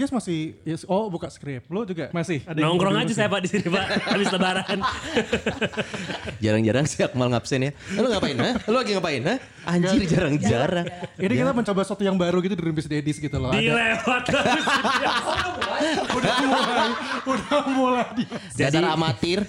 Dias 0.00 0.08
masih 0.16 0.56
yes, 0.64 0.88
oh 0.88 1.12
buka 1.12 1.28
skrip. 1.28 1.68
Lo 1.68 1.84
juga 1.84 2.08
masih 2.16 2.40
ada 2.48 2.56
yang 2.56 2.72
Nongkrong 2.72 3.04
aja 3.04 3.12
saya 3.12 3.28
Pak 3.28 3.40
di 3.44 3.48
sini 3.52 3.68
Pak 3.68 3.86
habis 4.08 4.32
lebaran. 4.32 4.78
Jarang-jarang 6.40 6.88
si 6.88 7.04
Akmal 7.04 7.28
ngabsen 7.28 7.68
ya. 7.68 7.72
Lu 8.00 8.08
ngapain 8.08 8.32
ha? 8.40 8.56
Lu 8.64 8.80
lagi 8.80 8.96
ngapain 8.96 9.20
ha? 9.28 9.36
Anjir 9.62 10.02
jarang-jarang. 10.06 10.86
Ini 11.16 11.34
kita 11.36 11.52
mencoba 11.52 11.80
sesuatu 11.82 12.00
yang 12.00 12.14
baru 12.14 12.40
gitu 12.40 12.54
di 12.54 12.62
Rumpis 12.62 12.86
Dedis 12.86 13.16
gitu 13.16 13.36
loh. 13.36 13.50
Dilewat 13.50 14.24
udah 16.10 16.34
mulai, 16.40 16.90
udah 17.24 17.62
mulai. 17.68 18.24
Dasar 18.52 18.84
amatir. 18.86 19.44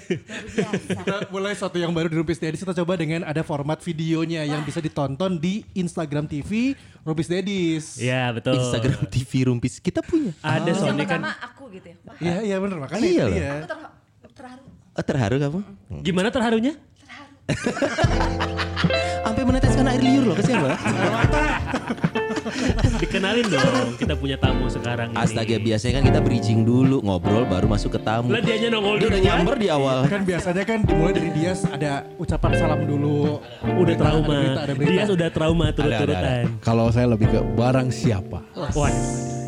Kita 0.86 1.28
mulai 1.28 1.52
sesuatu 1.52 1.76
yang 1.76 1.92
baru 1.92 2.08
di 2.08 2.16
Rumpis 2.16 2.38
Dedis 2.38 2.60
kita 2.60 2.74
coba 2.74 2.96
dengan 2.96 3.24
ada 3.24 3.42
format 3.42 3.80
videonya 3.80 4.44
yang 4.44 4.62
bisa 4.62 4.78
ditonton 4.78 5.36
di 5.36 5.64
Instagram 5.72 6.26
TV 6.26 6.72
Rumpis 7.02 7.28
Dedis. 7.28 7.84
Iya 7.98 8.32
betul. 8.32 8.56
Instagram 8.58 9.00
TV 9.08 9.48
Rumpis 9.48 9.78
kita 9.78 10.00
punya. 10.00 10.32
Ada 10.40 10.68
yang 10.68 10.78
Sony 10.78 11.04
kan. 11.04 11.20
pertama 11.20 11.32
aku 11.40 11.62
gitu 11.72 11.86
ya. 11.88 11.96
Iya 12.18 12.36
iya 12.44 12.56
bener 12.58 12.76
makanya 12.78 13.02
Iya 13.02 13.24
aku 13.26 13.66
ter- 13.66 13.92
terharu. 14.32 14.62
Oh, 14.92 15.00
terharu 15.00 15.36
kamu? 15.40 15.58
Gimana 16.04 16.28
terharunya? 16.28 16.76
Sampai 19.24 19.42
meneteskan 19.46 19.86
air 19.88 20.02
liur 20.02 20.24
loh 20.30 20.36
kesian 20.36 20.62
banget. 20.62 20.80
Dikenalin 23.02 23.46
dong 23.48 23.96
kita 23.98 24.14
punya 24.14 24.36
tamu 24.38 24.66
sekarang 24.70 25.10
ini. 25.14 25.18
Astaga 25.18 25.56
biasanya 25.58 25.92
kan 25.98 26.04
kita 26.10 26.20
bridging 26.22 26.62
dulu 26.62 27.02
ngobrol 27.02 27.46
baru 27.46 27.66
masuk 27.66 27.98
ke 27.98 28.00
tamu. 28.02 28.30
Lah 28.30 28.42
dianya 28.42 28.68
nongol 28.70 28.98
Dia 29.02 29.08
udah 29.10 29.22
nyamber 29.22 29.56
di 29.58 29.68
awal. 29.70 29.98
Kan 30.06 30.22
biasanya 30.22 30.62
kan 30.62 30.78
dimulai 30.86 31.12
dari 31.14 31.30
Dias 31.34 31.66
ada 31.66 32.06
ucapan 32.18 32.50
salam 32.58 32.80
dulu. 32.86 33.42
Udah 33.66 33.94
trauma. 33.98 34.22
Ada 34.22 34.38
berita, 34.38 34.62
ada 34.62 34.72
berita. 34.78 34.92
Dia 34.92 35.04
sudah 35.06 35.28
trauma 35.34 35.66
turut-turutan. 35.74 36.44
Kalau 36.62 36.86
saya 36.94 37.06
lebih 37.10 37.28
ke 37.30 37.40
barang 37.58 37.88
siapa 37.90 38.38
Waduh. 38.54 39.41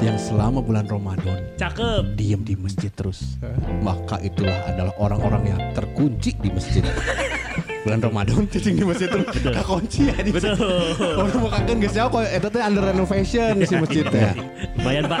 Yang 0.00 0.18
selama 0.20 0.60
bulan 0.60 0.84
Ramadan 0.88 1.56
Cakep. 1.56 2.16
diem 2.16 2.42
di 2.44 2.54
masjid 2.58 2.92
terus, 2.92 3.40
maka 3.80 4.20
itulah 4.20 4.56
adalah 4.68 4.94
orang-orang 5.00 5.42
yang 5.56 5.60
terkunci 5.72 6.36
di 6.36 6.48
masjid. 6.52 6.84
bulan 7.86 8.02
Ramadan 8.02 8.42
cacing 8.52 8.74
di 8.74 8.84
masjid 8.84 9.06
terus 9.06 9.26
kunci 9.62 10.10
ya 10.10 10.16
di 10.18 10.30
Betul. 10.34 10.58
Orang 10.98 11.38
mau 11.38 11.50
kangen 11.54 11.76
gak 11.86 11.92
siapa, 11.94 12.18
itu 12.26 12.48
tuh 12.50 12.60
under 12.60 12.82
renovation 12.82 13.52
si 13.62 13.74
masjidnya. 13.78 14.30
Lumayan 14.74 15.04
Pak. 15.06 15.20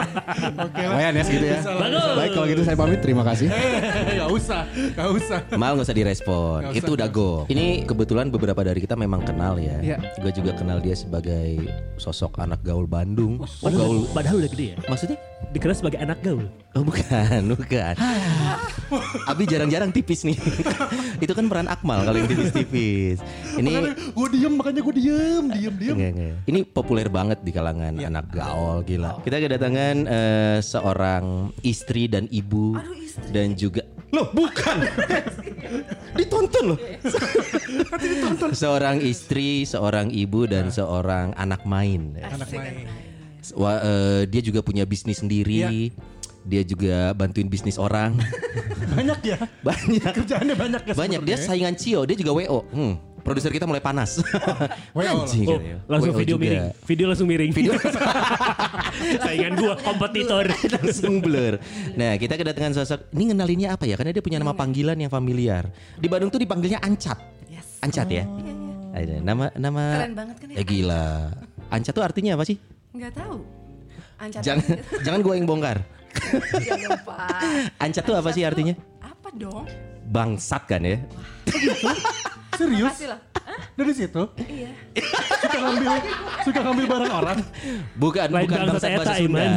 Lumayan 0.74 1.12
ya 1.14 1.22
segitu 1.22 1.46
ya. 1.46 1.58
Bagus. 1.62 2.04
Baik 2.18 2.30
kalau 2.34 2.46
gitu 2.50 2.62
saya 2.66 2.76
pamit, 2.76 2.98
terima 3.00 3.22
kasih. 3.22 3.46
Gak 4.18 4.30
usah, 4.32 4.62
gak 4.96 5.08
usah. 5.12 5.38
Mal 5.54 5.76
nggak 5.76 5.86
usah 5.86 5.96
direspon. 5.96 6.60
Usah, 6.72 6.74
Itu 6.74 6.90
udah 6.96 7.08
go. 7.12 7.44
Ini 7.46 7.84
kebetulan 7.84 8.32
beberapa 8.32 8.64
dari 8.64 8.80
kita 8.82 8.96
memang 8.96 9.22
kenal 9.22 9.60
ya. 9.60 9.78
Iya. 9.84 9.96
Gue 10.18 10.32
juga 10.32 10.56
kenal 10.56 10.80
dia 10.82 10.96
sebagai 10.96 11.68
sosok 12.00 12.40
anak 12.40 12.64
gaul 12.64 12.88
Bandung. 12.88 13.38
Oh, 13.62 13.70
gaul. 13.70 14.08
Padahal 14.10 14.42
udah 14.42 14.50
gede 14.50 14.66
ya. 14.74 14.76
Maksudnya? 14.88 15.18
Dikenal 15.56 15.72
sebagai 15.72 15.96
anak 16.04 16.20
gaul. 16.20 16.52
Oh 16.76 16.84
bukan, 16.84 17.56
bukan. 17.56 17.96
Abi 19.24 19.48
jarang-jarang 19.48 19.88
tipis 19.88 20.28
nih. 20.28 20.36
Itu 21.24 21.32
kan 21.32 21.48
peran 21.48 21.64
Akmal 21.64 22.04
kalau 22.04 22.20
yang 22.20 22.28
tipis-tipis. 22.28 23.24
Ini 23.56 23.96
Gue 24.12 24.28
diem 24.36 24.52
makanya 24.52 24.84
gue 24.84 24.94
diem, 25.00 25.44
diem, 25.48 25.74
diem. 25.80 25.96
Enggak, 25.96 26.12
enggak. 26.12 26.34
Ini 26.44 26.58
populer 26.68 27.08
banget 27.08 27.40
di 27.40 27.56
kalangan 27.56 27.96
anak 27.96 28.28
gaul 28.28 28.84
gila. 28.84 29.16
Kita 29.24 29.40
kedatangan 29.40 29.96
eh, 30.04 30.58
seorang 30.60 31.56
istri 31.64 32.04
dan 32.04 32.28
ibu 32.28 32.76
Aduh, 32.76 32.92
istri. 33.00 33.32
dan 33.32 33.56
juga 33.56 33.80
Loh, 34.12 34.28
bukan. 34.30 34.86
Ditonton 36.20 36.64
loh. 36.72 36.78
seorang 38.52 39.00
istri, 39.00 39.64
seorang 39.64 40.12
ibu 40.12 40.44
dan 40.44 40.68
seorang 40.68 41.32
anak 41.34 41.64
main. 41.64 42.14
Anak 42.20 42.48
main. 42.52 43.05
Wah, 43.52 43.78
eh, 43.78 44.22
dia 44.24 44.40
juga 44.40 44.58
punya 44.60 44.82
bisnis 44.82 45.20
sendiri. 45.20 45.92
Dia 46.42 46.62
juga 46.62 47.10
bantuin 47.10 47.46
bisnis 47.46 47.74
orang. 47.74 48.14
Banyak 48.96 49.18
ya. 49.20 49.38
Banyak. 49.60 50.12
Kerjaannya 50.14 50.54
banyak 50.54 50.82
ya 50.84 50.94
Banyak 50.94 51.20
dia 51.22 51.34
sebenarnya. 51.34 51.46
saingan 51.66 51.74
Cio, 51.74 52.00
dia 52.02 52.14
juga 52.14 52.30
WO. 52.32 52.62
Hmm, 52.70 52.94
produser 53.20 53.50
kita 53.50 53.66
mulai 53.66 53.82
panas. 53.82 54.22
WO. 54.96 55.26
Anjing, 55.26 55.42
Oh, 55.44 55.58
langsung 55.90 56.14
WO 56.14 56.20
video 56.22 56.34
juga. 56.34 56.44
miring. 56.46 56.64
Video 56.80 57.06
langsung 57.10 57.26
miring. 57.26 57.50
Video. 57.50 57.72
Saingan 59.26 59.52
gua 59.56 59.74
kompetitor. 59.76 60.44
langsung 60.46 61.18
blur. 61.18 61.58
Nah, 61.94 62.14
kita 62.14 62.34
kedatangan 62.34 62.72
sosok 62.74 63.10
ini 63.10 63.34
ngenalinnya 63.34 63.74
apa 63.74 63.84
ya? 63.84 63.98
Karena 63.98 64.14
dia 64.14 64.22
punya 64.22 64.38
nama 64.38 64.54
panggilan 64.54 64.96
yang 64.96 65.10
familiar. 65.10 65.66
Di 65.94 66.06
Bandung 66.06 66.30
tuh 66.30 66.38
dipanggilnya 66.38 66.78
Ancat. 66.78 67.18
Yes. 67.46 67.82
Ancat 67.82 68.06
ya? 68.06 68.22
Iya, 68.22 68.52
iya. 68.54 68.72
Ada 68.96 69.14
nama 69.20 69.44
nama 69.52 69.82
Keren 69.98 70.14
banget 70.14 70.36
kan 70.38 70.46
ya? 70.48 70.56
Eh 70.56 70.64
gila. 70.64 71.06
Ancat 71.68 71.92
tuh 71.92 72.04
artinya 72.06 72.38
apa 72.38 72.46
sih? 72.46 72.56
Enggak 72.96 73.12
tahu. 73.12 73.44
Ancat. 74.16 74.40
Jangan 74.40 74.64
jangan 75.04 75.20
gua 75.20 75.34
yang 75.36 75.44
bongkar. 75.44 75.78
Ya 76.64 76.80
lupa. 76.80 77.28
Ancat 77.76 78.02
tuh 78.08 78.16
apa 78.16 78.32
sih 78.32 78.40
artinya? 78.40 78.72
Apa 79.04 79.28
dong? 79.36 79.68
Bangsat 80.08 80.64
kan 80.64 80.80
ya? 80.80 80.96
Serius? 82.56 82.88
Pasti 82.88 83.04
lah. 83.04 83.20
Hah? 83.44 83.60
Dari 83.76 83.92
situ? 83.92 84.22
Iya. 84.40 84.70
Suka 85.44 85.58
ngambil, 85.60 85.86
suka 86.40 86.60
ngambil 86.64 86.84
barang 86.88 87.12
orang. 87.12 87.38
Bukan, 88.00 88.26
Lain 88.32 88.48
bukan 88.48 88.58
eta, 88.64 88.72
bahasa 88.72 88.88
Sunda. 88.88 89.20
Iman. 89.28 89.48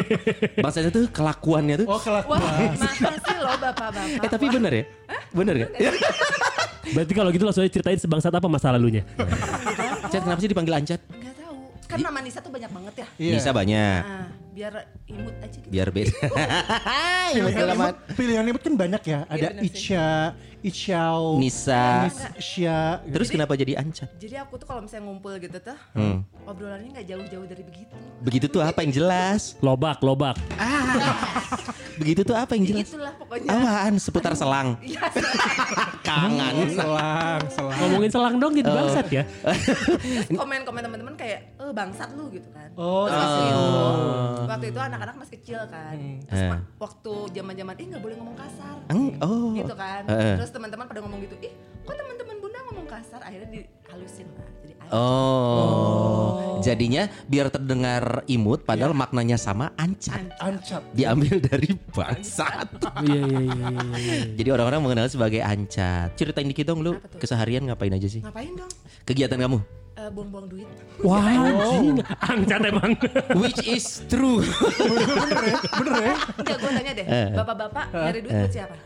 Bangsat 0.64 0.84
itu 0.88 1.00
kelakuannya 1.12 1.74
tuh. 1.84 1.86
Oh 1.92 2.00
kelakuan. 2.00 2.40
Wah, 2.40 2.56
masa 2.72 3.10
sih 3.20 3.36
lo 3.36 3.52
bapak-bapak. 3.60 4.24
Eh 4.24 4.30
tapi 4.32 4.44
Wah, 4.48 4.54
bener 4.56 4.72
ya? 4.72 4.84
Bener 5.36 5.54
gak? 5.60 5.70
Berarti 6.88 7.12
kalau 7.12 7.28
gitu 7.36 7.44
langsung 7.44 7.62
aja 7.68 7.72
ceritain 7.76 8.00
sebangsat 8.00 8.32
apa 8.32 8.48
masa 8.48 8.72
lalunya. 8.72 9.04
Ancat 10.08 10.24
kenapa 10.24 10.40
sih 10.40 10.48
dipanggil 10.48 10.72
Ancat? 10.72 11.00
Kan 11.88 11.98
nama 12.04 12.20
Nisa 12.20 12.44
tuh 12.44 12.52
banyak 12.52 12.68
banget 12.68 12.94
ya. 13.00 13.06
Iya. 13.16 13.32
Nisa 13.40 13.50
banyak. 13.50 14.00
Nah, 14.04 14.28
biar 14.58 14.74
imut 15.06 15.34
aja 15.38 15.54
gitu. 15.54 15.70
Biar 15.70 15.88
beda. 15.88 16.10
Pilihan 17.30 17.70
imut, 17.70 17.96
pilihan 18.18 18.44
imut 18.44 18.62
kan 18.64 18.74
banyak 18.74 19.02
ya. 19.06 19.18
Ada 19.30 19.48
sih. 19.54 19.70
Icha, 19.70 20.10
Ichao, 20.58 21.38
Nisa. 21.38 22.10
Nisha. 22.34 22.98
Terus 23.06 23.28
kenapa 23.30 23.54
jadi 23.54 23.78
Ancat? 23.78 24.10
Jadi 24.18 24.34
aku 24.34 24.58
tuh 24.58 24.66
kalau 24.66 24.82
misalnya 24.82 25.06
ngumpul 25.06 25.38
gitu 25.38 25.62
tuh, 25.62 25.78
Hmm. 25.94 26.26
obrolannya 26.42 26.90
nggak 26.90 27.06
jauh-jauh 27.06 27.46
dari 27.46 27.62
begitu. 27.62 27.94
Begitu 28.18 28.46
tuh 28.50 28.58
apa 28.58 28.82
yang 28.82 28.90
jelas? 28.90 29.54
Lobak, 29.62 30.02
lobak. 30.02 30.34
Begitu 31.94 32.22
tuh 32.22 32.34
apa 32.34 32.54
yang 32.54 32.66
jelas? 32.66 32.90
Itulah 32.90 33.14
pokoknya. 33.14 33.48
Apaan? 33.48 33.92
Seputar 33.98 34.32
selang. 34.34 34.74
Iya. 34.88 35.02
Kangen. 36.02 36.56
Selang, 36.78 37.42
selang. 37.52 37.76
Ngomongin 37.78 38.10
selang 38.10 38.34
dong 38.38 38.52
jadi 38.54 38.66
bangsat 38.66 39.06
ya. 39.12 39.22
Komen-komen 40.30 40.80
teman-teman 40.80 41.14
kayak, 41.14 41.40
eh 41.54 41.70
bangsat 41.70 42.10
lu 42.16 42.32
gitu 42.32 42.48
kan. 42.50 42.70
Oh, 42.74 43.04
Terus 43.06 43.28
Oh. 43.28 44.47
Waktu 44.48 44.66
itu 44.68 44.80
anak-anak 44.80 45.14
masih 45.14 45.32
kecil 45.36 45.60
kan. 45.68 45.94
Terus 46.24 46.40
Eh. 46.40 46.50
ma- 46.50 46.64
waktu 46.78 47.12
zaman-zaman, 47.30 47.74
ih 47.76 47.86
nggak 47.86 48.02
boleh 48.02 48.16
ngomong 48.16 48.36
kasar. 48.36 48.76
Eng, 48.88 49.04
oh. 49.20 49.52
Gitu 49.52 49.74
kan. 49.74 50.02
Eh. 50.04 50.36
Terus 50.36 50.50
teman-teman 50.50 50.84
pada 50.84 51.00
ngomong 51.00 51.20
gitu, 51.20 51.36
ih 51.38 51.52
kok 51.84 51.94
teman-teman 51.94 52.36
bunda 52.38 52.58
ngomong 52.66 52.86
kasar? 52.86 53.20
Akhirnya 53.20 53.48
dihalusin 53.50 54.26
lah. 54.32 54.48
Jadi 54.58 54.72
anjing. 54.74 54.92
Oh. 54.92 56.58
Jadinya 56.58 57.02
biar 57.24 57.46
terdengar 57.48 58.02
imut 58.26 58.64
padahal 58.64 58.92
maknanya 58.92 59.36
sama 59.36 59.70
ancat. 59.74 60.20
Ancat. 60.38 60.82
Diambil 60.90 61.38
dari 61.38 61.70
bangsat. 61.88 62.68
Iya, 62.98 63.14
iya, 63.14 63.38
iya, 63.38 63.52
iya, 63.54 63.82
iya. 63.94 64.16
Jadi 64.34 64.48
orang-orang 64.50 64.80
mengenal 64.82 65.06
sebagai 65.06 65.38
ancat. 65.38 66.18
Ceritain 66.18 66.44
dikit 66.44 66.66
dong 66.66 66.82
lu 66.82 66.92
keseharian 67.14 67.62
ngapain 67.64 67.94
aja 67.94 68.08
sih? 68.10 68.20
Ngapain 68.20 68.50
dong? 68.52 68.70
Kegiatan 69.06 69.38
kamu? 69.38 69.58
Eh, 69.98 70.10
buang-buang 70.14 70.46
duit. 70.46 70.68
Wah, 71.02 71.26
anjing. 71.26 71.98
Angcat 72.22 72.62
emang. 72.70 72.94
Which 73.34 73.58
is 73.66 74.06
true. 74.06 74.46
Bener 75.74 75.94
ya? 75.98 76.14
Enggak, 76.38 76.56
gue 76.62 76.70
tanya 76.70 76.92
deh. 76.94 77.06
Eh. 77.10 77.28
Bapak-bapak 77.34 77.84
nyari 77.90 78.18
duit 78.22 78.34
buat 78.38 78.52
siapa? 78.54 78.76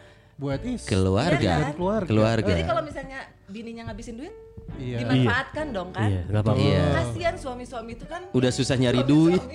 Buat 0.40 0.60
is. 0.64 0.82
Keluarga. 0.88 1.36
Iya 1.36 1.64
kan? 1.68 1.72
Keluarga. 1.76 2.08
Keluarga. 2.08 2.48
Jadi 2.56 2.62
kalau 2.64 2.82
misalnya 2.82 3.18
bininya 3.44 3.82
ngabisin 3.92 4.16
duit, 4.16 4.32
Iya. 4.80 5.04
dimanfaatkan 5.04 5.66
dong 5.68 5.92
kan? 5.92 6.08
Iya, 6.08 6.20
nggak 6.32 6.42
apa-apa. 6.48 6.62
Iya. 6.64 6.84
Kasihan 6.96 7.36
suami-suami 7.36 7.92
itu 7.92 8.04
kan. 8.08 8.22
Udah 8.32 8.48
susah 8.48 8.76
nyari 8.80 9.04
duit. 9.04 9.42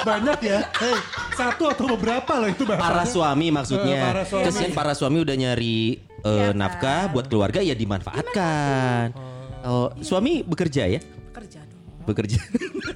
Banyak 0.00 0.38
ya. 0.42 0.60
Hei, 0.74 0.96
satu 1.38 1.70
atau 1.70 1.86
beberapa 1.94 2.32
loh 2.34 2.50
itu 2.50 2.66
bahasa. 2.66 2.82
Para 2.82 3.04
suami 3.06 3.46
maksudnya. 3.54 3.94
Eh, 3.94 4.06
para 4.10 4.22
suami. 4.26 4.44
Kesian 4.50 4.72
para 4.74 4.92
suami 4.98 5.22
udah 5.22 5.36
nyari 5.38 6.02
eh, 6.02 6.26
Iya 6.26 6.50
kan? 6.50 6.56
nafkah 6.58 7.02
buat 7.14 7.26
keluarga 7.30 7.62
ya 7.62 7.78
dimanfaatkan. 7.78 9.14
Oh, 9.14 9.29
suami 10.00 10.42
bekerja 10.44 10.88
ya? 10.88 11.00
Kerja 11.30 11.60
dong. 11.64 11.82
Bekerja. 12.08 12.38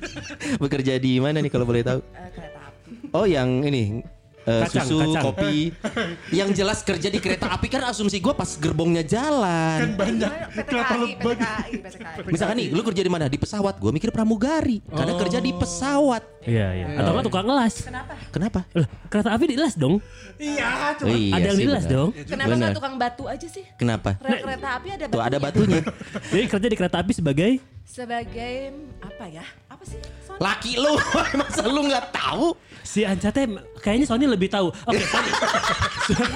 bekerja 0.63 0.93
di 0.99 1.21
mana 1.21 1.41
nih 1.41 1.53
kalau 1.53 1.69
boleh 1.69 1.85
tahu? 1.85 2.01
Eh, 2.01 2.31
kereta 2.33 2.61
api. 2.69 2.93
Oh, 3.15 3.27
yang 3.29 3.63
ini 3.65 4.01
eh, 4.45 4.61
Kacang, 4.63 4.85
susu, 4.85 4.97
kacang. 5.11 5.25
kopi. 5.25 5.73
Yang 6.39 6.49
jelas 6.55 6.79
kerja 6.81 7.09
di 7.09 7.19
kereta 7.19 7.49
api 7.49 7.67
kan 7.67 7.89
asumsi 7.89 8.19
gue 8.19 8.31
pas 8.31 8.51
gerbongnya 8.55 9.01
jalan. 9.01 9.95
Banyak 9.95 10.31
kelapa 10.65 10.95
PTKI, 10.95 11.13
lebah. 11.17 11.35
PTKI, 11.35 11.73
PTKI. 11.81 12.29
Misalkan 12.29 12.57
nih, 12.61 12.69
lu 12.71 12.81
kerja 12.83 13.03
di 13.03 13.11
mana? 13.11 13.25
Di 13.27 13.37
pesawat. 13.37 13.75
Gue 13.77 13.91
mikir 13.91 14.09
pramugari. 14.09 14.85
Karena 14.87 15.17
kerja 15.17 15.39
di 15.39 15.51
pesawat. 15.51 16.23
Iya, 16.45 16.69
iya. 16.73 16.87
Atau 17.01 17.11
nggak 17.11 17.25
tukang 17.25 17.45
ngelas. 17.45 17.75
Kenapa? 17.83 18.13
Kenapa? 18.29 18.61
Lah, 18.77 18.89
kereta 19.09 19.31
api 19.33 19.45
dilas 19.49 19.75
dong. 19.75 19.97
Iya, 20.37 20.97
Oh, 21.01 21.09
iya 21.09 21.33
ada 21.35 21.47
yang 21.51 21.59
dilas 21.59 21.85
dong. 21.87 22.09
Kenapa 22.15 22.49
Bener. 22.53 22.59
nggak 22.61 22.75
tukang 22.77 22.95
batu 22.95 23.25
aja 23.25 23.47
sih? 23.49 23.65
Kenapa? 23.75 24.21
Rel 24.21 24.45
kereta 24.45 24.69
api 24.77 24.89
ada 24.93 25.05
Tuh 25.09 25.23
ada 25.23 25.37
batunya. 25.41 25.81
batunya. 25.81 26.29
Jadi 26.33 26.45
kerja 26.47 26.69
di 26.69 26.77
kereta 26.77 26.97
api 27.01 27.13
sebagai 27.13 27.51
Sebagai 27.85 28.73
apa 28.99 29.25
ya? 29.29 29.45
Apa 29.69 29.85
sih? 29.85 30.01
Laki 30.37 30.73
lu, 30.77 30.97
masa 31.41 31.65
lu 31.65 31.85
nggak 31.85 32.11
tahu? 32.11 32.57
Si 32.85 33.01
Ancate 33.03 33.49
kayaknya 33.81 34.07
Sony 34.07 34.29
lebih 34.29 34.53
tahu. 34.53 34.69
Oke, 34.69 35.01
Sony. 35.13 35.31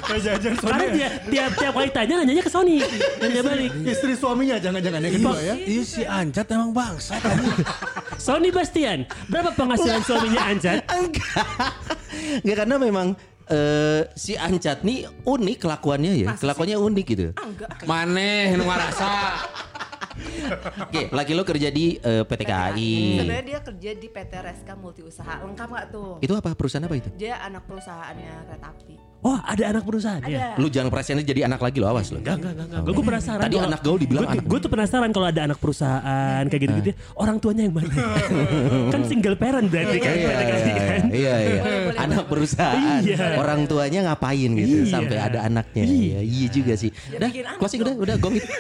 Kayak 0.01 0.21
jajan 0.25 0.53
Karena 0.57 0.81
Sony. 0.81 0.97
dia 0.97 1.09
tiap 1.29 1.51
tiap 1.61 1.73
kali 1.77 1.91
tanya 1.93 2.15
nanyanya 2.25 2.43
ke 2.43 2.51
Sony 2.51 2.81
dan 3.21 3.29
dia 3.29 3.43
balik. 3.45 3.71
Istri 3.85 4.13
suaminya 4.17 4.57
jangan-jangan 4.57 5.01
yang 5.05 5.15
kedua 5.21 5.39
ya. 5.39 5.55
Iya 5.55 5.83
si 5.85 6.03
Ancat 6.03 6.47
emang 6.49 6.73
bangsa 6.73 7.21
tadi. 7.21 7.45
Sony 8.27 8.49
Bastian, 8.49 9.05
berapa 9.29 9.53
penghasilan 9.53 10.03
suaminya 10.03 10.41
Ancat? 10.49 10.83
Enggak. 10.99 11.47
Enggak 12.43 12.57
karena 12.65 12.77
memang 12.81 13.07
eh, 13.47 14.03
si 14.17 14.33
Ancat 14.35 14.83
nih 14.83 15.05
unik 15.23 15.57
kelakuannya 15.61 16.13
ya. 16.17 16.29
Kelakuannya 16.35 16.77
unik 16.81 17.07
gitu. 17.07 17.27
Enggak. 17.37 17.85
Maneh 17.85 18.57
nu 18.57 18.65
ngarasa. 18.65 19.11
Oke, 20.89 21.01
laki 21.11 21.33
lo 21.35 21.43
kerja 21.43 21.69
di 21.69 21.97
eh, 21.97 22.23
PT 22.25 22.43
KAI. 22.45 22.95
Sebenarnya 23.19 23.45
dia 23.45 23.61
kerja 23.63 23.91
di 23.95 24.09
PT 24.09 24.33
Reska 24.39 24.73
Multi 24.75 25.03
Usaha. 25.05 25.43
Lengkap 25.43 25.69
nggak 25.69 25.87
tuh? 25.91 26.11
Itu 26.21 26.33
apa 26.35 26.55
perusahaan 26.55 26.85
apa 26.85 26.97
itu? 26.97 27.09
Dia 27.15 27.43
anak 27.43 27.67
perusahaannya 27.67 28.33
kereta 28.49 28.69
api. 28.71 29.09
Oh, 29.19 29.35
ada 29.35 29.75
anak 29.75 29.83
perusahaan 29.83 30.23
Ada. 30.23 30.31
ya? 30.31 30.49
Lu 30.63 30.71
jangan 30.71 30.95
perasaan 30.95 31.27
jadi 31.27 31.51
anak 31.51 31.59
lagi 31.59 31.83
lo 31.83 31.91
awas 31.91 32.15
lo. 32.15 32.23
Enggak, 32.23 32.39
enggak, 32.39 32.55
enggak. 32.55 32.81
Gue 32.87 33.03
penasaran. 33.03 33.43
Tadi 33.43 33.57
anak 33.59 33.81
gaul 33.83 33.99
dibilang 33.99 34.31
anak. 34.31 34.47
Gue 34.47 34.59
tuh 34.63 34.71
penasaran 34.71 35.11
kalau 35.11 35.27
ada 35.27 35.43
anak 35.43 35.59
perusahaan 35.59 36.43
kayak 36.47 36.63
gitu-gitu. 36.63 36.91
Orang 37.19 37.43
tuanya 37.43 37.67
yang 37.67 37.75
mana? 37.75 37.91
kan 38.95 39.03
single 39.11 39.35
parent 39.35 39.67
berarti 39.67 39.99
kan. 39.99 40.15
Iya, 40.15 40.23
iya, 40.23 40.39
kan? 40.39 41.03
iya, 41.11 41.35
iya. 41.35 41.61
Boleh, 41.67 41.99
Anak 41.99 42.25
perusahaan, 42.31 43.03
Iya. 43.03 43.43
orang 43.43 43.61
tuanya 43.67 44.01
ngapain 44.07 44.51
gitu 44.55 44.87
Iya. 44.87 44.93
sampai 44.95 45.17
ada 45.19 45.39
anaknya. 45.51 45.83
Iya. 45.83 45.99
Iya, 45.99 46.21
iya 46.23 46.47
juga 46.55 46.73
sih. 46.79 46.91
Ya, 47.11 47.19
Udah, 47.19 47.29
anak 47.35 47.59
closing 47.59 47.81
udah, 47.83 47.95
udah 47.99 48.17
gomit. 48.23 48.47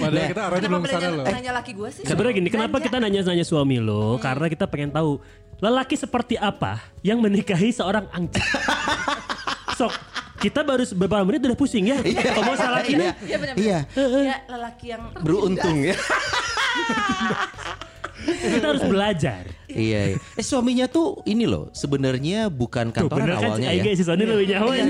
Padahal 0.00 0.16
Nah. 0.16 0.30
kita 0.32 0.42
arahnya 0.42 0.68
belum 0.68 0.84
sana 0.84 0.96
nanya, 0.96 1.10
loh. 1.12 1.24
nanya 1.28 1.52
laki 1.54 1.72
gue 1.76 1.88
sih? 1.92 2.02
Sebenarnya 2.02 2.34
gini, 2.40 2.48
kenapa 2.48 2.76
kita 2.80 2.96
nanya-nanya 2.96 3.44
suami 3.44 3.76
lo? 3.78 4.16
Karena 4.16 4.46
kita 4.48 4.64
pengen 4.64 4.90
tahu 4.90 5.20
lelaki 5.60 5.94
seperti 5.94 6.34
apa 6.34 6.80
yang 7.00 7.20
menikahi 7.20 7.68
seorang 7.68 8.08
angcat. 8.10 8.40
Sok, 9.78 9.92
kita 10.40 10.64
baru 10.64 10.88
beberapa 10.96 11.24
menit 11.24 11.44
udah 11.44 11.56
pusing 11.56 11.88
ya. 11.88 12.00
Ngomong 12.00 12.56
salah 12.56 12.80
ini. 12.82 13.04
Iya. 13.04 13.12
Iya 13.20 13.36
benar. 13.36 13.54
Iya. 13.56 13.78
Dia 13.92 14.36
lelaki 14.48 14.86
yang 14.88 15.02
Beruntung 15.20 15.76
ya. 15.84 15.96
Kita 18.22 18.66
harus 18.66 18.84
belajar. 18.84 19.42
iya, 19.66 20.12
iya. 20.12 20.18
Eh 20.34 20.42
suaminya 20.42 20.84
tuh 20.84 21.22
ini 21.24 21.46
loh, 21.46 21.70
sebenarnya 21.70 22.50
bukan 22.50 22.90
Tuh, 22.90 23.06
kantoran 23.06 23.22
bener 23.22 23.36
kan 23.36 23.48
awalnya 23.48 23.68
Aing 23.70 23.86
ya. 23.86 23.94
si 23.94 24.02
Sony 24.02 24.24
lebih 24.24 24.46
nyawa 24.50 24.72
ya. 24.74 24.86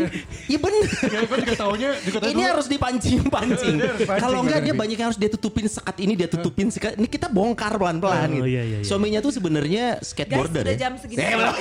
Iya 0.48 0.58
bener. 0.58 0.82
Ya, 1.04 1.20
gue 1.20 1.36
juga 1.38 1.54
taunya 1.54 1.88
juga 2.00 2.18
tahu 2.18 2.26
Ini 2.26 2.34
dulu. 2.34 2.48
harus 2.48 2.66
dipancing-pancing. 2.66 3.76
Iya, 3.76 3.92
Kalau 4.16 4.38
enggak 4.40 4.60
dia 4.62 4.72
banyak 4.72 4.96
yang 4.96 5.08
harus 5.08 5.20
dia 5.20 5.28
tutupin 5.28 5.66
sekat 5.66 5.96
ini, 5.98 6.12
dia 6.14 6.26
tutupin 6.26 6.68
sekat. 6.68 6.96
Ini 6.96 7.06
kita 7.06 7.28
bongkar 7.28 7.76
pelan-pelan 7.76 8.24
Oh, 8.26 8.36
gitu. 8.36 8.48
iya, 8.48 8.62
iya, 8.62 8.78
iya. 8.80 8.86
Suaminya 8.86 9.20
tuh 9.20 9.30
sebenarnya 9.30 9.84
Guys, 9.96 10.10
skateboarder 10.10 10.64
udah 10.64 10.72
ya. 10.72 10.80
jam 10.80 10.92
segini. 10.96 11.20
Belum. 11.20 11.54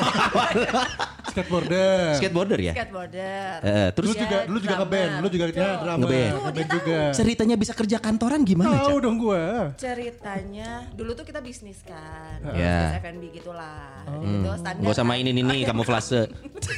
skateboarder. 1.30 2.16
skateboarder 2.16 2.60
ya. 2.62 2.74
Skateboarder. 2.74 3.54
Eh, 3.62 3.88
terus 3.92 4.08
Lu 4.08 4.16
juga 4.16 4.38
lu 4.48 4.58
juga 4.58 4.76
ngeband, 4.80 5.12
lu 5.20 5.28
juga 5.28 5.44
ya 5.46 5.70
drama, 5.78 6.00
Ngeband. 6.00 6.34
Tuh, 6.50 6.66
juga. 6.72 7.00
ceritanya 7.14 7.56
bisa 7.56 7.74
kerja 7.74 7.98
kantoran 8.00 8.42
gimana, 8.42 8.80
Tahu 8.80 8.98
dong 8.98 9.18
gua. 9.20 9.76
Ceritanya 9.76 10.88
dulu 10.96 11.12
tuh 11.14 11.26
kita 11.26 11.40
bisnis 11.60 11.84
kan, 11.84 12.40
Ya. 12.56 12.96
bisnis 12.96 13.04
F&B 13.04 13.24
gitulah. 13.36 14.00
Oh. 14.08 14.24
Gitu, 14.24 14.48
standar. 14.64 14.80
Gak 14.80 14.94
usah 14.96 15.04
mainin 15.04 15.36
ini 15.36 15.58
kamuflase. 15.68 16.32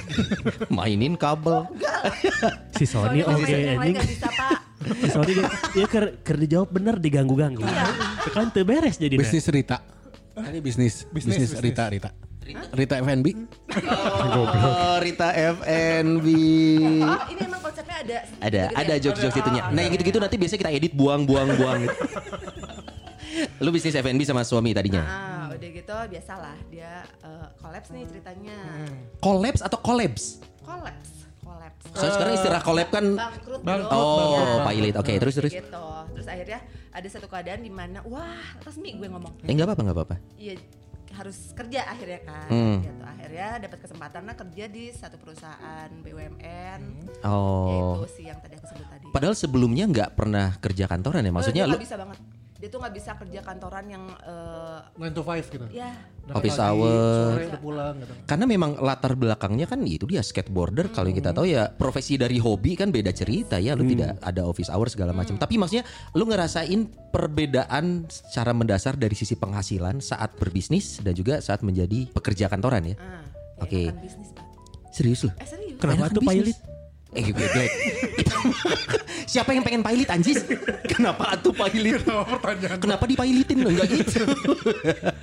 mainin 0.74 1.14
kabel. 1.14 1.70
Si 2.74 2.90
Sony 2.90 3.22
oke 3.22 3.46
anjing. 3.46 3.94
nggak 3.94 4.10
bisa 4.10 4.30
pak. 4.34 4.58
Si 5.06 5.14
Sony 5.14 5.38
dia, 5.38 5.86
ker, 5.86 6.18
ker 6.26 6.34
dijawab 6.34 6.74
bener 6.74 6.98
diganggu-ganggu. 6.98 7.62
Kan 8.34 8.50
tuh 8.50 8.66
beres 8.66 8.98
jadi. 8.98 9.22
Bisnis 9.22 9.46
Rita. 9.54 9.86
Tadi 10.34 10.58
bisnis, 10.58 11.06
Bisnis. 11.14 11.54
Rita, 11.62 11.86
Rita. 11.86 12.10
Rita 12.74 12.98
F&B. 13.06 13.38
Oh, 13.86 14.98
Rita 14.98 15.30
FNB. 15.30 16.26
Oh, 17.06 17.22
ini 17.30 17.42
emang 17.46 17.62
konsepnya 17.62 18.02
ada. 18.02 18.18
Ada, 18.42 18.62
gitu 18.66 18.80
ada 18.82 18.94
ya? 18.98 18.98
jokes-jokes 18.98 19.38
itunya. 19.38 19.62
Nah, 19.70 19.82
yang 19.86 19.94
gitu-gitu 19.94 20.18
nanti 20.18 20.42
biasanya 20.42 20.60
kita 20.66 20.72
edit 20.74 20.94
buang-buang 20.98 21.54
buang. 21.54 21.82
Lu 23.64 23.70
bisnis 23.72 23.96
FNB 23.96 24.22
sama 24.28 24.44
suami 24.44 24.76
tadinya. 24.76 25.04
Ah, 25.04 25.46
udah 25.52 25.70
gitu 25.72 25.96
biasalah 26.12 26.56
dia 26.68 27.06
collapse 27.62 27.90
nih 27.96 28.04
ceritanya. 28.10 28.58
Collapse 29.24 29.62
atau 29.64 29.78
collapse? 29.80 30.44
Collapse, 30.62 31.28
collapse. 31.42 31.86
So, 31.96 32.06
sekarang 32.08 32.34
istilah 32.36 32.62
collab 32.62 32.90
kan 32.92 33.06
Bangkrut 33.16 33.62
Bangkrut, 33.64 33.90
bro. 33.90 33.98
Oh, 33.98 34.60
Iya. 34.62 34.66
pilot. 34.68 34.96
Oke, 35.00 35.12
terus 35.18 35.36
terus. 35.36 35.52
Gitu. 35.54 35.86
Terus 36.16 36.28
akhirnya 36.28 36.60
ada 36.92 37.08
satu 37.08 37.28
keadaan 37.32 37.62
di 37.64 37.72
mana 37.72 38.04
wah 38.06 38.44
resmi 38.62 38.94
gue 38.96 39.08
ngomong. 39.08 39.48
Eh 39.48 39.52
enggak 39.52 39.72
apa-apa, 39.72 39.82
enggak 39.82 39.98
apa-apa. 39.98 40.16
Iya 40.38 40.56
harus 41.12 41.52
kerja 41.52 41.92
akhirnya 41.92 42.20
kan. 42.24 42.48
Hmm. 42.48 42.78
Gitu. 42.82 43.04
Akhirnya 43.04 43.48
dapat 43.68 43.80
kesempatan 43.84 44.22
lah 44.32 44.36
kerja 44.40 44.66
di 44.72 44.84
satu 44.96 45.20
perusahaan 45.20 45.90
BUMN. 45.92 46.82
Oh. 47.28 47.68
Yaitu 47.68 48.02
si 48.16 48.22
yang 48.32 48.40
tadi 48.40 48.56
aku 48.56 48.68
sebut 48.72 48.88
tadi. 48.88 49.06
Padahal 49.12 49.36
sebelumnya 49.36 49.86
nggak 49.92 50.10
pernah 50.16 50.56
kerja 50.64 50.88
kantoran 50.88 51.24
ya. 51.28 51.32
Maksudnya 51.36 51.64
dia 51.68 51.74
lu 51.76 51.80
bisa 51.80 52.00
banget. 52.00 52.18
Dia 52.62 52.70
tuh 52.70 52.78
nggak 52.78 52.94
bisa 52.94 53.12
kerja 53.18 53.40
kantoran 53.42 53.86
yang 53.90 54.06
eh, 54.22 55.02
9 55.02 55.18
to 55.18 55.26
5 55.26 55.50
gitu. 55.50 55.66
ya 55.74 55.90
Berangkat 56.22 56.38
Office 56.38 56.60
pagi, 56.62 56.70
hour. 56.70 57.34
Sore 57.34 57.46
pulang 57.58 57.96
gitu. 57.98 58.14
karena 58.30 58.46
memang 58.46 58.72
latar 58.78 59.18
belakangnya 59.18 59.66
kan 59.66 59.82
itu 59.82 60.06
dia 60.06 60.22
skateboarder 60.22 60.94
kalau 60.94 61.10
yang 61.10 61.18
kita 61.18 61.34
tahu 61.34 61.50
ya 61.50 61.74
profesi 61.74 62.22
dari 62.22 62.38
hobi 62.38 62.78
kan 62.78 62.94
beda 62.94 63.10
cerita 63.10 63.58
ya 63.58 63.74
lu 63.74 63.90
tidak 63.90 64.22
ada 64.22 64.46
office 64.46 64.70
hour 64.70 64.86
segala 64.94 65.18
macam 65.18 65.42
tapi 65.42 65.58
maksudnya 65.58 65.82
lu 66.14 66.30
ngerasain 66.30 66.86
perbedaan 67.10 68.06
secara 68.06 68.54
mendasar 68.54 68.94
dari 68.94 69.18
sisi 69.18 69.34
penghasilan 69.34 69.98
saat 69.98 70.38
berbisnis 70.38 71.02
dan 71.02 71.18
juga 71.18 71.42
saat 71.42 71.66
menjadi 71.66 72.14
pekerja 72.14 72.46
kantoran 72.46 72.94
ya 72.94 72.96
ah, 73.02 73.26
Oke. 73.66 73.90
bisnis 73.98 74.30
pak. 74.38 74.46
serius 74.94 75.26
lu 75.26 75.34
Eh 75.42 75.50
serius? 75.50 75.82
Kenapa 75.82 76.14
tuh 76.14 76.22
pilot? 76.22 76.71
Eh 77.12 77.28
Black. 77.28 77.72
Siapa 79.28 79.52
yang 79.52 79.68
pengen 79.68 79.84
pilot 79.84 80.08
anjis? 80.08 80.48
Kenapa 80.88 81.36
tuh 81.44 81.52
pilot? 81.52 82.08
Kenapa 82.80 83.04
dipilitin 83.04 83.68
lo? 83.68 83.70
Enggak 83.72 83.88
gitu. 83.92 84.24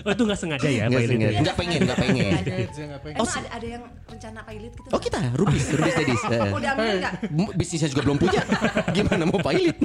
Oh 0.04 0.12
itu 0.12 0.22
nggak 0.24 0.36
sengaja 0.38 0.68
ya 0.68 0.84
Enggak 0.84 1.02
ya? 1.08 1.40
Enggak 1.40 1.56
pengen, 1.56 1.80
enggak 1.88 1.98
pengen. 2.00 2.32
Ada. 2.36 2.52
Saya 2.68 2.86
nggak 2.92 3.00
pengen. 3.00 3.16
Emang 3.16 3.32
ada, 3.32 3.48
ada 3.48 3.66
yang 3.66 3.82
rencana 4.04 4.40
pilot 4.44 4.72
gitu? 4.76 4.88
Oh 4.92 5.00
kita, 5.00 5.18
Rubis, 5.32 5.64
Rubis 5.72 5.94
Tedis. 5.96 6.22
Eh. 6.28 6.52
Mau 6.52 6.60
diambil 6.60 7.00
nggak? 7.00 7.12
M- 7.32 7.52
bisnisnya 7.56 7.88
juga 7.88 8.02
belum 8.04 8.18
punya. 8.20 8.40
Gimana 8.92 9.22
mau 9.24 9.40
pilot? 9.40 9.76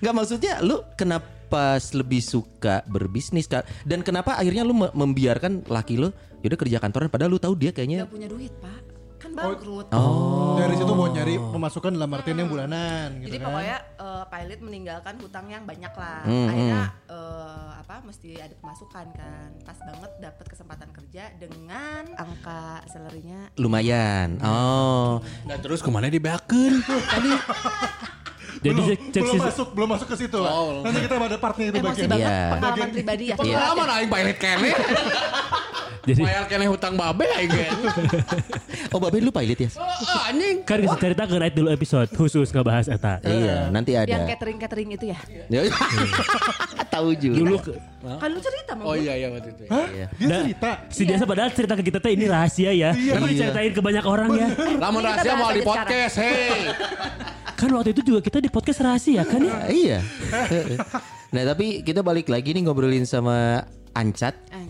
Gak 0.00 0.14
maksudnya 0.16 0.64
lu 0.64 0.80
kenapa 0.96 1.76
lebih 1.92 2.24
suka 2.24 2.80
berbisnis 2.88 3.44
dan 3.84 4.00
kenapa 4.00 4.40
akhirnya 4.40 4.64
lu 4.64 4.72
me- 4.72 4.92
membiarkan 4.92 5.68
laki 5.68 6.00
lu 6.00 6.08
yaudah 6.40 6.58
kerja 6.58 6.80
kantoran 6.80 7.08
padahal 7.08 7.28
lu 7.28 7.40
tahu 7.40 7.52
dia 7.54 7.76
kayaknya 7.76 8.08
Gak 8.08 8.12
punya 8.12 8.28
duit 8.28 8.52
pak. 8.56 8.95
Kan 9.16 9.32
bangkrut. 9.32 9.88
oh 9.90 10.54
Dari 10.56 10.74
situ 10.74 10.92
mau 10.92 11.06
nyari 11.06 11.34
pemasukan 11.36 11.90
dalam 11.90 12.10
artian 12.10 12.36
yang 12.36 12.46
bulanan 12.46 13.16
gitu 13.18 13.26
Jadi 13.26 13.36
kan. 13.38 13.46
pokoknya 13.46 13.76
eh, 13.96 14.24
pilot 14.26 14.60
meninggalkan 14.60 15.14
hutang 15.16 15.46
yang 15.46 15.62
banyak 15.62 15.90
lah. 15.90 16.20
Hmm, 16.22 16.46
Akhirnya 16.46 16.82
eh, 17.06 17.68
apa 17.76 17.94
mesti 18.02 18.30
ada 18.36 18.54
pemasukan 18.54 19.06
kan. 19.10 19.48
Pas 19.62 19.78
banget 19.78 20.10
dapat 20.18 20.46
kesempatan 20.46 20.88
kerja 20.90 21.22
dengan 21.34 22.02
angka 22.14 22.62
salary-nya 22.86 23.50
lumayan. 23.56 24.36
Oh. 24.38 25.24
Nah 25.44 25.56
terus 25.56 25.80
ke 25.80 25.88
mana 25.88 26.06
dibeakeun? 26.06 26.74
Tadi 26.82 27.30
Jadi 28.56 28.72
belum, 28.72 28.88
cek, 28.88 29.00
cek 29.12 29.20
belum 29.22 29.34
si- 29.34 29.44
masuk, 29.44 29.68
belum 29.70 29.88
masuk 29.90 30.06
ke 30.08 30.16
situ. 30.16 30.40
Oh, 30.40 30.80
Nanti 30.80 30.98
kita 30.98 31.14
ada 31.14 31.36
partnya 31.36 31.64
itu 31.66 31.76
emosi 31.76 31.84
bagian. 32.02 32.08
banget 32.08 32.24
Iya. 32.26 32.40
pengalaman 32.50 32.88
pribadi 32.90 33.24
ya. 33.26 33.36
pengalaman 33.36 33.88
aing 33.92 34.10
pilot 34.10 34.38
kene. 34.38 34.70
jadi 36.06 36.22
Bayar 36.22 36.44
kene 36.46 36.66
hutang 36.70 36.94
babe 36.94 37.26
aing. 37.34 37.50
Oh, 38.94 39.02
Babe 39.02 39.18
lu 39.20 39.34
pilot 39.34 39.58
ya? 39.58 39.70
Oh, 39.76 40.22
anjing. 40.30 40.62
kan 40.62 40.78
kita 40.78 40.96
cerita 40.96 41.22
ke 41.26 41.36
dulu 41.52 41.68
episode 41.68 42.08
khusus 42.14 42.48
ngebahas 42.48 42.86
eta. 42.88 43.18
Iya, 43.20 43.68
nanti 43.68 43.92
Yang 43.92 44.08
ada. 44.08 44.30
catering 44.30 44.58
catering 44.62 44.88
itu 44.94 45.04
ya. 45.10 45.18
Ya. 45.50 45.60
Tahu 46.94 47.12
juga. 47.18 47.36
Dulu 47.36 47.56
ke, 47.60 47.72
Kan 48.06 48.28
lu 48.30 48.40
cerita 48.40 48.72
mau. 48.78 48.94
Oh 48.94 48.96
iya 48.96 49.18
iya 49.18 49.28
waktu 49.28 49.50
itu. 49.52 49.62
Hah? 49.68 49.86
Iya. 49.90 50.06
Dia 50.16 50.26
Nah, 50.30 50.40
cerita. 50.46 50.70
Si 50.88 51.02
Desa 51.04 51.24
padahal 51.26 51.50
cerita 51.52 51.74
ke 51.76 51.82
kita 51.84 51.98
teh 51.98 52.14
ini 52.14 52.24
rahasia 52.30 52.70
ya. 52.72 52.94
Tapi 52.94 53.24
diceritain 53.34 53.72
ke 53.74 53.82
banyak 53.82 54.04
orang 54.06 54.30
ya. 54.32 54.48
Lamun 54.80 55.02
rahasia 55.02 55.34
mau 55.34 55.50
di 55.52 55.60
podcast, 55.66 56.14
hei. 56.22 56.70
Kan 57.58 57.68
waktu 57.72 57.90
itu 57.96 58.00
juga 58.04 58.20
kita 58.20 58.38
di 58.38 58.52
podcast 58.52 58.84
rahasia 58.84 59.24
kan 59.24 59.40
ya. 59.40 59.56
Iya. 59.72 59.98
nah, 61.32 61.42
tapi 61.52 61.80
kita 61.80 62.04
balik 62.04 62.28
lagi 62.28 62.52
nih 62.52 62.68
ngobrolin 62.68 63.08
sama 63.08 63.64
Ancat. 63.96 64.36
Anjay. 64.52 64.65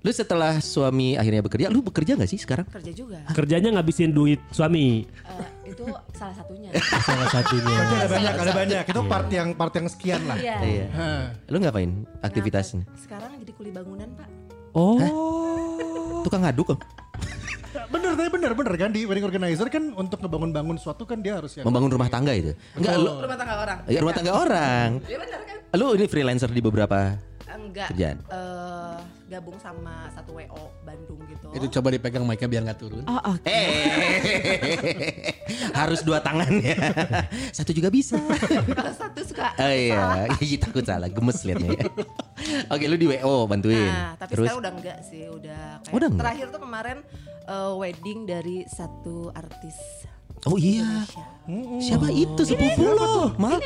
Lu 0.00 0.10
setelah 0.10 0.56
suami 0.64 1.12
akhirnya 1.12 1.44
bekerja, 1.44 1.66
lu 1.68 1.84
bekerja 1.84 2.16
nggak 2.16 2.30
sih 2.32 2.40
sekarang? 2.40 2.64
Kerja 2.64 2.88
juga. 2.88 3.20
Kerjanya 3.36 3.68
ngabisin 3.76 4.16
duit 4.16 4.40
suami. 4.48 5.04
Eh, 5.04 5.68
itu 5.68 5.84
salah 6.16 6.32
satunya. 6.32 6.72
Salah 7.06 7.28
satunya. 7.28 7.68
Berarti 7.68 7.94
ada 7.94 8.08
banyak, 8.08 8.34
ada 8.34 8.52
banyak. 8.56 8.84
Itu 8.88 9.00
part 9.04 9.28
yang 9.28 9.48
part 9.52 9.72
yang 9.76 9.86
sekian 9.92 10.24
lah. 10.24 10.40
Iya. 10.40 10.56
Iya. 10.64 10.86
Hah. 10.96 11.22
Lu 11.52 11.60
ngapain 11.60 11.90
aktivitasnya? 12.24 12.88
Sekarang 12.96 13.36
jadi 13.36 13.52
kuli 13.52 13.68
bangunan, 13.68 14.08
Pak. 14.16 14.28
Oh. 14.72 14.96
Tukang 16.24 16.48
ngaduk 16.48 16.72
kok. 16.72 16.80
Bener, 17.90 18.16
tapi 18.16 18.28
bener, 18.32 18.52
bener 18.56 18.74
kan 18.74 18.90
di 18.90 19.02
wedding 19.06 19.26
organizer 19.26 19.68
kan 19.68 19.94
untuk 19.94 20.18
ngebangun-bangun 20.18 20.74
suatu 20.74 21.04
kan 21.04 21.20
dia 21.20 21.38
harus 21.38 21.54
yang 21.54 21.66
Membangun 21.68 21.90
rumah 21.92 22.08
tangga 22.08 22.32
itu. 22.32 22.50
Enggak, 22.74 22.94
lu 22.98 23.10
Rumah 23.20 23.36
tangga 23.38 23.54
orang. 23.60 23.78
ya, 23.86 23.98
rumah 24.00 24.14
tangga 24.16 24.32
orang. 24.32 24.88
Iya 25.06 25.18
benar 25.20 25.40
kan? 25.44 25.56
Lu 25.76 25.86
ini 25.94 26.06
freelancer 26.08 26.50
di 26.50 26.58
beberapa 26.58 27.14
Enggak. 27.52 27.88
Kerjaan. 27.90 28.18
eh, 28.22 28.98
gabung 29.28 29.56
sama 29.56 30.06
satu 30.10 30.34
WO 30.34 30.70
Bandung 30.80 31.18
gitu. 31.26 31.50
Itu 31.50 31.66
coba 31.72 31.90
dipegang 31.90 32.22
mic-nya 32.22 32.46
biar 32.46 32.62
nggak 32.64 32.78
turun. 32.78 33.02
Oh, 33.04 33.20
oke. 33.28 33.42
Eh, 33.44 35.24
harus 35.78 36.00
dua 36.00 36.18
tangan 36.18 36.50
ya. 36.56 36.76
Satu 37.56 37.70
juga 37.70 37.88
bisa. 37.88 38.14
Kalau 38.16 38.94
satu 39.02 39.20
suka. 39.22 39.50
Oh 39.52 39.70
iya, 39.70 40.22
takut 40.56 40.82
salah, 40.82 41.06
gemes 41.06 41.42
liatnya. 41.42 41.74
ya. 41.76 41.84
Oke, 42.68 42.86
lu 42.86 42.94
di 42.94 43.06
WO 43.08 43.46
bantuin. 43.46 43.82
Nah, 43.82 44.14
tapi 44.16 44.30
Terus 44.32 44.46
sekarang 44.46 44.62
udah 44.62 44.72
enggak 44.72 44.98
sih, 45.02 45.22
udah 45.26 45.60
kayak 45.80 45.92
Udah 45.92 46.06
enggak? 46.06 46.20
terakhir 46.22 46.46
tuh 46.48 46.60
kemarin 46.60 46.98
eh, 47.44 47.72
wedding 47.76 48.18
dari 48.24 48.56
satu 48.66 49.30
artis 49.32 49.76
Oh 50.42 50.56
iya. 50.56 50.80
Indonesia. 51.04 51.24
Siapa 51.80 52.08
itu 52.08 52.40
sepupu 52.40 52.84
lo? 52.86 53.32
Mal? 53.36 53.58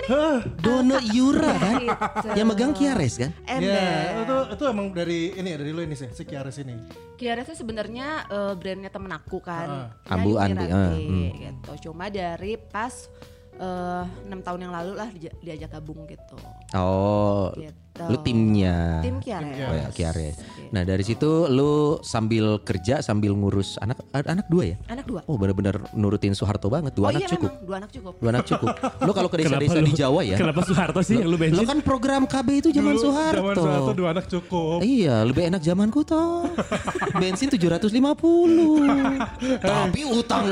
Dono 0.57 0.99
Yura 1.07 1.53
kan? 1.53 1.75
Gitu. 1.81 2.29
Yang 2.35 2.47
megang 2.47 2.73
Kiares 2.73 3.14
kan? 3.17 3.31
Ember. 3.45 3.75
Ya, 3.75 3.93
itu 4.21 4.37
itu 4.50 4.62
emang 4.64 4.87
dari 4.91 5.33
ini 5.33 5.49
ya 5.49 5.57
dari 5.57 5.71
lo 5.71 5.81
ini 5.81 5.95
sih, 5.95 6.09
si 6.11 6.23
Kiares 6.23 6.57
ini. 6.57 6.75
Kiara 7.14 7.43
itu 7.43 7.53
sebenarnya 7.53 8.07
eh, 8.26 8.53
brandnya 8.55 8.88
temen 8.88 9.11
aku 9.11 9.38
kan. 9.38 9.95
Ya, 10.03 10.11
Ambu 10.11 10.37
Andi, 10.37 10.67
hmm. 10.67 11.31
gitu. 11.37 11.71
Cuma 11.85 12.09
dari 12.09 12.57
pas 12.57 13.07
eh, 13.55 14.03
enam 14.25 14.41
tahun 14.41 14.61
yang 14.62 14.75
lalu 14.75 14.93
lah 14.95 15.09
dia- 15.11 15.37
diajak 15.41 15.71
gabung 15.73 16.05
gitu. 16.07 16.35
Oh, 16.75 17.55
Gitu. 17.55 17.93
Lu 17.94 18.18
timnya. 18.26 18.98
Tim 19.06 19.22
Kiara. 19.22 19.46
Oh 19.70 19.74
ya, 19.78 19.86
Kiares. 19.94 20.34
Nah 20.74 20.82
dari 20.82 21.06
situ 21.06 21.46
lu 21.46 22.02
sambil 22.02 22.58
kerja 22.58 22.98
sambil 22.98 23.30
ngurus 23.38 23.78
anak 23.78 24.02
anak 24.10 24.50
dua 24.50 24.74
ya? 24.74 24.76
Anak 24.90 25.06
dua. 25.06 25.22
Oh 25.30 25.38
benar-benar 25.38 25.78
nurutin 25.94 26.34
Soeharto 26.34 26.66
banget. 26.66 26.90
Dua 26.98 27.06
oh 27.06 27.10
anak 27.14 27.22
iya 27.22 27.30
cukup. 27.30 27.50
memang, 27.54 27.62
dua 27.62 27.76
anak 27.78 27.90
cukup. 27.94 28.12
Dua 28.18 28.30
anak 28.34 28.44
cukup. 28.50 28.68
Lu 29.06 29.12
kalau 29.14 29.28
ke 29.30 29.36
desa-desa 29.38 29.78
di 29.78 29.94
Jawa 29.94 30.20
ya? 30.26 30.34
Kenapa 30.34 30.66
Soeharto 30.66 31.00
sih 31.06 31.22
yang 31.22 31.30
lu 31.30 31.38
Lu 31.38 31.38
bensin? 31.38 31.62
kan 31.62 31.78
program 31.86 32.22
KB 32.26 32.48
itu 32.58 32.68
zaman 32.74 32.98
Soeharto. 32.98 33.38
Zaman 33.38 33.54
Soeharto 33.54 33.92
dua 33.94 34.08
anak 34.10 34.26
cukup. 34.26 34.78
Iya, 34.82 35.22
lebih 35.22 35.42
enak 35.54 35.62
zamanku 35.62 36.02
toh. 36.02 36.50
Bensin 37.22 37.46
750. 37.46 37.94
Tapi 39.70 40.00
utang. 40.02 40.50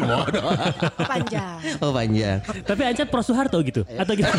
Panjang. 1.11 1.58
Oh 1.82 1.90
panjang. 1.90 2.38
Tapi 2.62 2.80
Ancat 2.87 3.11
pro 3.11 3.22
Soeharto 3.26 3.58
gitu? 3.66 3.82
Atau 3.99 4.14
gitu? 4.14 4.30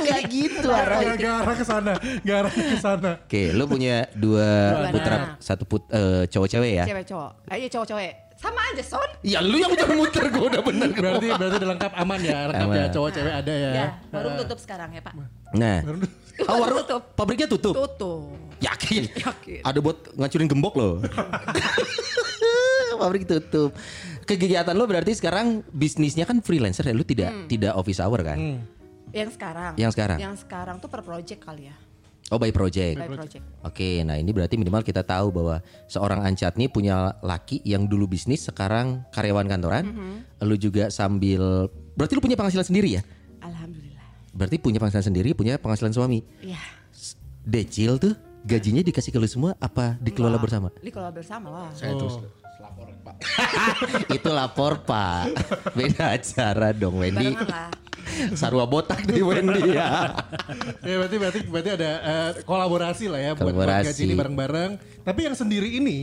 Enggak 0.00 0.22
gitu 0.28 0.68
arahnya. 0.68 1.40
arah 1.40 1.56
ke 1.56 1.64
sana, 1.64 1.92
gak 2.26 2.36
arah 2.36 2.52
ke 2.52 2.76
sana. 2.76 3.10
Oke, 3.20 3.42
lu 3.50 3.64
punya 3.64 4.06
dua 4.12 4.48
putra, 4.90 5.16
satu 5.38 5.64
put 5.64 5.82
eh, 5.88 6.24
cowok-cewek 6.26 6.72
ya? 6.76 6.84
Cewek 6.84 7.04
cowok. 7.06 7.30
Ayo 7.48 7.66
cowok 7.68 7.86
cewek. 7.88 8.12
Sama 8.40 8.60
aja 8.72 8.80
son. 8.80 9.10
Ya 9.20 9.44
lu 9.44 9.60
yang 9.60 9.68
udah 9.68 9.88
muter 9.92 10.24
gue 10.32 10.44
udah 10.48 10.62
bener. 10.64 10.88
Berarti 10.90 11.26
berarti 11.28 11.56
udah 11.60 11.70
lengkap 11.76 11.92
aman 11.92 12.20
ya, 12.24 12.38
lengkap 12.48 12.68
Aman. 12.72 12.76
ya 12.76 12.86
cowok 12.88 13.10
cewek 13.12 13.34
ada 13.36 13.52
ya. 13.52 13.70
Ya, 13.70 13.86
baru 14.08 14.28
tutup 14.40 14.58
sekarang 14.64 14.88
ya 14.96 15.02
Pak. 15.04 15.12
Nah, 15.52 15.76
oh, 16.48 16.56
warung 16.56 16.80
Tutup. 16.80 17.02
pabriknya 17.12 17.48
tutup. 17.50 17.74
Tutup. 17.76 18.32
Yakin? 18.64 19.02
Yakin. 19.12 19.60
Ada 19.60 19.78
buat 19.84 20.16
ngacurin 20.16 20.48
gembok 20.48 20.74
loh. 20.80 20.94
Pabrik 23.00 23.24
tutup. 23.24 23.72
Kegiatan 24.28 24.76
lo 24.76 24.84
berarti 24.84 25.16
sekarang 25.16 25.64
bisnisnya 25.72 26.28
kan 26.28 26.44
freelancer 26.44 26.84
ya, 26.84 26.92
lu 26.92 27.00
tidak 27.00 27.32
tidak 27.48 27.72
office 27.72 27.96
hour 27.96 28.20
kan? 28.20 28.60
Yang 29.10 29.40
sekarang. 29.40 29.72
Yang 29.80 29.90
sekarang? 29.96 30.18
Yang 30.20 30.34
sekarang 30.44 30.76
tuh 30.78 30.88
per 30.92 31.00
project 31.00 31.40
kali 31.40 31.72
ya. 31.72 31.74
Oh 32.30 32.38
by 32.38 32.54
project. 32.54 32.94
By 32.94 33.10
project. 33.10 33.42
Oke, 33.66 34.06
nah 34.06 34.14
ini 34.14 34.30
berarti 34.30 34.54
minimal 34.54 34.86
kita 34.86 35.02
tahu 35.02 35.34
bahwa 35.34 35.58
seorang 35.90 36.22
Ancat 36.22 36.54
nih 36.54 36.70
punya 36.70 37.18
laki 37.26 37.58
yang 37.66 37.90
dulu 37.90 38.06
bisnis 38.06 38.46
sekarang 38.46 39.02
karyawan 39.10 39.50
kantoran. 39.50 39.90
Lu 40.38 40.54
juga 40.54 40.94
sambil 40.94 41.66
berarti 41.98 42.14
lu 42.14 42.22
punya 42.22 42.38
penghasilan 42.38 42.70
sendiri 42.70 42.98
ya? 42.98 43.02
Alhamdulillah. 43.42 44.06
Berarti 44.30 44.56
punya 44.62 44.78
penghasilan 44.78 45.10
sendiri, 45.10 45.34
punya 45.34 45.58
penghasilan 45.58 45.90
suami. 45.90 46.22
Iya. 46.38 46.62
Decil 47.42 47.98
tuh 47.98 48.14
gajinya 48.46 48.80
dikasih 48.86 49.10
ke 49.10 49.18
lu 49.18 49.26
semua 49.26 49.58
apa 49.58 49.98
dikelola 49.98 50.38
bersama? 50.38 50.70
Dikelola 50.78 51.10
bersama 51.10 51.50
lah. 51.50 51.68
Saya 51.74 51.98
terus 51.98 52.22
laporan 52.62 52.96
Pak. 53.02 53.14
Itu 54.20 54.28
lapor 54.30 54.84
pak 54.84 55.32
Beda 55.72 56.12
acara 56.12 56.76
dong 56.76 57.00
Wendy 57.00 57.32
Barengan 57.32 57.48
lah. 57.48 57.89
Sarwa 58.32 58.64
botak 58.64 59.02
di 59.02 59.20
Wendy 59.20 59.72
ya 59.72 60.12
Ya 60.88 60.94
berarti 60.98 61.16
berarti 61.16 61.38
berarti 61.44 61.70
ada 61.74 61.90
eh, 62.00 62.30
kolaborasi 62.42 63.06
lah 63.06 63.20
ya 63.20 63.32
buat 63.32 63.50
buat 63.50 63.54
Kolaborasi. 63.56 63.86
gaji 63.90 64.02
ini 64.02 64.14
bareng-bareng. 64.14 64.70
Tapi 65.02 65.20
yang 65.24 65.34
sendiri 65.34 65.68
ini 65.70 65.98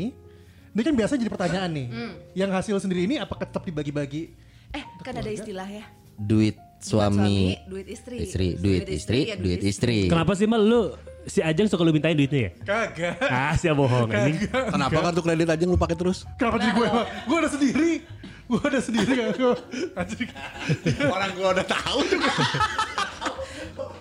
ini 0.72 0.82
kan 0.82 0.94
biasa 0.94 1.16
jadi 1.16 1.30
pertanyaan 1.30 1.70
nih. 1.74 1.88
Yang 2.34 2.50
hasil 2.54 2.76
sendiri 2.80 3.06
ini 3.06 3.18
apakah 3.18 3.46
tetap 3.46 3.62
dibagi-bagi? 3.62 4.30
Eh, 4.70 4.84
kan 5.02 5.14
ada 5.14 5.28
istilah 5.28 5.66
ya. 5.66 5.86
Duit 6.14 6.58
suami 6.78 7.58
duit 7.66 7.88
istri. 7.88 8.18
Istri 8.22 8.48
Duit 8.56 8.86
istri 8.86 9.20
ya 9.26 9.36
Duit 9.36 9.62
istri 9.62 10.06
Kenapa 10.06 10.34
sih 10.34 10.46
mal 10.46 10.62
lu 10.62 10.94
si 11.26 11.42
Ajeng 11.42 11.66
suka 11.66 11.82
lu 11.82 11.90
mintain 11.90 12.14
duitnya 12.14 12.50
ya? 12.50 12.52
Kagak. 12.64 13.18
Ah, 13.22 13.54
siapa 13.54 13.76
bohong 13.76 14.08
anjing. 14.08 14.46
Kenapa 14.48 14.98
kartu 15.04 15.22
kredit 15.22 15.50
aja 15.50 15.64
lu 15.66 15.74
pakai 15.76 15.98
terus? 15.98 16.24
Kenapa 16.38 16.58
jadi 16.58 16.74
gue? 16.74 16.88
Gue 17.26 17.38
ada 17.38 17.50
sendiri. 17.50 17.92
Gue 18.48 18.64
ada 18.64 18.80
sendiri 18.80 19.12
kan. 19.12 19.36
Anjir. 20.00 20.32
Orang 21.12 21.32
gua 21.36 21.52
udah 21.52 21.68
tahu 21.68 22.00
juga. 22.08 22.32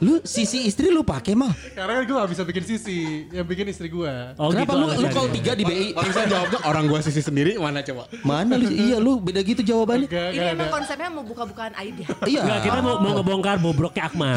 Lu 0.01 0.21
sisi 0.23 0.65
istri 0.65 0.89
lu 0.89 1.01
pakai 1.01 1.33
mah 1.33 1.53
Karena 1.73 1.99
kan 1.99 2.05
gue 2.05 2.17
gak 2.17 2.31
bisa 2.31 2.43
bikin 2.43 2.65
sisi. 2.65 2.99
Yang 3.29 3.47
bikin 3.47 3.67
istri 3.69 3.89
gue. 3.89 4.13
Oh, 4.37 4.53
Kenapa 4.53 4.73
gitu 4.73 4.81
lu, 4.81 4.87
lu 4.99 5.09
call 5.09 5.29
tiga 5.33 5.53
di 5.53 5.63
BI 5.63 5.87
Orang 5.93 6.13
saya 6.13 6.27
jawabnya 6.27 6.59
orang 6.65 6.85
gua 6.87 7.01
sisi 7.01 7.21
sendiri 7.21 7.57
mana 7.57 7.81
coba? 7.81 8.05
Mana 8.21 8.55
lu 8.55 8.69
Iya 8.69 8.97
lu 8.99 9.19
beda 9.19 9.41
gitu 9.41 9.63
jawabannya 9.63 10.09
Gak, 10.09 10.29
Ini 10.33 10.39
gak 10.39 10.53
emang 10.53 10.69
ada. 10.69 10.75
konsepnya 10.77 11.09
mau 11.09 11.25
buka-bukaan 11.25 11.73
aib 11.81 11.97
ya. 12.01 12.09
Iya 12.27 12.41
Enggak, 12.43 12.61
kita 12.63 12.79
mau, 12.81 12.95
mau 12.99 13.13
ngebongkar 13.17 13.57
bobroknya 13.59 14.03
Akmal. 14.05 14.37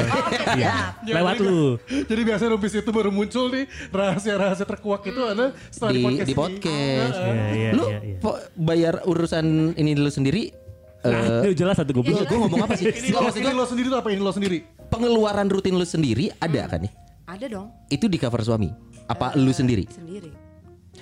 Iya. 0.55 0.95
Ya, 1.05 1.13
Lewat 1.21 1.35
jadi- 1.37 1.47
lu. 1.47 1.63
Jadi 2.09 2.21
biasanya 2.23 2.49
Rubis 2.51 2.73
itu 2.73 2.89
baru 2.89 3.09
muncul 3.09 3.45
nih 3.49 3.65
rahasia-rahasia 3.89 4.65
terkuak 4.65 5.01
itu 5.05 5.21
ada 5.21 5.51
setelah 5.69 5.91
di, 5.91 5.99
di, 5.99 6.03
podcast 6.05 6.27
di 6.27 6.35
podcast. 6.35 7.15
Iya, 7.19 7.33
iya, 7.53 7.69
lu 7.71 7.85
iya, 7.85 7.99
iya. 8.01 8.17
bayar 8.55 8.95
urusan 9.05 9.45
ini 9.75 9.91
dulu 9.93 10.09
sendiri 10.09 10.53
Nah, 10.99 11.41
eh 11.41 11.47
itu 11.47 11.63
jelas 11.63 11.75
satu 11.75 11.89
Lu 11.89 12.03
goblok. 12.03 12.21
gue 12.21 12.37
ngomong 12.37 12.59
apa 12.61 12.75
sih? 12.75 12.85
Ini 12.85 13.09
lo, 13.09 13.31
ini 13.31 13.53
lo 13.53 13.63
sendiri 13.63 13.87
tuh 13.87 13.97
apa 13.97 14.09
ini 14.09 14.19
lo 14.19 14.31
sendiri? 14.31 14.57
pengeluaran 14.89 15.47
rutin 15.47 15.71
lu 15.71 15.85
sendiri 15.85 16.33
ada 16.35 16.65
kan 16.67 16.81
nih? 16.81 16.91
Ada 17.23 17.45
dong. 17.47 17.67
Itu 17.87 18.05
di 18.05 18.17
cover 18.17 18.41
suami? 18.41 18.67
Apa 19.05 19.31
lu 19.35 19.49
sendiri? 19.49 19.85
Sendiri. 19.87 20.27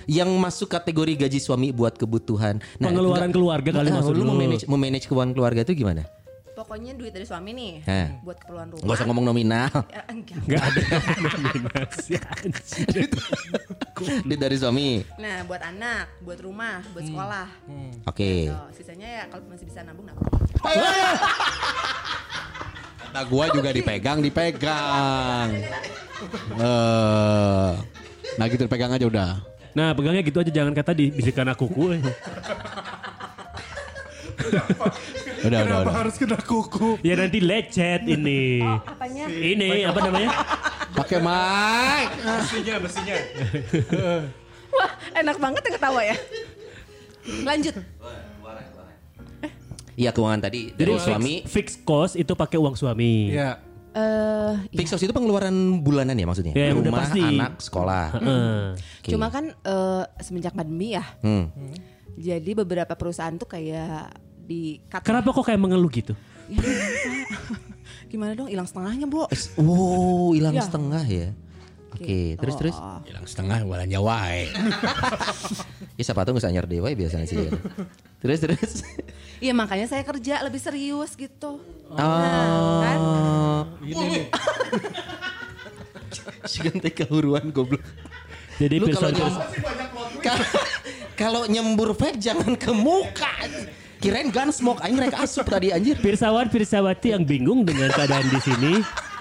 Yang 0.06 0.30
masuk 0.34 0.68
kategori 0.70 1.18
gaji 1.18 1.38
suami 1.38 1.68
buat 1.68 1.92
kebutuhan. 1.92 2.62
Pengeluaran 2.78 3.26
enggak- 3.26 3.34
keluarga 3.34 3.70
kali 3.74 3.88
Nah, 3.88 3.96
maksud 3.98 4.14
lu. 4.14 4.22
lu. 4.22 4.30
memanage 4.30 4.64
memanage 4.64 5.04
keuangan 5.04 5.32
keluarga 5.32 5.60
itu 5.62 5.74
gimana? 5.74 6.06
Pokoknya 6.68 6.92
duit 7.00 7.16
dari 7.16 7.24
suami 7.24 7.56
nih 7.56 7.72
Hah. 7.88 8.20
buat 8.20 8.36
keperluan 8.44 8.68
rumah. 8.68 8.84
Gak 8.84 8.96
usah 9.00 9.06
ngomong 9.08 9.24
nominal. 9.24 9.72
Ya, 9.88 10.04
enggak. 10.12 10.36
Enggak 10.44 10.62
ada 10.68 10.80
nominasi 11.16 12.12
anjing. 12.28 13.08
Duit 14.28 14.36
dari 14.36 14.56
suami. 14.60 15.00
Nah, 15.16 15.48
buat 15.48 15.64
anak, 15.64 16.12
buat 16.20 16.36
rumah, 16.44 16.84
buat 16.92 17.08
sekolah. 17.08 17.48
Oke. 18.04 18.52
Tuh, 18.52 18.68
sisanya 18.76 19.08
ya 19.08 19.24
kalau 19.32 19.48
masih 19.48 19.64
bisa 19.64 19.80
nabung 19.80 20.04
nabung. 20.04 20.28
Kata 23.08 23.20
gua 23.32 23.48
juga 23.48 23.72
dipegang, 23.72 24.20
dipegang. 24.20 25.48
Eh, 26.52 27.70
nah 28.36 28.44
gitu 28.44 28.68
dipegang 28.68 28.92
aja 28.92 29.08
udah. 29.08 29.40
Nah, 29.72 29.96
pegangnya 29.96 30.20
gitu 30.20 30.44
aja 30.44 30.52
jangan 30.52 30.76
kata 30.76 30.92
dibisikkan 30.92 31.48
aku 31.48 31.64
kue. 31.72 31.96
Udah, 35.38 35.46
udah, 35.48 35.60
Kenapa 35.62 35.82
udah. 35.84 35.94
harus 35.94 36.14
kena 36.14 36.38
kuku? 36.38 36.98
Ya 37.00 37.14
nanti 37.14 37.38
lecet 37.38 38.02
ini. 38.04 38.58
Apanya? 38.60 39.24
Ini 39.26 39.86
apa 39.86 39.98
namanya? 40.02 40.30
Pakai 40.90 41.18
mic. 41.18 42.08
Besinya, 42.18 42.74
besinya. 42.80 43.16
Wah, 44.68 44.90
enak 45.14 45.36
banget 45.36 45.62
ya 45.62 45.72
ketawa 45.72 46.00
ya. 46.02 46.16
Lanjut. 47.44 47.74
Iya 49.94 50.14
keuangan 50.14 50.38
tadi 50.40 50.70
Jadi 50.70 50.78
dari 50.78 50.94
suami. 50.96 51.34
fix, 51.42 51.74
fix 51.74 51.82
cost 51.82 52.14
itu 52.14 52.30
pakai 52.32 52.54
uang 52.54 52.78
suami. 52.78 53.34
Iya. 53.34 53.58
Eh, 53.90 54.52
Fix 54.70 54.94
cost 54.94 55.02
itu 55.02 55.10
pengeluaran 55.10 55.50
bulanan 55.82 56.14
ya 56.14 56.22
maksudnya? 56.22 56.54
Ya, 56.54 56.70
yang 56.70 56.78
udah 56.78 56.92
Rumah, 56.92 57.02
pasti. 57.02 57.22
anak, 57.24 57.52
sekolah. 57.58 58.04
Heeh. 58.14 58.54
Oke. 58.78 59.10
Cuma 59.10 59.26
kan 59.26 59.50
eh, 59.50 60.04
semenjak 60.22 60.54
pandemi 60.54 60.94
ya. 60.94 61.02
Hmm. 61.18 61.50
Jadi 62.14 62.50
beberapa 62.54 62.94
perusahaan 62.94 63.34
tuh 63.34 63.50
kayak 63.50 64.14
di 64.48 64.80
cut. 64.88 65.04
Kenapa 65.04 65.28
kok 65.36 65.44
kayak 65.44 65.60
mengeluh 65.60 65.92
gitu? 65.92 66.16
Ya. 66.48 66.64
Gimana 68.08 68.32
dong 68.32 68.48
hilang 68.48 68.64
setengahnya, 68.64 69.04
Bu? 69.04 69.28
Wow, 69.60 70.32
hilang 70.32 70.56
Ya. 70.56 70.64
setengah 70.64 71.04
ya. 71.04 71.28
Oke, 71.92 72.36
terus 72.40 72.54
terus. 72.56 72.76
Hilang 73.04 73.26
setengah 73.28 73.64
belanja 73.68 73.98
wae. 74.00 74.48
Ya 75.98 76.06
siapa 76.06 76.22
tahu 76.22 76.38
nggak 76.38 76.46
anyar 76.46 76.66
dewa 76.70 76.94
biasanya 76.94 77.26
sih. 77.26 77.50
ya. 77.50 77.50
terus 78.22 78.38
terus. 78.38 78.86
Iya 79.42 79.50
makanya 79.50 79.90
saya 79.90 80.06
kerja 80.06 80.46
lebih 80.46 80.62
serius 80.62 81.18
gitu. 81.18 81.58
Oh. 81.90 81.98
kan? 81.98 82.98
Segentek 86.46 87.02
kehuruan 87.02 87.50
goblok. 87.50 87.82
Jadi 88.62 88.78
Lu 88.78 88.86
kalau 91.18 91.50
nyembur 91.50 91.98
vape 91.98 92.14
jangan 92.22 92.54
ke 92.54 92.70
muka. 92.70 93.34
Kirain 93.98 94.30
gun 94.30 94.50
smoke 94.50 94.78
aing 94.80 94.94
rek 94.94 95.14
asup 95.14 95.46
tadi 95.46 95.74
anjir. 95.74 95.98
pirsawan 95.98 96.46
pirsawati 96.46 97.10
yang 97.10 97.26
bingung 97.26 97.66
dengan 97.66 97.90
keadaan 97.90 98.30
di 98.30 98.38
sini, 98.38 98.72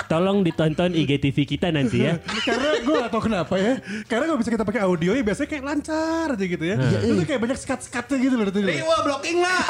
tolong 0.06 0.46
ditonton 0.46 0.94
IGTV 0.94 1.38
kita 1.50 1.74
nanti 1.74 2.06
ya. 2.06 2.22
Karena 2.46 2.78
gue 2.80 2.96
gak 3.02 3.10
tau 3.10 3.22
kenapa 3.22 3.58
ya. 3.58 3.82
Karena 4.06 4.30
kalau 4.30 4.38
bisa 4.38 4.54
kita 4.54 4.62
pakai 4.62 4.86
audio 4.86 5.18
ya 5.18 5.26
biasanya 5.26 5.50
kayak 5.50 5.64
lancar 5.66 6.28
aja 6.38 6.46
gitu 6.46 6.62
ya. 6.62 6.76
Itu 7.02 7.26
kayak 7.26 7.42
banyak 7.42 7.58
skat-skatnya 7.58 8.18
gitu 8.22 8.36
loh. 8.38 8.46
Riwa 8.48 8.86
Wah 8.86 9.00
blocking 9.02 9.38
lah. 9.42 9.62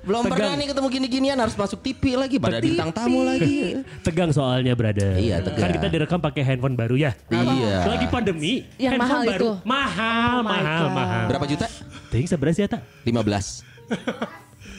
Belum 0.00 0.24
Tegang. 0.24 0.32
pernah 0.32 0.54
nih 0.56 0.66
ketemu 0.72 0.86
gini-ginian 0.88 1.38
harus 1.38 1.54
masuk 1.54 1.78
TV 1.84 2.16
lagi 2.16 2.40
pada 2.40 2.56
bintang 2.58 2.88
tamu 2.90 3.20
lagi. 3.20 3.84
Tegang 4.00 4.32
soalnya 4.32 4.72
brother. 4.72 5.14
Iya, 5.20 5.44
tegang. 5.44 5.60
Kan 5.60 5.70
kita 5.76 5.86
direkam 5.92 6.18
pakai 6.18 6.42
handphone 6.42 6.72
baru 6.74 6.96
ya. 6.96 7.12
Iya. 7.28 7.84
Lagi 7.84 8.06
pandemi. 8.08 8.64
Yang 8.80 8.96
handphone 8.96 9.06
mahal 9.12 9.20
baru. 9.28 9.44
itu? 9.44 9.50
Mahal, 9.68 10.34
Oh 10.40 10.42
mahal, 10.42 10.82
God. 10.82 10.96
mahal. 10.96 11.24
Berapa 11.28 11.46
juta? 11.46 11.66
Ting 12.10 12.26
seberapa 12.26 12.50
sih 12.50 12.66
Eta? 12.66 12.82
15. 13.06 13.62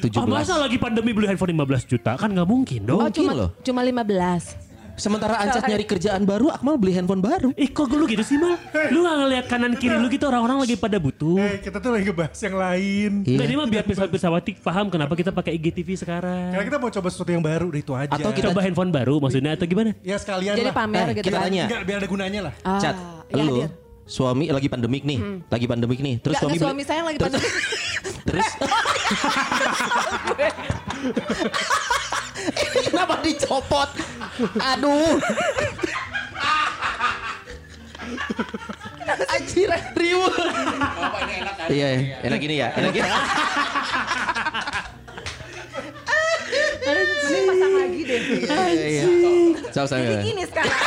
17. 0.01 0.17
Oh 0.17 0.27
masa 0.27 0.57
lagi 0.57 0.75
pandemi 0.75 1.11
beli 1.11 1.25
handphone 1.25 1.53
15 1.53 1.87
juta? 1.87 2.11
Kan 2.15 2.31
nggak 2.31 2.45
mungkin 2.45 2.83
dong. 2.83 2.99
Oh 2.99 3.09
cuma 3.09 3.31
loh. 3.33 3.49
cuma 3.59 3.81
15. 3.81 4.69
Sementara 4.91 5.39
Ancat 5.39 5.65
nyari 5.65 5.81
kerjaan 5.81 6.27
baru, 6.27 6.51
Akmal 6.51 6.77
beli 6.77 6.93
handphone 6.93 7.23
baru. 7.23 7.49
Ih 7.55 7.71
kok 7.71 7.89
lu 7.89 8.05
gitu 8.05 8.21
sih 8.21 8.35
mal? 8.35 8.59
Lu 8.91 9.01
gak 9.01 9.15
ngeliat 9.17 9.45
kanan 9.47 9.73
kiri 9.73 9.95
lu 9.95 10.11
gitu 10.11 10.27
orang-orang 10.27 10.61
lagi 10.61 10.75
pada 10.75 10.99
butuh. 10.99 11.39
Eh 11.39 11.57
kita 11.57 11.79
tuh 11.79 11.95
lagi 11.95 12.05
ngebahas 12.05 12.37
yang 12.37 12.55
lain. 12.55 13.11
Iya. 13.23 13.33
Nggak, 13.33 13.47
ini 13.47 13.55
mah 13.55 13.67
biar 13.67 13.83
pesawat-pesawati 13.83 14.51
paham 14.59 14.91
kenapa 14.91 15.13
kita 15.15 15.31
pakai 15.31 15.55
IGTV 15.55 15.95
sekarang. 15.97 16.53
Karena 16.53 16.65
kita 16.67 16.77
mau 16.77 16.91
coba 16.91 17.07
sesuatu 17.07 17.31
yang 17.31 17.41
baru 17.41 17.71
itu 17.71 17.91
aja. 17.95 18.13
Atau 18.13 18.29
kita- 18.29 18.51
Coba 18.51 18.61
handphone 18.61 18.91
baru 18.91 19.17
maksudnya 19.17 19.55
atau 19.55 19.65
gimana? 19.65 19.95
Ya 20.03 20.19
sekalian 20.19 20.53
Jadi 20.53 20.69
lah. 20.69 20.75
pamer 20.75 21.01
Eh, 21.01 21.13
gitu 21.15 21.25
kita 21.25 21.37
kan. 21.39 21.45
tanya. 21.47 21.63
Enggak, 21.65 21.81
biar 21.81 21.97
ada 21.97 22.07
gunanya 22.11 22.39
lah. 22.43 22.53
Ah, 22.61 22.77
Cat, 22.77 22.95
ya, 23.31 23.41
lu 23.41 23.55
hadir. 23.57 23.69
Suami 24.03 24.49
lagi 24.49 24.67
pandemik 24.67 25.03
nih, 25.03 25.19
lagi 25.47 25.65
pandemik 25.65 25.99
nih. 25.99 26.15
Terus 26.19 26.35
Nggak, 26.35 26.43
suami 26.43 26.57
beli- 26.57 26.65
suami 26.65 26.83
saya 26.83 27.01
lagi 27.03 27.17
terus- 27.17 27.31
pandemik. 27.31 27.53
Terus 28.27 28.49
Kenapa 32.85 33.21
dicopot? 33.21 33.89
Aduh. 34.57 35.17
Anjir, 39.31 39.69
riuh. 39.95 40.31
Iya, 41.69 41.87
iya. 41.95 42.15
enak 42.21 42.39
gini 42.39 42.55
ya, 42.57 42.67
enak 42.73 42.91
gini. 42.91 43.09
Mending 46.81 47.45
pasang 47.47 47.73
lagi 47.73 48.01
deh. 48.03 48.19
Iya, 48.41 48.87
iya. 48.87 49.03
Sama. 49.71 49.97
Jadi 49.97 50.15
gini 50.23 50.43
sekarang. 50.45 50.77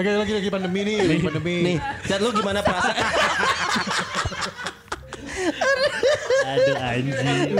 Lagi 0.00 0.16
lagi 0.16 0.32
lagi 0.32 0.48
pandemi 0.48 0.80
nih, 0.80 0.96
lagi 1.04 1.20
pandemi. 1.20 1.54
Nih, 1.60 1.76
Cat 2.08 2.24
lu 2.24 2.32
gimana 2.32 2.64
perasaan? 2.64 2.96
Aduh 6.40 6.76
anjing. 6.80 7.52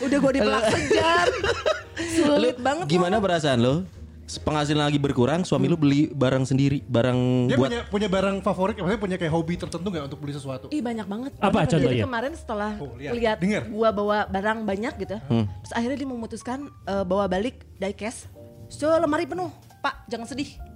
Udah 0.00 0.18
gue 0.24 0.32
dipelak 0.40 0.64
sejar. 0.72 1.26
Sulit 2.00 2.56
Lu 2.56 2.64
banget. 2.64 2.84
Gimana 2.88 3.20
perasaan 3.20 3.60
lo? 3.60 3.84
Penghasilan 4.40 4.88
lagi 4.88 4.96
berkurang, 4.96 5.44
suami 5.44 5.68
lu 5.68 5.76
beli 5.76 6.08
barang 6.08 6.48
sendiri, 6.48 6.80
barang 6.86 7.50
Dia 7.52 7.58
buat 7.60 7.68
punya 7.68 7.80
punya 7.92 8.08
barang 8.08 8.36
favorit, 8.40 8.78
maksudnya 8.80 9.02
punya 9.02 9.16
kayak 9.20 9.32
hobi 9.34 9.58
tertentu 9.60 9.90
nggak 9.90 10.04
untuk 10.06 10.22
beli 10.22 10.32
sesuatu? 10.32 10.72
Ih 10.72 10.80
banyak 10.80 11.04
banget. 11.04 11.34
Apa 11.42 11.60
Banyak. 11.60 11.66
Jadi 11.66 11.82
contohnya? 11.82 12.04
kemarin 12.08 12.32
setelah 12.38 12.72
Oh, 12.80 12.94
lihat. 12.96 13.12
lihat 13.12 13.36
Dengar. 13.42 13.62
gua 13.68 13.90
bawa 13.92 14.18
barang 14.30 14.64
banyak 14.64 14.94
gitu, 14.96 15.18
terus 15.28 15.72
akhirnya 15.76 15.98
dia 15.98 16.08
memutuskan 16.08 16.72
eh, 16.88 17.04
bawa 17.04 17.28
balik 17.28 17.68
diecast 17.76 18.30
selemari 18.72 19.26
penuh. 19.28 19.50
Pak, 19.82 20.06
jangan 20.08 20.24
sedih. 20.24 20.69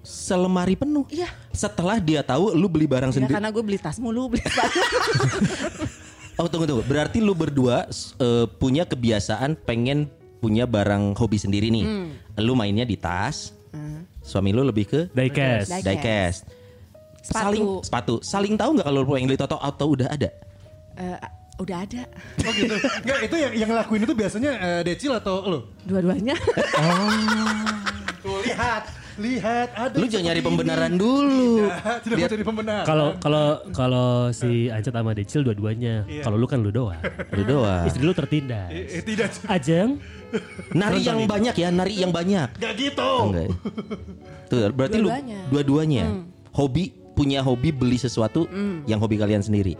Selemari 0.00 0.74
penuh. 0.74 1.04
Iya. 1.08 1.28
Setelah 1.50 1.98
dia 1.98 2.20
tahu 2.20 2.52
lu 2.52 2.66
beli 2.66 2.84
barang 2.84 3.10
Ya, 3.10 3.16
sendiri. 3.20 3.32
karena 3.32 3.48
gue 3.48 3.62
beli 3.62 3.76
tas 3.76 3.96
mulu, 3.96 4.32
beli 4.32 4.42
sepatu. 4.42 4.78
Oh 6.36 6.48
tunggu 6.48 6.64
tunggu. 6.64 6.80
Berarti 6.88 7.20
lu 7.20 7.36
berdua 7.36 7.84
eh, 8.16 8.46
punya 8.56 8.88
kebiasaan 8.88 9.60
pengen 9.60 10.08
punya 10.40 10.64
barang 10.64 11.12
hobi 11.12 11.36
sendiri 11.36 11.68
nih. 11.68 11.84
Lu 12.40 12.56
mainnya 12.56 12.82
di 12.82 12.96
tas. 12.96 13.52
Suami 14.20 14.48
lu 14.48 14.64
lebih 14.64 14.84
ke 14.84 15.00
Diecast. 15.12 15.68
Diecast. 15.68 15.84
diecast. 15.84 16.40
Sepatu. 17.20 17.44
Saling 17.44 17.64
sepatu. 17.84 18.14
Saling 18.24 18.54
tahu 18.56 18.70
nggak 18.72 18.86
kalau 18.88 19.04
lu 19.04 19.12
pengen 19.12 19.28
beli 19.28 19.36
Toto 19.36 19.60
atau 19.60 19.92
udah 19.92 20.08
ada? 20.08 20.32
Eh, 20.96 21.18
udah 21.60 21.76
ada 21.84 22.02
Oh 22.40 22.52
gitu. 22.56 22.72
Enggak, 22.72 23.18
itu 23.20 23.36
yang 23.36 23.52
yang 23.52 23.68
ngelakuin 23.68 24.00
itu 24.00 24.14
biasanya 24.16 24.52
eh, 24.56 24.80
Decil 24.80 25.12
atau 25.12 25.44
lo? 25.44 25.58
dua-duanya. 25.84 26.32
Tuh 28.24 28.36
lihat, 28.44 28.88
lihat 29.20 29.68
ada. 29.70 29.92
Lu 29.92 30.04
jangan 30.04 30.24
nyari 30.26 30.40
pembenaran 30.40 30.90
ini. 30.90 30.98
dulu. 30.98 31.68
Tidak, 31.68 31.96
tidak 32.02 32.16
mau 32.16 32.30
jadi 32.30 32.44
pembenar. 32.44 32.82
Kalau 32.82 33.08
kalau 33.16 33.46
kalau 33.70 34.08
si 34.30 34.66
Ancat 34.66 34.90
sama 34.90 35.12
Decil 35.12 35.40
dua-duanya. 35.42 36.08
Kalau 36.20 36.34
lu 36.34 36.44
kan 36.44 36.58
lu 36.58 36.72
doang. 36.72 36.96
Lu 37.36 37.42
doang. 37.44 37.84
Istri 37.84 38.00
lu 38.00 38.12
tertindas. 38.12 38.72
eh, 38.72 39.04
tidak, 39.04 39.28
Ajeng, 39.46 40.00
Nari 40.72 41.00
yang 41.02 41.20
banyak 41.24 41.54
ya, 41.54 41.68
nari 41.68 41.94
yang 41.94 42.10
banyak. 42.10 42.48
nggak 42.56 42.72
gitu. 42.74 43.10
Enggak. 43.28 43.46
Tuh, 44.48 44.58
berarti 44.72 44.96
Dua-duanya. 44.96 45.38
lu 45.44 45.50
dua-duanya 45.52 46.04
hobi 46.50 46.84
punya 47.12 47.38
hobi 47.38 47.70
beli 47.70 47.94
sesuatu 47.94 48.48
yang 48.84 48.98
hobi 48.98 49.14
kalian 49.14 49.40
sendiri. 49.40 49.76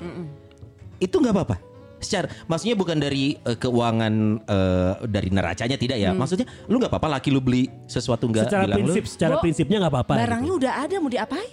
Itu 0.98 1.16
nggak 1.16 1.32
apa-apa. 1.32 1.56
Secara 2.00 2.26
maksudnya 2.48 2.74
bukan 2.74 2.96
dari 2.96 3.36
eh, 3.36 3.56
keuangan 3.56 4.14
eh, 4.42 4.92
dari 5.06 5.28
neracanya 5.28 5.76
tidak 5.76 6.00
ya. 6.00 6.10
Maksudnya 6.10 6.48
lu 6.66 6.80
nggak 6.80 6.90
apa-apa 6.90 7.20
laki 7.20 7.28
lu 7.28 7.38
beli 7.38 7.68
sesuatu 7.84 8.24
nggak 8.26 8.48
secara 8.48 8.64
bilang 8.66 8.78
prinsip 8.80 9.04
lu. 9.04 9.10
secara 9.12 9.34
prinsipnya 9.38 9.76
nggak 9.84 9.92
apa-apa. 9.92 10.12
Barangnya 10.16 10.48
gitu. 10.48 10.60
udah 10.64 10.72
ada 10.80 10.94
mau 10.96 11.10
diapain? 11.10 11.50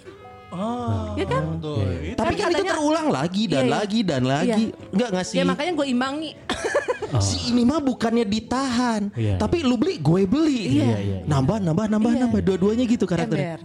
Oh, 0.48 1.12
Ya 1.20 1.28
kan? 1.28 1.60
tuh. 1.60 1.84
itu. 2.00 2.16
Tapi 2.16 2.34
kan 2.40 2.48
itu 2.50 2.64
terulang 2.64 3.12
lagi 3.12 3.52
dan 3.52 3.62
Iya, 3.62 3.68
iya. 3.68 3.76
lagi 3.76 4.00
dan 4.00 4.22
lagi. 4.24 4.64
Nggak 4.96 5.10
ngasih. 5.12 5.36
Ya 5.36 5.44
makanya 5.44 5.72
gue 5.76 5.88
imbangi. 5.92 6.32
Si 7.24 7.52
ini 7.52 7.64
mah 7.64 7.80
bukannya 7.80 8.28
ditahan, 8.28 9.16
Iya. 9.16 9.40
tapi 9.40 9.64
lu 9.64 9.80
beli, 9.80 9.96
gue 9.96 10.28
beli. 10.28 10.76
Iya, 10.76 10.84
iya, 10.84 10.98
iya. 11.00 11.18
Nambah, 11.24 11.64
nambah, 11.64 11.88
nambah, 11.88 12.12
Iya. 12.12 12.22
nambah. 12.28 12.40
Dua-duanya 12.44 12.84
gitu 12.84 13.08
karakternya. 13.08 13.64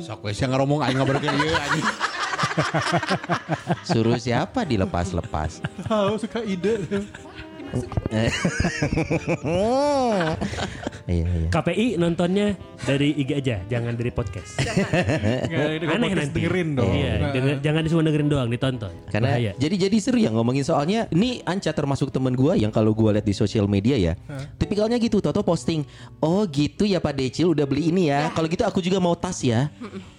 Sok 0.00 0.28
wes 0.28 0.36
yang 0.36 0.52
ngomong 0.52 0.80
aing 0.80 0.96
ngabarkeun 0.96 1.32
ieu 1.34 1.52
anjing. 1.54 1.84
Suruh 3.88 4.18
siapa 4.18 4.62
dilepas-lepas? 4.66 5.62
Tahu 5.86 6.18
suka 6.20 6.40
ide. 6.44 6.86
Iya, 11.04 11.24
iya. 11.28 11.48
KPI 11.52 12.00
nontonnya 12.00 12.56
dari 12.80 13.12
IG 13.12 13.30
aja, 13.36 13.56
jangan 13.66 13.92
dari 13.92 14.08
podcast. 14.08 14.56
Ini 14.56 15.84
Aneh 15.84 16.08
podcast 16.08 16.16
nanti. 16.24 16.38
dengerin 16.40 16.68
dong. 16.72 16.88
Iya, 16.90 17.12
Nah. 17.14 17.32
denger- 17.32 17.60
jangan 17.60 17.82
cuma 17.84 18.02
dengerin 18.02 18.28
doang, 18.28 18.48
ditonton. 18.48 18.92
Karena 19.08 19.28
Bahaya. 19.30 19.52
jadi 19.54 19.76
jadi 19.84 19.96
seru 20.00 20.16
ya 20.16 20.30
ngomongin 20.32 20.64
soalnya 20.64 21.04
ini 21.10 21.44
Anca 21.44 21.70
termasuk 21.70 22.08
temen 22.08 22.32
gua 22.32 22.56
yang 22.56 22.70
kalau 22.70 22.96
gua 22.96 23.12
lihat 23.12 23.24
di 23.24 23.36
sosial 23.36 23.68
media 23.68 23.96
ya, 23.96 24.12
tipikalnya 24.56 24.96
gitu. 24.96 25.20
Toto 25.20 25.40
posting, 25.40 25.84
oh 26.20 26.44
gitu 26.46 26.84
ya 26.84 26.98
Pak 26.98 27.14
Decil 27.14 27.52
udah 27.52 27.64
beli 27.64 27.92
ini 27.92 28.08
ya. 28.08 28.32
Kalau 28.32 28.48
gitu 28.48 28.64
aku 28.64 28.80
juga 28.80 28.96
mau 28.96 29.12
tas 29.12 29.40
ya. 29.40 29.68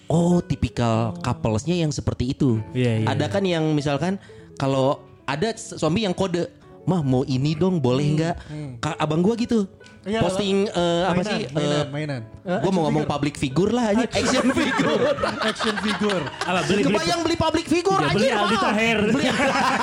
Oh 0.06 0.38
tipikal 0.38 1.18
couplesnya 1.20 1.74
yang 1.76 1.90
seperti 1.90 2.30
itu. 2.30 2.62
Iya, 2.72 3.02
iya. 3.02 3.08
Ada 3.10 3.26
kan 3.28 3.42
yang 3.42 3.74
misalkan 3.74 4.22
kalau 4.56 5.02
ada 5.26 5.50
suami 5.58 6.06
yang 6.06 6.14
kode, 6.14 6.46
mah 6.86 7.02
mau 7.02 7.22
ini 7.24 7.54
dong 7.54 7.78
boleh 7.78 8.08
nggak? 8.14 8.36
Ka- 8.80 8.98
Abang 8.98 9.20
gua 9.20 9.36
gitu. 9.36 9.66
Iya, 10.06 10.22
posting 10.22 10.70
eh, 10.70 11.02
apa 11.10 11.18
mainan, 11.18 11.34
sih? 11.34 11.42
mainan, 11.50 11.74
eh, 11.82 11.86
mainan. 11.90 12.22
Gue 12.46 12.72
mau 12.78 12.86
ngomong 12.86 13.10
public 13.10 13.42
figure 13.42 13.74
lah 13.74 13.90
aja, 13.90 14.06
action 14.06 14.54
figure. 14.54 15.02
Action 15.42 15.76
figure. 15.82 16.24
Apa 16.46 16.62
beli 16.70 16.86
beli 16.86 16.94
Kebayang 16.94 17.22
beli 17.26 17.38
public 17.42 17.66
figure 17.66 17.98
Ya, 17.98 18.06
aja 18.06 18.14
beli 18.14 18.30
Aldi 18.30 18.58
Taher. 18.62 19.00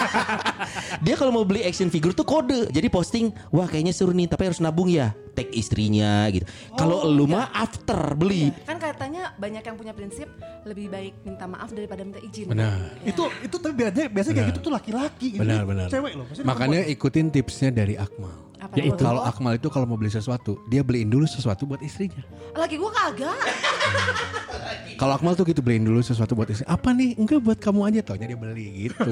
Dia 1.04 1.14
kalau 1.18 1.34
mau 1.34 1.42
beli 1.42 1.66
action 1.66 1.90
figure 1.90 2.14
tuh 2.14 2.22
kode. 2.22 2.70
Jadi 2.70 2.86
posting, 2.86 3.34
wah 3.50 3.66
kayaknya 3.66 3.90
seru 3.90 4.14
nih, 4.14 4.30
tapi 4.30 4.46
harus 4.46 4.62
nabung 4.62 4.86
ya. 4.86 5.10
Tag 5.34 5.50
istrinya 5.50 6.30
gitu. 6.30 6.46
Kalau 6.78 7.02
lu 7.10 7.26
mah 7.26 7.50
after 7.50 8.14
beli. 8.14 8.54
Kan 8.62 8.78
katanya 8.78 9.34
banyak 9.34 9.64
yang 9.66 9.74
punya 9.74 9.90
prinsip 9.90 10.30
lebih 10.62 10.86
baik 10.86 11.18
minta 11.26 11.50
maaf 11.50 11.74
daripada 11.74 12.06
minta 12.06 12.22
izin. 12.22 12.46
Benar. 12.46 12.94
Itu 13.02 13.26
itu 13.42 13.56
tapi 13.58 13.74
biasanya 13.74 14.06
biasanya 14.06 14.34
kayak 14.38 14.50
gitu 14.54 14.60
tuh 14.70 14.72
laki-laki. 14.76 15.34
Benar, 15.34 15.66
benar. 15.66 15.90
Cewek 15.90 16.14
loh. 16.14 16.30
Makanya 16.46 16.86
ikutin 16.86 17.34
tipsnya 17.34 17.74
dari 17.74 17.98
Akmal. 17.98 18.51
Apa 18.62 18.78
Ya 18.78 18.86
itu. 18.86 19.02
Kalau 19.02 19.26
Akmal 19.26 19.58
itu 19.58 19.66
kalau 19.66 19.86
mau 19.90 19.98
beli 19.98 20.14
sesuatu, 20.14 20.62
dia 20.70 20.86
beliin 20.86 21.10
dulu 21.10 21.26
sesuatu 21.26 21.66
buat 21.66 21.82
istrinya. 21.82 22.22
Lagi 22.54 22.78
gue 22.78 22.90
kagak. 22.94 23.34
Kalau 25.02 25.18
Akmal 25.18 25.34
tuh 25.34 25.42
gitu 25.50 25.58
beliin 25.58 25.82
dulu 25.82 25.98
sesuatu 25.98 26.38
buat 26.38 26.46
istri. 26.46 26.62
Apa 26.70 26.94
nih? 26.94 27.18
Enggak 27.18 27.42
buat 27.42 27.58
kamu 27.58 27.90
aja 27.90 28.00
taunya 28.06 28.30
dia 28.30 28.38
beli 28.38 28.86
gitu. 28.86 29.10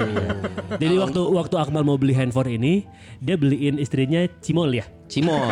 Jadi 0.79 0.95
waktu 0.95 1.19
waktu 1.19 1.55
Akmal 1.59 1.83
mau 1.83 1.99
beli 1.99 2.15
handphone 2.15 2.55
ini, 2.55 2.87
dia 3.19 3.35
beliin 3.35 3.75
istrinya 3.75 4.23
cimol 4.39 4.71
ya. 4.71 4.87
Cimol. 5.11 5.51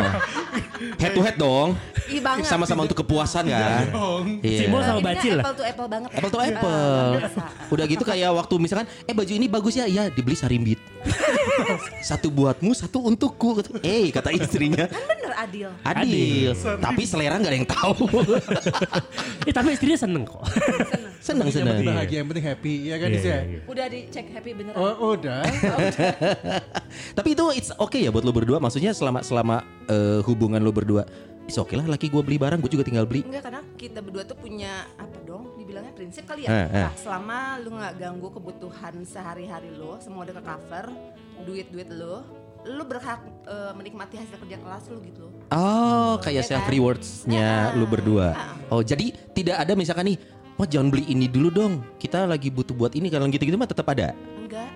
Head 0.96 1.12
to 1.12 1.20
head 1.20 1.36
dong. 1.36 1.76
Ih 2.08 2.18
banget. 2.18 2.48
Sama-sama 2.48 2.82
untuk 2.82 2.96
kepuasan 2.98 3.44
kan. 3.44 3.84
Iya. 4.40 4.64
Simbol 4.64 4.80
sama 4.80 5.00
bacil 5.00 5.36
lah. 5.36 5.44
apple 5.44 5.54
to 5.54 5.64
apple 5.68 5.86
banget 5.86 6.08
ya. 6.08 6.16
Apple 6.16 6.30
to 6.30 6.38
Ah, 6.40 6.46
apple. 6.48 7.10
Udah 7.70 7.84
gitu 7.84 8.02
kayak 8.02 8.30
waktu 8.32 8.54
misalkan, 8.56 8.88
eh 9.04 9.12
baju 9.12 9.28
ini 9.30 9.46
bagus 9.46 9.76
ya, 9.76 9.84
iya 9.84 10.08
dibeli 10.08 10.32
sarimbit. 10.34 10.80
satu 12.02 12.28
buatmu, 12.28 12.72
satu 12.72 13.04
untukku. 13.04 13.60
Eh 13.78 14.08
kata 14.08 14.32
istrinya, 14.32 14.88
Kan 14.88 15.04
bener 15.06 15.32
adil. 15.34 15.68
adil. 15.82 16.50
Tapi 16.56 17.02
selera 17.04 17.36
nggak 17.36 17.52
ada 17.52 17.58
yang 17.58 17.68
tahu. 17.68 18.04
Eh 19.40 19.52
tapi 19.52 19.72
istrinya 19.72 19.96
seneng 19.98 20.24
kok. 20.24 20.44
seneng 21.18 21.48
Yang 21.48 21.56
seneng. 21.58 21.74
penting 21.74 21.88
bahagia, 21.90 22.16
yang 22.18 22.28
penting 22.28 22.46
happy, 22.46 22.74
ya 22.86 22.96
kan 22.96 23.08
Iya, 23.08 23.16
ya? 23.16 23.24
iya, 23.24 23.38
iya. 23.42 23.60
Udah 23.64 23.86
dicek 23.88 24.26
happy 24.30 24.50
beneran. 24.52 24.76
Oh, 24.76 25.14
udah. 25.14 25.40
Tapi 27.12 27.28
itu 27.30 27.44
it's 27.54 27.70
okay 27.74 28.04
ya 28.04 28.10
buat 28.10 28.20
lo 28.20 28.30
berdua. 28.30 28.58
Maksudnya 28.58 28.92
selama 28.92 29.20
selama 29.20 29.49
eh, 29.86 30.20
hubungan 30.22 30.58
lo 30.58 30.70
berdua, 30.70 31.02
it's 31.44 31.56
okay 31.56 31.74
lah. 31.74 31.84
Laki 31.84 32.06
gue 32.06 32.20
beli 32.20 32.36
barang, 32.36 32.58
gue 32.58 32.70
juga 32.70 32.84
tinggal 32.84 33.04
beli. 33.04 33.22
Enggak 33.22 33.42
karena 33.42 33.62
kita 33.74 33.98
berdua 33.98 34.22
tuh 34.22 34.36
punya 34.36 34.86
apa 34.94 35.18
dong 35.20 35.56
dibilangnya 35.56 35.90
prinsip 35.90 36.22
kali 36.24 36.44
Eh, 36.44 36.46
ya. 36.46 36.64
eh. 36.64 36.84
Nah, 36.84 36.94
selama 36.94 37.38
lu 37.58 37.70
nggak 37.72 37.94
ganggu 37.96 38.28
kebutuhan 38.30 38.94
sehari-hari 39.02 39.70
lo, 39.70 39.98
semua 39.98 40.22
udah 40.22 40.34
ke 40.34 40.42
cover, 40.42 40.86
duit-duit 41.42 41.88
lo, 41.90 42.22
lu 42.62 42.84
berhak 42.84 43.18
eh, 43.44 43.72
menikmati 43.72 44.14
hasil 44.16 44.36
kerja 44.38 44.56
kelas 44.56 44.84
lu 44.86 45.00
gitu. 45.02 45.26
Oh, 45.50 46.14
kayak 46.18 46.44
Iya 46.44 46.48
self 46.48 46.62
kan? 46.62 46.70
rewards-nya 46.70 47.48
Ah, 47.66 47.74
lu 47.74 47.84
berdua. 47.84 48.28
ah. 48.30 48.54
Oh, 48.68 48.80
jadi 48.80 49.10
tidak 49.32 49.58
ada 49.58 49.72
misalkan 49.72 50.06
nih, 50.06 50.18
wah 50.54 50.64
jangan 50.64 50.88
beli 50.88 51.08
ini 51.08 51.26
dulu 51.26 51.48
dong. 51.48 51.72
Kita 51.96 52.22
lagi 52.22 52.48
butuh 52.48 52.70
buat 52.70 52.92
ini 52.92 53.08
kalau 53.08 53.26
gitu-gitu 53.26 53.56
mah 53.56 53.66
tetap 53.66 53.88
ada. 53.88 54.14
Enggak. 54.36 54.70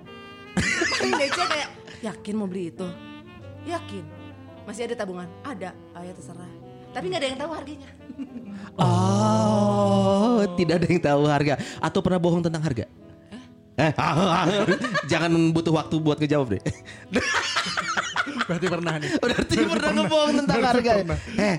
Kayak 0.98 1.70
yakin 2.00 2.34
mau 2.34 2.46
beli 2.46 2.70
itu? 2.70 2.86
Yakin. 3.64 4.04
Masih 4.64 4.88
ada 4.88 4.94
tabungan? 4.96 5.28
Ada. 5.44 5.70
Ah 5.92 6.02
ya 6.02 6.12
terserah. 6.12 6.50
Tapi 6.94 7.04
nggak 7.10 7.20
ada 7.20 7.28
yang 7.28 7.38
tahu 7.40 7.52
harganya. 7.52 7.90
Oh, 8.74 10.42
tidak 10.58 10.82
ada 10.82 10.86
yang 10.90 10.98
tahu 10.98 11.22
harga 11.30 11.54
atau 11.78 12.00
pernah 12.02 12.18
bohong 12.18 12.42
tentang 12.42 12.58
harga? 12.58 12.90
Eh, 13.74 13.92
jangan 15.10 15.30
butuh 15.54 15.70
waktu 15.78 15.94
buat 16.02 16.18
ngejawab 16.18 16.58
deh. 16.58 16.62
Berarti 18.50 18.66
pernah 18.66 18.98
nih. 18.98 19.10
Berarti 19.14 19.54
pernah 19.62 19.90
ngebohong 19.94 20.32
tentang 20.42 20.58
harga. 20.62 20.92
Eh, 21.38 21.56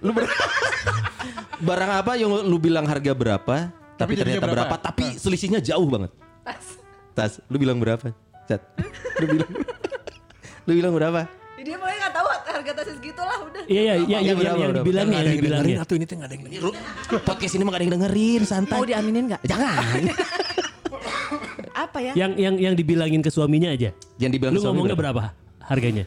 lu 0.00 0.12
ber- 0.16 0.32
barang 1.60 1.90
apa 2.00 2.12
yang 2.16 2.32
lu 2.32 2.56
bilang 2.56 2.88
harga 2.88 3.12
berapa, 3.12 3.56
tapi, 4.00 4.16
Tapi 4.16 4.20
ternyata 4.24 4.46
berapa, 4.48 4.72
berapa? 4.72 4.76
tapi 4.80 5.04
selisihnya 5.20 5.60
jauh 5.60 5.88
banget. 5.88 6.10
Tas. 6.44 6.64
Tas, 7.12 7.32
lu 7.52 7.56
bilang 7.60 7.76
berapa? 7.76 8.08
Cat. 8.48 8.60
Lu 9.20 9.26
bilang 9.36 9.50
Lu 10.64 10.72
bilang 10.72 10.92
berapa? 10.96 11.28
Dia 11.64 11.76
pokoknya 11.80 11.98
nggak 12.04 12.14
tahu 12.14 12.26
harga 12.28 12.70
tasnya 12.76 12.94
segitu 13.00 13.22
lah 13.24 13.38
udah. 13.40 13.62
Iya 13.64 13.80
iya 13.80 13.94
iya 13.96 14.18
yang, 14.20 14.36
berapa, 14.36 14.44
yang, 14.44 14.56
yang 14.60 14.70
berapa? 14.70 14.84
dibilangnya 14.84 15.18
yang 15.24 15.36
dibilangnya. 15.40 15.76
atau 15.80 15.94
ini 15.96 16.04
tuh 16.04 16.14
nggak 16.20 16.28
ada 16.28 16.34
yang 16.36 16.44
dengerin. 16.44 16.74
Podcast 17.24 17.52
ini 17.56 17.62
mah 17.64 17.70
gak 17.72 17.80
ada 17.80 17.84
yang 17.84 17.94
dengerin, 17.96 18.42
santai. 18.44 18.76
Mau 18.76 18.84
diaminin 18.84 19.24
nggak? 19.32 19.40
Jangan. 19.48 20.00
Apa 21.74 21.98
ya? 22.04 22.12
Yang 22.14 22.32
yang 22.38 22.54
yang 22.60 22.74
dibilangin 22.76 23.20
ke 23.24 23.30
suaminya 23.32 23.72
aja. 23.72 23.90
Jangan 24.20 24.32
dibilang 24.36 24.54
Lu 24.54 24.60
suami 24.60 24.84
ngomongnya 24.84 24.96
berapa 25.00 25.22
harganya? 25.64 26.04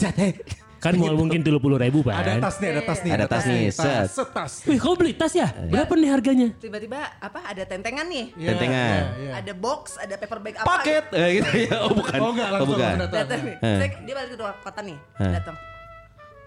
Cat, 0.00 0.16
eh. 0.18 0.32
Kan 0.80 0.96
mau 0.96 1.12
mungkin 1.12 1.44
tujuh 1.44 1.60
puluh 1.60 1.76
ribu 1.76 2.00
pak. 2.00 2.14
Ada 2.16 2.32
tas 2.40 2.56
nih, 2.56 2.68
ada 2.72 2.82
tas 2.82 3.00
nih. 3.04 3.12
Ada 3.12 3.24
tas 3.28 3.44
nih, 3.44 3.62
set. 3.68 4.08
Setas. 4.08 4.52
Wih 4.64 4.80
kau 4.80 4.96
beli 4.96 5.12
tas 5.12 5.28
ya? 5.30 5.52
Berapa 5.68 5.92
nih 5.92 6.08
harganya? 6.08 6.48
Tiba-tiba 6.56 6.96
apa 7.20 7.44
ada 7.44 7.62
tentengan 7.62 8.08
nih. 8.08 8.32
Iya, 8.32 8.48
Tentengan. 8.56 8.88
iya, 8.88 9.04
iya. 9.20 9.32
Ada 9.44 9.52
box, 9.52 10.00
ada 10.00 10.14
paper 10.16 10.38
bag 10.40 10.54
apa 10.56 10.66
Paket. 10.66 11.04
Eh, 11.12 11.28
gitu 11.36 11.52
ya. 11.68 11.76
Oh 11.84 11.92
bukan. 11.92 12.16
Oh 12.16 12.30
enggak, 12.32 12.48
langsung 12.48 12.72
bukan. 12.72 12.94
datang. 12.96 13.12
datang 13.12 13.40
nih. 13.44 13.56
Eh. 13.60 13.88
Dia 14.08 14.14
balik 14.16 14.28
ke 14.32 14.36
luar 14.40 14.54
kota 14.64 14.80
nih, 14.80 14.98
Eh. 15.20 15.32
datang. 15.36 15.56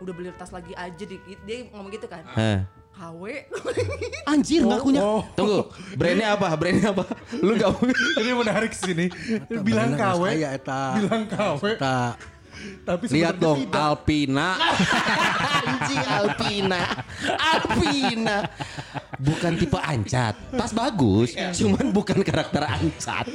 Udah 0.02 0.13
beli 0.17 0.30
tas 0.34 0.50
lagi 0.50 0.74
aja 0.74 1.04
di 1.06 1.17
dia 1.46 1.56
ngomong 1.69 1.91
gitu 1.93 2.10
kan. 2.10 2.26
Hah. 2.26 2.65
KW. 2.93 3.24
Anjir 4.34 4.62
ngakunya. 4.62 5.02
oh. 5.02 5.22
Tunggu, 5.34 5.65
brandnya 5.93 6.38
apa? 6.38 6.54
Brandnya 6.54 6.93
apa? 6.93 7.06
Lu 7.41 7.54
gak 7.54 7.69
mau 7.69 7.82
Ini 8.22 8.32
menarik 8.34 8.74
sini. 8.74 9.10
Bilang 9.62 9.93
KW. 9.93 10.24
Bilang 10.98 11.26
KW. 11.26 11.63
Tapi 12.84 13.04
Lihat 13.10 13.36
dong 13.38 13.66
tidak. 13.66 13.80
Alpina. 13.80 14.48
Anjing 15.63 16.04
Alpina. 16.04 16.82
Alpina. 17.39 18.38
Bukan 19.18 19.52
tipe 19.56 19.80
ancat. 19.80 20.36
Tas 20.52 20.72
bagus, 20.72 21.32
cuman 21.56 21.96
bukan 21.96 22.20
karakter 22.22 22.66
ancat. 22.66 23.26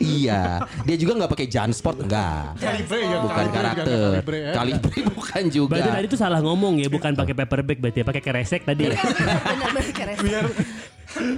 iya, 0.00 0.58
dia 0.82 0.96
juga 0.96 1.14
nggak 1.22 1.30
pakai 1.30 1.46
Jansport 1.46 2.02
enggak. 2.02 2.58
Kalibre 2.58 2.98
ya. 2.98 3.18
Bukan 3.20 3.36
Kalibre, 3.36 3.54
karakter. 3.54 4.10
Kalibre 4.10 4.38
ya. 4.40 4.52
Kalibre 4.56 4.98
bukan 5.18 5.42
juga. 5.46 5.74
Berarti 5.76 5.90
tadi 5.92 6.06
tuh 6.10 6.18
salah 6.18 6.40
ngomong 6.42 6.82
ya, 6.82 6.88
bukan 6.90 7.12
pakai 7.14 7.34
paper 7.36 7.60
bag 7.62 7.78
berarti 7.78 7.98
ya, 8.02 8.06
pakai 8.06 8.22
keresek 8.24 8.62
tadi 8.66 8.90
ya. 8.90 8.96
Benar-benar 8.96 9.84
kayak 9.94 10.18
Biar 10.20 10.46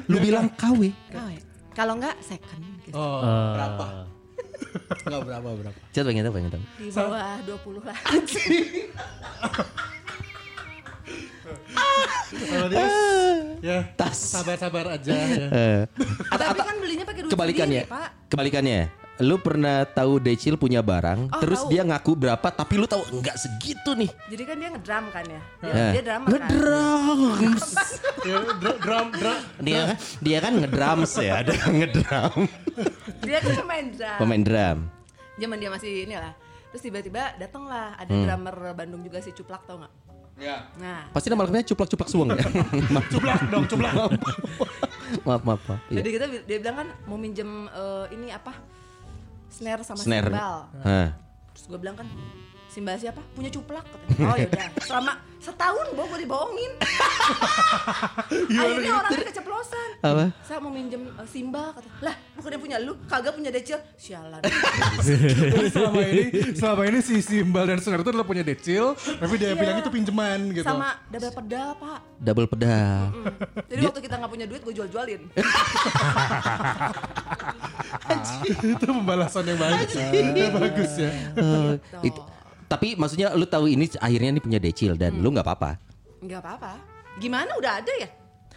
Lu 0.08 0.16
bilang 0.20 0.46
KW. 0.52 0.92
KW. 1.10 1.30
Kalau 1.72 1.96
enggak 1.96 2.16
second 2.20 2.62
gitu. 2.84 2.96
Oh, 2.96 3.24
Eh, 3.24 4.11
Enggak 5.02 5.20
berapa 5.26 5.48
berapa. 5.52 5.78
Coba 5.90 6.04
pengen 6.06 6.22
tahu, 6.24 6.34
pengen 6.34 6.50
tahu. 6.50 6.64
Di 6.78 6.88
bawah 6.90 7.36
20 7.44 7.86
lah. 7.88 7.96
kalau 12.32 12.68
dia 12.70 12.86
ya 13.60 13.78
Tas. 13.94 14.16
sabar-sabar 14.16 14.96
aja 14.98 15.12
ya. 15.12 15.46
Eh, 15.50 15.80
Tapi 16.30 16.60
kan 16.62 16.76
belinya 16.80 17.04
pakai 17.04 17.20
duit 17.26 17.32
kebalikannya. 17.32 17.82
sendiri, 17.84 17.92
Pak. 17.92 18.08
Kebalikannya. 18.28 18.80
Lu 19.22 19.38
pernah 19.38 19.86
tahu 19.86 20.18
Decil 20.18 20.58
punya 20.58 20.82
barang, 20.82 21.30
Oh, 21.30 21.38
terus 21.38 21.62
tahu. 21.62 21.70
dia 21.70 21.82
ngaku 21.82 22.12
berapa, 22.16 22.42
tapi 22.44 22.74
lu 22.74 22.84
tahu 22.84 23.06
enggak 23.12 23.38
segitu 23.38 23.94
nih. 23.94 24.10
Jadi 24.26 24.42
kan 24.42 24.56
dia 24.58 24.68
ngedrum 24.68 25.04
kan 25.08 25.24
ya. 25.24 25.40
Dia, 25.60 25.70
Eh. 25.70 25.90
dia 25.94 26.02
drummer 26.02 26.26
kan. 26.26 26.32
Ngedrums. 26.34 27.66
Ya, 28.20 28.36
drum 28.52 28.76
drum 28.76 29.06
drum. 29.12 29.38
dia 29.60 29.82
dia 30.18 30.38
kan 30.38 30.52
ngedrums 30.54 31.12
ya, 31.16 31.32
ada 31.38 31.54
ngedrum. 31.54 32.34
Dia 33.22 33.38
kan 33.38 33.52
pemain 33.56 33.86
drum. 33.88 34.18
Pemain 34.18 34.42
drum. 34.42 34.78
Zaman 35.32 35.56
dia 35.56 35.70
masih 35.70 35.92
ini 36.02 36.14
lah. 36.14 36.34
Terus 36.68 36.82
tiba-tiba 36.82 37.22
datang 37.36 37.62
lah 37.64 37.94
ada 37.94 38.08
Hmm. 38.08 38.24
drummer 38.24 38.56
Bandung 38.72 39.00
juga 39.00 39.18
si 39.18 39.30
Cuplak 39.30 39.62
tau 39.62 39.78
nggak? 39.78 39.92
Ya. 40.34 40.66
Nah, 40.74 41.06
Pasti 41.12 41.28
nama 41.28 41.44
lengkapnya 41.44 41.62
cuplak-cuplak 41.68 42.08
suang 42.08 42.32
ya. 42.32 42.42
maaf, 42.88 43.06
Cuplak 43.12 43.40
dong, 43.46 43.64
cuplak. 43.66 43.92
maaf, 45.22 45.42
maaf. 45.42 45.62
maaf. 45.62 45.78
Iya. 45.86 46.00
jadi 46.00 46.08
kita 46.10 46.24
dia 46.42 46.58
bilang 46.58 46.76
kan 46.76 46.88
mau 47.04 47.14
minjem 47.14 47.46
eh, 47.68 48.04
ini 48.10 48.32
apa? 48.32 48.50
Snare 49.62 49.82
sama 49.86 50.02
Snare. 50.02 50.26
simbal. 50.26 50.58
Hah. 50.82 51.08
Terus 51.54 51.64
gue 51.70 51.78
bilang 51.78 51.94
kan 51.94 52.08
Simbal 52.72 52.96
siapa? 52.96 53.20
Punya 53.36 53.52
cuplak 53.52 53.84
katanya. 53.84 54.16
Oh 54.24 54.32
yaudah. 54.32 54.64
Selama 54.80 55.12
setahun 55.36 55.86
bawa 55.92 56.06
gue 56.08 56.24
dibohongin. 56.24 56.72
Akhirnya 58.64 58.92
orangnya 58.96 59.24
keceplosan. 59.28 59.88
Apa? 60.00 60.24
Saya 60.40 60.58
mau 60.64 60.72
minjem 60.72 61.04
eh, 61.04 61.28
simbal 61.28 61.76
kata. 61.76 61.88
Lah, 62.00 62.14
bukannya 62.32 62.58
punya 62.58 62.76
lu, 62.80 62.96
kagak 63.04 63.36
punya 63.36 63.52
decil. 63.52 63.76
Sialan. 64.00 64.40
Jadi 65.04 65.68
selama 65.68 66.00
ini 66.00 66.22
selama 66.56 66.82
ini 66.88 66.98
si 67.04 67.20
Simbal 67.20 67.68
dan 67.68 67.78
Senar 67.84 68.00
itu 68.00 68.08
adalah 68.08 68.24
punya 68.24 68.40
decil, 68.40 68.96
tapi 68.96 69.36
dia 69.36 69.52
Iya. 69.52 69.60
bilang 69.60 69.76
itu 69.76 69.90
pinjaman 69.92 70.38
gitu. 70.56 70.64
Sama 70.64 70.96
double 71.12 71.32
pedal, 71.36 71.68
Pak. 71.76 72.00
Double 72.24 72.48
pedal. 72.48 73.00
Jadi 73.68 73.80
waktu 73.84 74.00
kita 74.00 74.14
nggak 74.16 74.32
punya 74.32 74.46
duit, 74.48 74.62
gue 74.64 74.72
jual-jualin. 74.72 75.20
itu 78.64 78.84
pembalasan 78.86 79.44
yang 79.44 79.60
baik. 79.60 79.92
Itu 79.92 80.48
bagus 80.56 80.92
ya. 80.96 81.10
Eh, 81.36 81.72
itu. 82.08 82.20
Tapi 82.72 82.96
maksudnya 82.96 83.36
lu 83.36 83.44
tahu 83.44 83.68
ini 83.68 83.84
akhirnya 84.00 84.32
nih 84.32 84.42
punya 84.42 84.56
decil 84.56 84.96
dan 84.96 85.20
lu 85.20 85.28
nggak 85.28 85.44
apa-apa. 85.44 85.76
Nggak 86.24 86.40
apa-apa. 86.40 86.72
Gimana 87.20 87.52
udah 87.60 87.84
ada 87.84 87.92
ya? 88.00 88.08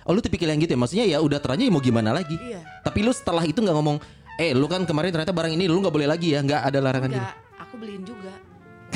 Oh 0.07 0.15
lu 0.15 0.23
tipikal 0.23 0.47
yang 0.47 0.63
gitu 0.63 0.71
ya? 0.71 0.79
Maksudnya 0.79 1.05
ya 1.05 1.17
udah 1.19 1.35
terlanjur 1.43 1.67
ya 1.67 1.73
mau 1.75 1.83
gimana 1.83 2.15
lagi? 2.15 2.39
Iya. 2.39 2.63
Tapi 2.79 3.03
lu 3.03 3.11
setelah 3.11 3.43
itu 3.43 3.59
nggak 3.59 3.75
ngomong, 3.75 3.99
eh 4.39 4.55
lu 4.55 4.71
kan 4.71 4.87
kemarin 4.87 5.11
ternyata 5.11 5.35
barang 5.35 5.51
ini 5.51 5.67
lu 5.67 5.83
nggak 5.83 5.91
boleh 5.91 6.07
lagi 6.07 6.31
ya? 6.31 6.39
Nggak 6.39 6.61
ada 6.63 6.79
larangan 6.79 7.09
gitu. 7.11 7.27
Aku 7.59 7.73
beliin 7.75 8.07
juga. 8.07 8.31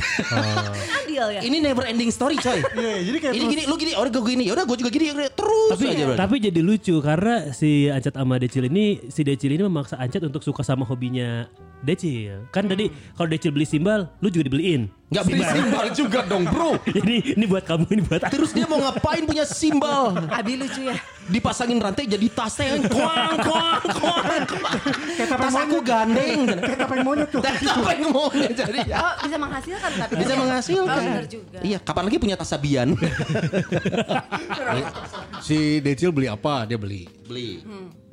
Kan 0.00 0.72
adil 1.04 1.26
ya? 1.36 1.40
Ini 1.44 1.56
never 1.60 1.84
ending 1.84 2.08
story 2.08 2.40
coy. 2.40 2.56
Iya, 2.80 2.90
iya, 2.96 3.00
jadi 3.04 3.18
kayak 3.20 3.32
ini 3.34 3.40
terus- 3.44 3.52
gini, 3.52 3.62
lu 3.68 3.74
gini, 3.76 3.92
orang 3.92 4.10
gue 4.14 4.24
gini, 4.24 4.42
ya 4.48 4.52
udah 4.56 4.64
gue 4.64 4.76
juga 4.80 4.90
gini, 4.90 5.04
terus 5.36 5.70
tapi 5.76 5.84
aja. 5.92 6.04
bro. 6.08 6.16
tapi 6.16 6.34
jadi 6.40 6.60
lucu 6.64 6.94
karena 7.04 7.52
si 7.52 7.90
Ancat 7.92 8.14
sama 8.16 8.40
Decil 8.40 8.64
ini 8.72 8.84
si 9.12 9.20
Decil 9.20 9.52
ini 9.52 9.62
memaksa 9.66 10.00
Ancat 10.00 10.24
untuk 10.24 10.40
suka 10.40 10.64
sama 10.64 10.88
hobinya 10.88 11.44
Decil. 11.80 12.44
Kan 12.48 12.66
tadi 12.66 12.86
kalau 13.12 13.28
Decil 13.28 13.50
beli 13.50 13.64
simbal, 13.64 14.12
lu 14.18 14.28
juga 14.28 14.46
dibeliin. 14.46 14.88
Nggak 15.10 15.24
beli 15.26 15.42
simbal 15.42 15.86
juga 15.90 16.20
dong 16.22 16.46
bro. 16.46 16.78
Jadi 16.96 17.34
ini 17.34 17.44
buat 17.44 17.66
kamu 17.66 17.82
ini 17.90 18.02
buat 18.04 18.22
aku. 18.22 18.30
Terus 18.30 18.50
dia 18.52 18.62
mau 18.64 18.78
ngapain 18.78 19.26
punya 19.26 19.42
simbal? 19.42 20.14
Abi 20.30 20.54
lucu 20.54 20.86
ya. 20.86 20.94
Dipasangin 21.26 21.78
rantai 21.78 22.10
jadi 22.10 22.26
tasnya 22.26 22.74
yang 22.74 22.90
kuang 22.90 23.38
kuang 23.38 23.82
kuang. 23.86 24.42
Tas 25.18 25.54
aku 25.54 25.78
gandeng. 25.82 26.42
Kayak 26.46 26.78
tapeng 26.82 27.02
monyet 27.02 27.28
tuh. 27.30 27.38
Tapeng 27.44 28.02
monyet 28.06 28.54
jadi. 28.54 28.78
Oh, 28.94 29.14
bisa 29.22 29.36
menghasilkan 29.38 29.90
tapi. 29.94 30.12
Bisa 30.18 30.32
Oh, 30.34 30.38
menghasilkan. 30.42 30.98
bener 31.06 31.26
juga. 31.26 31.58
Iya, 31.62 31.78
kapan 31.78 32.02
lagi 32.06 32.16
punya 32.18 32.34
tas 32.34 32.50
sabian? 32.50 32.94
Si 35.40 35.80
Decil 35.80 36.10
beli 36.12 36.28
apa? 36.28 36.66
Dia 36.66 36.76
beli. 36.76 37.06
Beli. 37.26 37.62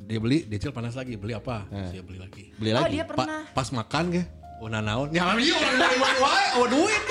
Dia 0.08 0.18
beli, 0.18 0.38
Decil 0.42 0.72
panas 0.72 0.96
lagi. 0.96 1.14
Beli 1.14 1.36
apa? 1.36 1.68
Dia 1.68 2.00
beli 2.00 2.16
lagi. 2.16 2.48
Beli 2.56 2.72
Oh, 2.72 2.80
lagi. 2.80 2.96
dia 2.96 3.04
Pa- 3.04 3.44
pas 3.52 3.68
makan 3.68 4.04
ke? 4.10 4.22
Oh 4.58 4.66
naon? 4.66 5.06
Ya 5.14 5.22
iya 5.38 5.54
orang 5.54 5.76
dari 5.78 5.96
wae 5.96 6.16
wae, 6.18 6.46
oh 6.58 6.66
duit 6.66 7.02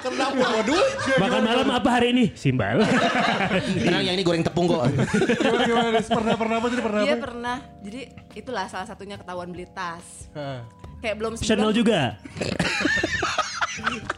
Enggak 0.00 0.30
mau 0.32 0.62
duit. 0.64 0.88
Makan 1.20 1.40
malam 1.44 1.68
apa 1.68 1.88
hari 1.90 2.16
ini? 2.16 2.24
Simbal. 2.32 2.80
Tenang 3.76 4.00
yang 4.00 4.16
ini 4.16 4.24
goreng 4.24 4.40
tepung 4.40 4.64
kok. 4.64 4.88
Gimana 4.88 5.64
gimana 5.66 5.88
Des? 5.92 6.08
Pernah 6.08 6.34
pernah 6.34 6.56
apa 6.56 6.66
jadi 6.66 6.80
pernah 6.80 7.00
Dia 7.02 7.16
pernah. 7.18 7.56
Jadi 7.82 8.00
itulah 8.32 8.64
salah 8.66 8.86
satunya 8.86 9.18
ketahuan 9.18 9.50
beli 9.50 9.68
tas. 9.68 10.32
Kayak 11.02 11.16
belum 11.18 11.32
Chanel 11.36 11.68
sebulan. 11.68 11.76
juga. 11.76 12.00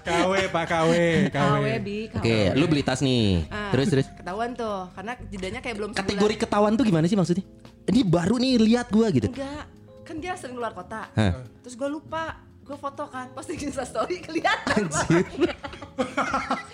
KW 0.04 0.32
Pak 0.46 0.64
KW 0.68 0.90
KW 1.26 1.64
bi. 1.80 1.98
KW. 2.06 2.20
Oke, 2.20 2.38
lu 2.54 2.64
beli 2.68 2.82
tas 2.84 3.00
nih. 3.00 3.48
Ah, 3.48 3.74
Terus 3.74 3.86
terus. 3.88 4.06
Ketahuan 4.14 4.54
tuh. 4.54 4.86
Karena 4.92 5.12
jedanya 5.26 5.58
kayak 5.58 5.74
belum 5.74 5.90
sebulan. 5.90 6.06
Kategori 6.06 6.34
ketahuan 6.38 6.72
tuh 6.76 6.84
gimana 6.84 7.06
sih 7.06 7.16
maksudnya? 7.16 7.42
Ini 7.86 8.00
baru 8.02 8.36
nih 8.36 8.58
lihat 8.58 8.90
gua 8.90 9.08
gitu. 9.08 9.28
Enggak. 9.28 9.64
Kan 10.02 10.16
dia 10.18 10.34
sering 10.34 10.54
keluar 10.54 10.70
kota. 10.70 11.10
Hah. 11.12 11.42
Terus 11.60 11.74
gue 11.74 11.88
lupa. 11.88 12.38
Gue 12.62 12.74
foto 12.74 13.06
kan. 13.06 13.30
Posting 13.30 13.58
Insta 13.60 13.82
story 13.82 14.18
kelihatan. 14.26 14.90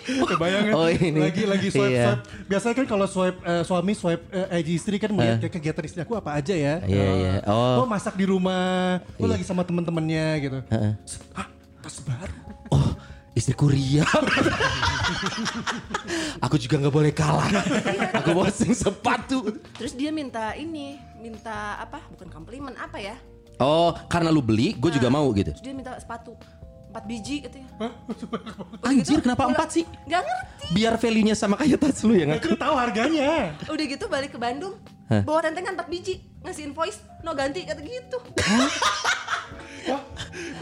Kebayang 0.03 0.63
kan? 0.69 0.73
Oh, 0.73 0.89
ini. 0.89 1.17
Lagi 1.17 1.43
lagi 1.45 1.67
swipe 1.69 1.89
Iya. 1.91 2.05
swipe. 2.07 2.23
Biasanya 2.45 2.75
kan 2.75 2.85
kalau 2.87 3.05
swipe 3.05 3.39
eh, 3.39 3.61
suami 3.61 3.93
swipe 3.93 4.23
eh, 4.29 4.57
IG 4.59 4.69
istri 4.75 4.95
kan 4.97 5.09
melihat 5.09 5.37
kayak 5.39 5.53
kegiatan 5.53 5.83
istri 5.83 5.99
aku 6.01 6.13
apa 6.13 6.33
aja 6.33 6.53
ya. 6.53 6.81
Iya, 6.81 7.05
iya. 7.13 7.33
Oh. 7.45 7.81
Oh 7.81 7.87
masak 7.87 8.13
di 8.13 8.25
rumah. 8.25 9.01
Oh 9.17 9.25
lagi 9.25 9.41
sama 9.41 9.61
temen-temennya 9.61 10.25
gitu. 10.39 10.59
Heeh. 10.67 10.93
Hah, 11.33 11.47
tas 11.79 11.97
baru. 12.01 12.52
Istriku 13.33 13.65
Ria. 13.65 14.05
Aku 16.45 16.61
juga 16.61 16.77
nggak 16.77 16.93
boleh 16.93 17.09
kalah. 17.09 17.49
Aku 18.21 18.29
posting 18.37 18.77
sepatu. 18.77 19.57
Terus 19.73 19.97
dia 19.97 20.13
minta 20.13 20.53
ini. 20.53 21.01
Minta 21.17 21.81
apa? 21.81 21.97
Bukan 22.13 22.29
komplimen. 22.29 22.77
Apa 22.77 23.01
ya? 23.01 23.17
Oh, 23.57 23.89
karena 24.05 24.29
lu 24.29 24.45
beli, 24.45 24.77
gue 24.77 24.93
juga 24.93 25.09
mau 25.09 25.25
gitu. 25.33 25.49
Terus 25.49 25.65
dia 25.65 25.73
minta 25.73 25.97
sepatu. 25.97 26.37
Empat 26.93 27.09
biji 27.09 27.41
katanya. 27.41 27.89
Anjir, 28.85 29.17
kenapa 29.17 29.43
Udah- 29.43 29.57
empat 29.57 29.69
sih? 29.73 29.81
Nggak 30.05 30.21
ngerti. 30.21 30.65
Biar 30.71 30.93
value-nya 30.95 31.33
sama 31.33 31.57
kayak 31.57 31.81
tas 31.81 32.05
lu 32.05 32.13
ya 32.13 32.29
nggak? 32.29 32.53
Tahu 32.53 32.75
harganya. 32.77 33.57
Udah 33.65 33.85
gitu 33.89 34.05
balik 34.05 34.29
ke 34.29 34.37
Bandung. 34.37 34.77
Hah? 35.09 35.25
Bawa 35.25 35.41
tentengan 35.41 35.73
4 35.73 35.89
biji. 35.89 36.21
Ngasih 36.45 36.69
invoice. 36.69 37.01
No 37.25 37.33
ganti 37.33 37.65
kata 37.65 37.81
gitu. 37.81 38.17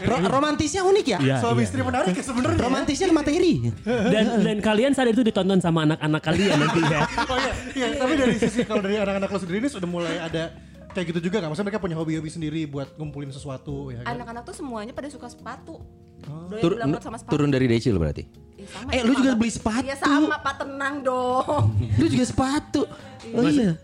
Ro- 0.02 0.24
romantisnya 0.26 0.82
unik 0.82 1.06
ya? 1.06 1.18
Iya, 1.20 1.36
Suami 1.38 1.62
iya. 1.62 1.66
istri 1.68 1.80
menarik 1.80 2.10
ya 2.10 2.24
sebenarnya. 2.24 2.58
Romantisnya 2.58 3.06
materi. 3.12 3.52
Dan 3.84 4.24
dan 4.42 4.58
kalian 4.58 4.92
saat 4.92 5.12
itu 5.12 5.20
ditonton 5.20 5.60
sama 5.60 5.84
anak-anak 5.84 6.22
kalian 6.22 6.56
nanti 6.58 6.80
ya. 6.82 7.00
Oh 7.30 7.36
iya, 7.36 7.52
iya. 7.76 7.86
Tapi 8.00 8.12
dari 8.16 8.34
sisi 8.34 8.64
kalau 8.64 8.80
dari 8.80 8.96
anak-anak 8.96 9.28
lo 9.28 9.36
sendiri 9.36 9.60
ini 9.60 9.68
sudah 9.68 9.86
mulai 9.86 10.16
ada 10.16 10.50
kayak 10.92 11.06
gitu 11.08 11.20
juga 11.22 11.36
nggak? 11.38 11.50
Maksudnya 11.50 11.68
mereka 11.68 11.80
punya 11.80 11.96
hobi-hobi 11.96 12.28
sendiri 12.28 12.60
buat 12.64 12.94
ngumpulin 12.94 13.28
sesuatu 13.28 13.88
ya 13.88 14.00
kan? 14.00 14.12
Anak-anak 14.12 14.42
tuh 14.44 14.54
semuanya 14.54 14.92
pada 14.92 15.08
suka 15.08 15.26
sepatu. 15.26 15.80
Doyan 16.22 16.62
Tur- 16.62 16.78
sama 17.00 17.18
sepatu. 17.18 17.32
turun 17.34 17.50
dari 17.50 17.66
Decil 17.66 17.96
berarti. 17.96 18.22
Eh, 18.54 18.62
sama 18.64 18.88
Eh, 18.88 18.96
ya, 18.96 19.02
lu 19.02 19.12
juga 19.12 19.34
beli 19.34 19.50
sepatu. 19.50 19.82
Iya 19.82 19.96
sama 19.96 20.38
Pak 20.38 20.54
tenang 20.60 21.02
dong. 21.02 21.74
Lu 21.98 22.06
juga 22.06 22.24
sepatu. 22.24 22.86
Oh 23.28 23.42
iya. 23.44 23.74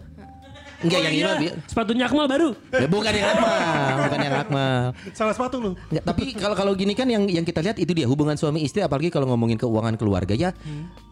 Enggak 0.79 1.01
yang 1.03 1.11
ini 1.13 1.23
mah 1.25 1.37
bi- 1.37 1.55
Sepatunya 1.67 2.05
Akmal 2.07 2.27
baru. 2.27 2.55
Ya, 2.71 2.87
bukan 2.87 3.11
yang 3.11 3.27
Akmal, 3.29 3.59
bukan 4.01 4.19
yang 4.23 4.35
Akmal. 4.39 4.79
Salah 5.11 5.35
sepatu 5.35 5.59
lu. 5.59 5.71
Nggak, 5.91 6.05
tapi 6.07 6.23
kalau 6.33 6.55
kalau 6.55 6.73
gini 6.73 6.95
kan 6.95 7.11
yang 7.11 7.27
yang 7.27 7.43
kita 7.43 7.59
lihat 7.59 7.75
itu 7.77 7.91
dia 7.91 8.07
hubungan 8.07 8.39
suami 8.39 8.63
istri 8.63 8.79
apalagi 8.79 9.11
kalau 9.11 9.27
ngomongin 9.27 9.59
keuangan 9.59 9.99
keluarga 9.99 10.31
ya 10.33 10.55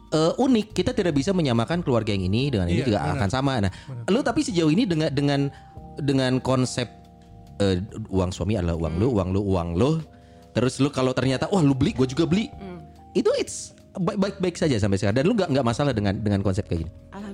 eh, 0.07 0.33
unik 0.39 0.71
kita 0.71 0.95
tidak 0.95 1.11
bisa 1.13 1.35
menyamakan 1.35 1.83
keluarga 1.83 2.15
yang 2.15 2.23
ini 2.25 2.47
dengan 2.49 2.71
ini 2.71 2.79
Iya, 2.79 2.87
juga 2.87 2.99
benar. 3.03 3.15
akan 3.19 3.29
sama. 3.29 3.53
Nah, 3.59 3.73
lu 4.07 4.23
tapi 4.23 4.41
sejauh 4.41 4.71
ini 4.71 4.87
dengan 4.87 5.11
dengan 5.11 5.41
dengan 6.01 6.39
konsep 6.43 6.89
eh, 7.61 7.81
uang 8.13 8.31
suami 8.33 8.61
adalah 8.61 8.77
uang 8.77 8.95
lu, 9.01 9.09
uang 9.17 9.29
lu, 9.33 9.41
uang 9.43 9.69
lu. 9.77 9.91
Terus 10.57 10.81
lu 10.81 10.89
kalau 10.89 11.13
ternyata 11.13 11.49
wah 11.53 11.61
lu 11.61 11.77
beli, 11.77 11.93
gue 11.93 12.09
juga 12.09 12.25
beli. 12.25 12.49
Itu 13.13 13.33
it's 13.37 13.77
baik 13.97 14.41
baik 14.41 14.57
saja 14.61 14.77
sampai 14.77 15.01
sekarang 15.01 15.17
dan 15.21 15.25
lu 15.25 15.33
nggak 15.33 15.49
nggak 15.57 15.67
masalah 15.67 15.93
dengan 15.97 16.17
dengan 16.21 16.41
konsep 16.45 16.69
kayak 16.69 16.85
gini. 16.85 16.93
Alhamdulillah 17.13 17.13
sih. 17.13 17.26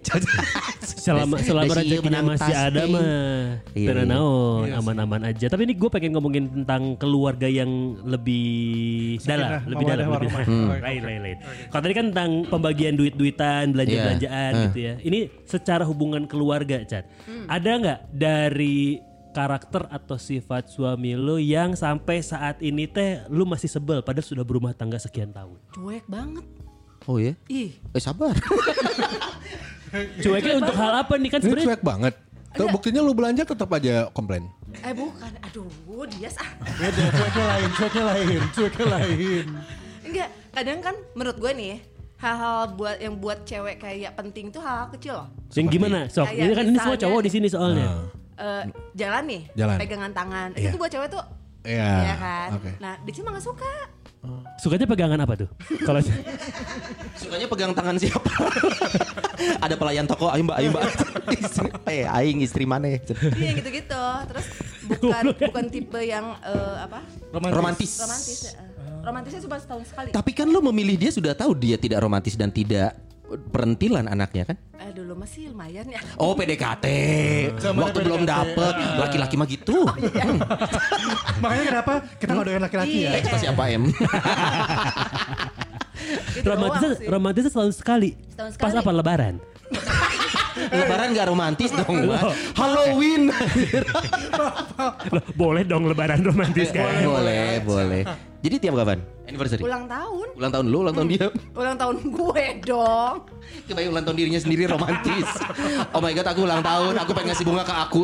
Selama 1.00 1.36
selama 1.40 1.72
rezekinya 1.76 2.20
masih 2.24 2.54
ada 2.56 2.82
mah. 2.88 3.04
Iya, 3.76 3.92
iya. 3.92 4.04
naon, 4.04 4.68
aman-aman 4.72 5.28
aja. 5.28 5.48
Tapi 5.48 5.68
ini 5.68 5.74
gue 5.76 5.90
pengen 5.92 6.16
ngomongin 6.16 6.48
tentang 6.48 6.96
keluarga 6.96 7.48
yang 7.48 8.00
lebih 8.04 9.20
dalam, 9.24 9.64
lebih 9.68 9.84
dalam, 9.84 10.06
lebih. 10.08 10.30
Hmm. 10.44 10.68
Lain, 10.80 11.02
lain, 11.04 11.20
lain. 11.20 11.36
Kalau 11.68 11.82
tadi 11.84 11.94
kan 11.94 12.06
tentang 12.12 12.30
pembagian 12.48 12.94
duit-duitan, 12.96 13.72
belanja-belanjaan 13.76 14.52
Iya. 14.52 14.64
gitu 14.68 14.78
ya. 14.80 14.94
Ini 15.04 15.18
secara 15.44 15.84
hubungan 15.84 16.24
keluarga, 16.24 16.80
Chat. 16.84 17.04
Ada 17.48 17.70
nggak 17.80 18.00
dari 18.12 19.00
karakter 19.30 19.86
atau 19.86 20.18
sifat 20.18 20.74
suami 20.74 21.14
lu 21.14 21.38
yang 21.38 21.78
sampai 21.78 22.18
saat 22.18 22.58
ini 22.66 22.90
teh 22.90 23.22
lu 23.30 23.46
masih 23.46 23.70
sebel 23.70 24.02
padahal 24.02 24.26
sudah 24.26 24.42
berumah 24.42 24.74
tangga 24.74 24.98
sekian 24.98 25.30
tahun. 25.30 25.54
Cuek 25.70 26.04
banget. 26.10 26.42
Oh 27.08 27.16
ya? 27.16 27.32
Ih, 27.48 27.78
Eh 27.96 28.02
sabar. 28.02 28.36
Cueknya 30.24 30.54
untuk 30.60 30.76
hal 30.76 30.92
apa 31.02 31.14
nih 31.18 31.30
kan 31.30 31.40
sebenarnya 31.42 31.66
cuek 31.66 31.82
banget. 31.82 32.14
Tuh, 32.50 32.66
buktinya 32.66 32.98
lu 32.98 33.14
belanja 33.14 33.46
tetap 33.46 33.70
aja 33.70 34.10
komplain. 34.10 34.50
eh 34.82 34.90
bukan. 34.94 35.30
Aduh, 35.46 35.70
dia 36.18 36.30
ah. 36.34 36.50
Beda, 36.78 37.04
cueknya 37.14 37.44
lain, 37.46 37.68
cueknya 37.78 38.04
lain, 38.06 38.40
cueknya 38.50 38.86
lain. 38.90 39.44
Enggak, 40.10 40.28
kadang 40.50 40.78
kan 40.82 40.94
menurut 41.14 41.36
gue 41.38 41.52
nih 41.54 41.74
hal-hal 42.18 42.74
buat 42.74 42.96
yang 42.98 43.14
buat 43.22 43.46
cewek 43.46 43.78
kayak 43.78 44.12
penting 44.18 44.50
tuh 44.50 44.58
hal-hal 44.62 44.90
kecil 44.94 45.14
loh. 45.22 45.28
yang 45.54 45.66
gimana? 45.70 46.10
Sok, 46.10 46.26
Kayak 46.26 46.42
ini 46.42 46.52
kan 46.58 46.64
ini 46.66 46.78
semua 46.82 46.98
cowok 46.98 47.20
di 47.22 47.30
sini 47.30 47.46
soalnya. 47.46 47.88
Eh, 48.40 48.62
jalan 48.98 49.22
nih, 49.30 49.42
Jalan. 49.54 49.76
pegangan 49.78 50.12
tangan. 50.16 50.48
Iya. 50.58 50.70
Itu 50.74 50.76
buat 50.80 50.90
cewek 50.90 51.08
tuh 51.12 51.22
Iya. 51.64 51.90
Iya 52.08 52.14
kan? 52.16 52.48
Oke. 52.56 52.70
Nah, 52.80 52.92
dia 53.04 53.12
cuma 53.20 53.28
gak 53.36 53.44
suka. 53.44 53.72
Sukanya 54.60 54.84
pegangan 54.84 55.16
apa 55.24 55.32
tuh? 55.40 55.48
Kalau 55.88 56.04
Sukanya 57.16 57.46
pegang 57.48 57.72
tangan 57.72 57.96
siapa? 57.96 58.28
Ada 59.64 59.74
pelayan 59.80 60.04
toko, 60.04 60.28
ayo 60.28 60.44
mbak, 60.44 60.56
ayo 60.60 60.68
mbak. 60.72 60.84
Eh, 61.90 62.04
aing 62.04 62.44
istri 62.44 62.68
mana? 62.68 62.92
Iya 62.92 63.50
gitu-gitu. 63.56 64.04
Terus 64.28 64.46
bukan 64.90 65.24
bukan 65.32 65.64
tipe 65.72 66.00
yang 66.04 66.36
eh, 66.44 66.76
apa? 66.84 67.00
Romantis. 67.32 67.98
Romantis. 68.04 68.38
eh. 68.52 68.56
Romantisnya 69.00 69.40
cuma 69.48 69.56
setahun 69.56 69.84
sekali. 69.88 70.08
Tapi 70.12 70.30
kan 70.36 70.46
lo 70.52 70.60
memilih 70.60 71.00
dia 71.00 71.08
sudah 71.08 71.32
tahu 71.32 71.56
dia 71.56 71.80
tidak 71.80 72.04
romantis 72.04 72.36
dan 72.36 72.52
tidak 72.52 72.92
perentilan 73.30 74.04
anaknya 74.04 74.44
kan? 74.44 74.56
Eh 74.74 74.90
dulu 74.90 75.14
masih 75.14 75.50
lumayan 75.50 75.86
ya. 75.86 76.00
Oh 76.16 76.34
PDKT. 76.34 76.86
Zamannya 77.56 77.84
Waktu 77.86 77.98
belum 78.02 78.20
PDKT. 78.20 78.32
dapet 78.32 78.74
laki-laki 78.96 79.34
mah 79.36 79.46
gitu. 79.46 79.78
Makanya 81.38 81.64
kenapa 81.64 81.92
kita 82.16 82.30
nggak 82.32 82.46
doyan 82.46 82.62
laki-laki 82.62 82.96
ya? 83.00 83.10
Iya. 83.10 83.18
Ekspektasi 83.18 83.46
apa 83.48 83.62
em? 83.68 83.82
Gitu 86.30 86.42
romantisnya 86.42 86.90
romantisnya 87.06 87.50
setahun 87.50 87.74
sekali. 87.76 88.10
Setahun 88.28 88.50
Pas 88.56 88.72
sekali. 88.72 88.82
apa 88.82 88.90
lebaran? 88.90 89.34
Lebaran 90.68 91.08
gak 91.16 91.26
romantis 91.32 91.70
dong 91.72 91.96
Mbak. 92.04 92.22
Halloween. 92.52 93.22
Loh, 95.14 95.24
boleh 95.34 95.62
dong 95.64 95.88
lebaran 95.88 96.20
romantis 96.20 96.68
kan? 96.68 97.00
boleh, 97.02 97.64
boleh. 97.64 98.02
Jadi 98.40 98.56
tiap 98.56 98.74
kapan? 98.80 99.04
Anniversary. 99.28 99.60
Ulang 99.60 99.84
tahun. 99.84 100.26
Ulang 100.40 100.50
tahun 100.50 100.64
lu, 100.72 100.78
ulang 100.80 100.94
tahun 100.96 101.08
dia. 101.12 101.26
Ulang 101.60 101.76
tahun 101.76 101.96
gue 102.08 102.44
dong. 102.64 103.16
Kebayang 103.68 103.90
ulang 103.92 104.04
tahun 104.08 104.16
dirinya 104.16 104.40
sendiri 104.40 104.64
romantis. 104.64 105.28
Oh 105.92 106.00
my 106.00 106.12
god, 106.16 106.26
aku 106.32 106.40
ulang 106.48 106.64
tahun, 106.64 106.94
aku 107.04 107.10
pengen 107.12 107.28
ngasih 107.36 107.44
bunga 107.44 107.62
ke 107.68 107.74
aku. 107.76 108.00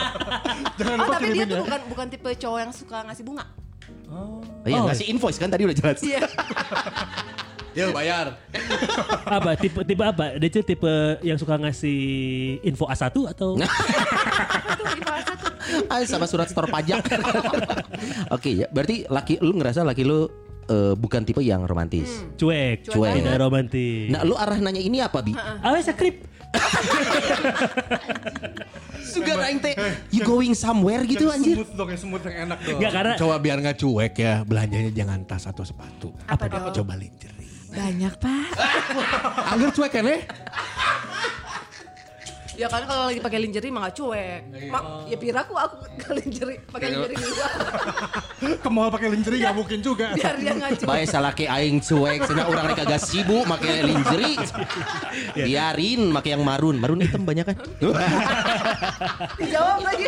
Jangan 0.82 0.96
Oh 0.98 1.08
tapi 1.14 1.26
dia 1.30 1.44
tuh 1.46 1.56
ya. 1.56 1.62
bukan 1.62 1.80
bukan 1.88 2.06
tipe 2.10 2.30
cowok 2.36 2.58
yang 2.58 2.72
suka 2.74 2.98
ngasih 3.06 3.24
bunga. 3.24 3.44
Oh, 4.12 4.44
iya, 4.68 4.82
ngasih 4.84 5.06
invoice 5.08 5.40
kan 5.40 5.48
tadi 5.48 5.64
udah 5.64 5.76
jelas. 5.78 5.98
Iya. 6.04 6.20
Yuk 7.72 7.90
bayar. 7.92 8.36
apa? 9.38 9.50
Tipe 9.56 9.80
tipe 9.82 10.04
apa? 10.04 10.36
Dia 10.36 10.48
tuh 10.48 10.64
tipe 10.64 10.92
yang 11.24 11.38
suka 11.40 11.56
ngasih 11.56 11.98
info 12.62 12.84
A1 12.88 13.08
atau. 13.08 13.56
Ah, 15.88 16.04
sama 16.04 16.28
surat 16.28 16.52
store 16.52 16.68
pajak. 16.68 17.00
Oke 18.36 18.60
ya, 18.60 18.66
berarti 18.68 19.08
laki 19.08 19.40
lu 19.40 19.56
ngerasa 19.56 19.80
laki 19.80 20.04
lu 20.04 20.28
eh, 20.68 20.92
bukan 20.92 21.24
tipe 21.24 21.40
yang 21.40 21.64
romantis. 21.64 22.28
cuek? 22.36 22.92
Cuek. 22.92 23.24
Tidak 23.24 23.40
romantis. 23.40 24.12
Nah, 24.12 24.20
lu 24.20 24.36
arah 24.36 24.60
nanya 24.60 24.80
ini 24.80 25.00
apa, 25.00 25.24
Bi? 25.24 25.32
Awe 25.32 25.80
skrip. 25.80 26.28
Sugar 29.02 29.48
aing 29.48 29.60
teh 29.60 29.72
you 30.12 30.20
going 30.22 30.52
somewhere 30.52 31.04
gitu 31.04 31.28
Yang 31.28 31.36
anjir. 31.40 31.56
Smooth 31.56 31.72
dong, 31.72 31.88
yang 31.88 32.00
smooth 32.00 32.24
yang 32.24 32.36
enak 32.48 32.58
dong. 32.60 32.76
Enggak 32.76 32.92
karena 32.92 33.14
Coba 33.16 33.34
biar 33.40 33.56
nggak 33.60 33.76
cuek 33.80 34.14
ya, 34.16 34.34
belanjanya 34.44 34.90
jangan 34.92 35.18
tas 35.24 35.44
atau 35.48 35.64
sepatu. 35.64 36.12
Apa 36.28 36.44
dong? 36.48 36.84
Coba 36.84 37.00
lingerie. 37.00 37.41
Banyak 37.72 38.14
pak. 38.20 38.46
Angger 39.52 39.70
cuek 39.72 39.90
kan 39.92 40.06
eh? 40.06 40.20
Ya 42.62 42.70
kan 42.70 42.86
kalau 42.86 43.10
lagi 43.10 43.18
pakai 43.18 43.38
lingerie 43.42 43.74
mah 43.74 43.90
gak 43.90 43.94
cuek. 43.98 44.40
Mak, 44.70 44.82
ya 45.10 45.16
piraku 45.18 45.54
aku 45.58 45.76
ke 45.98 46.14
lingerie 46.14 46.62
pakai 46.70 46.94
lingerie 46.94 47.18
juga. 47.18 47.46
Ke 48.62 48.68
mall 48.70 48.90
pakai 48.90 49.08
lingerie 49.10 49.38
nggak 49.42 49.56
mungkin 49.58 49.78
juga. 49.82 50.14
biar 50.14 50.38
dia 50.38 50.52
nggak 50.54 50.70
cuek. 50.78 50.86
Bae 50.86 51.02
salah 51.02 51.34
ke 51.34 51.50
aing 51.50 51.82
cuek, 51.82 52.22
cenah 52.22 52.46
urang 52.46 52.70
rek 52.70 52.78
kagak 52.86 53.02
sibuk 53.02 53.42
make 53.50 53.66
lingerie. 53.66 54.38
Biarin 55.50 56.14
make 56.14 56.30
yang 56.30 56.46
marun. 56.46 56.78
Marun 56.78 57.02
hitam 57.02 57.26
banyak 57.26 57.50
kan? 57.50 57.58
Dijawab 59.42 59.82
lagi. 59.82 60.06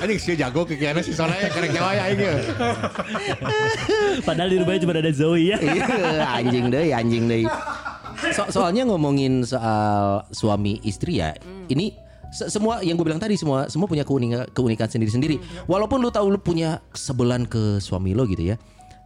Anjing 0.00 0.20
sih 0.24 0.40
jago 0.40 0.64
kekiana 0.64 1.04
si 1.04 1.12
Sona 1.12 1.36
ya 1.36 1.52
karek 1.52 1.76
Jawa 1.76 2.00
ya 2.00 2.02
aing. 2.08 2.20
Padahal 4.24 4.48
di 4.48 4.56
rumahnya 4.56 4.80
cuma 4.88 4.92
ada 4.96 5.12
Zoe 5.12 5.52
ya. 5.52 5.60
Iya, 5.60 5.84
anjing 6.40 6.72
deh, 6.72 6.96
anjing 6.96 7.24
deh. 7.28 7.44
So- 8.30 8.50
soalnya 8.50 8.84
ngomongin 8.84 9.42
soal 9.42 10.24
suami 10.30 10.78
istri 10.82 11.16
ya, 11.16 11.32
ini 11.66 11.96
se- 12.30 12.48
semua 12.48 12.80
yang 12.80 12.94
gue 12.94 13.04
bilang 13.04 13.18
tadi 13.18 13.34
semua 13.34 13.66
semua 13.66 13.84
punya 13.84 14.02
keunikan 14.02 14.44
keunikan 14.48 14.86
sendiri-sendiri. 14.86 15.36
Walaupun 15.64 15.98
lu 15.98 16.08
tahu 16.08 16.28
lu 16.28 16.38
punya 16.38 16.84
sebelan 16.90 17.44
ke 17.44 17.78
suami 17.78 18.12
lo 18.12 18.24
gitu 18.24 18.44
ya. 18.44 18.56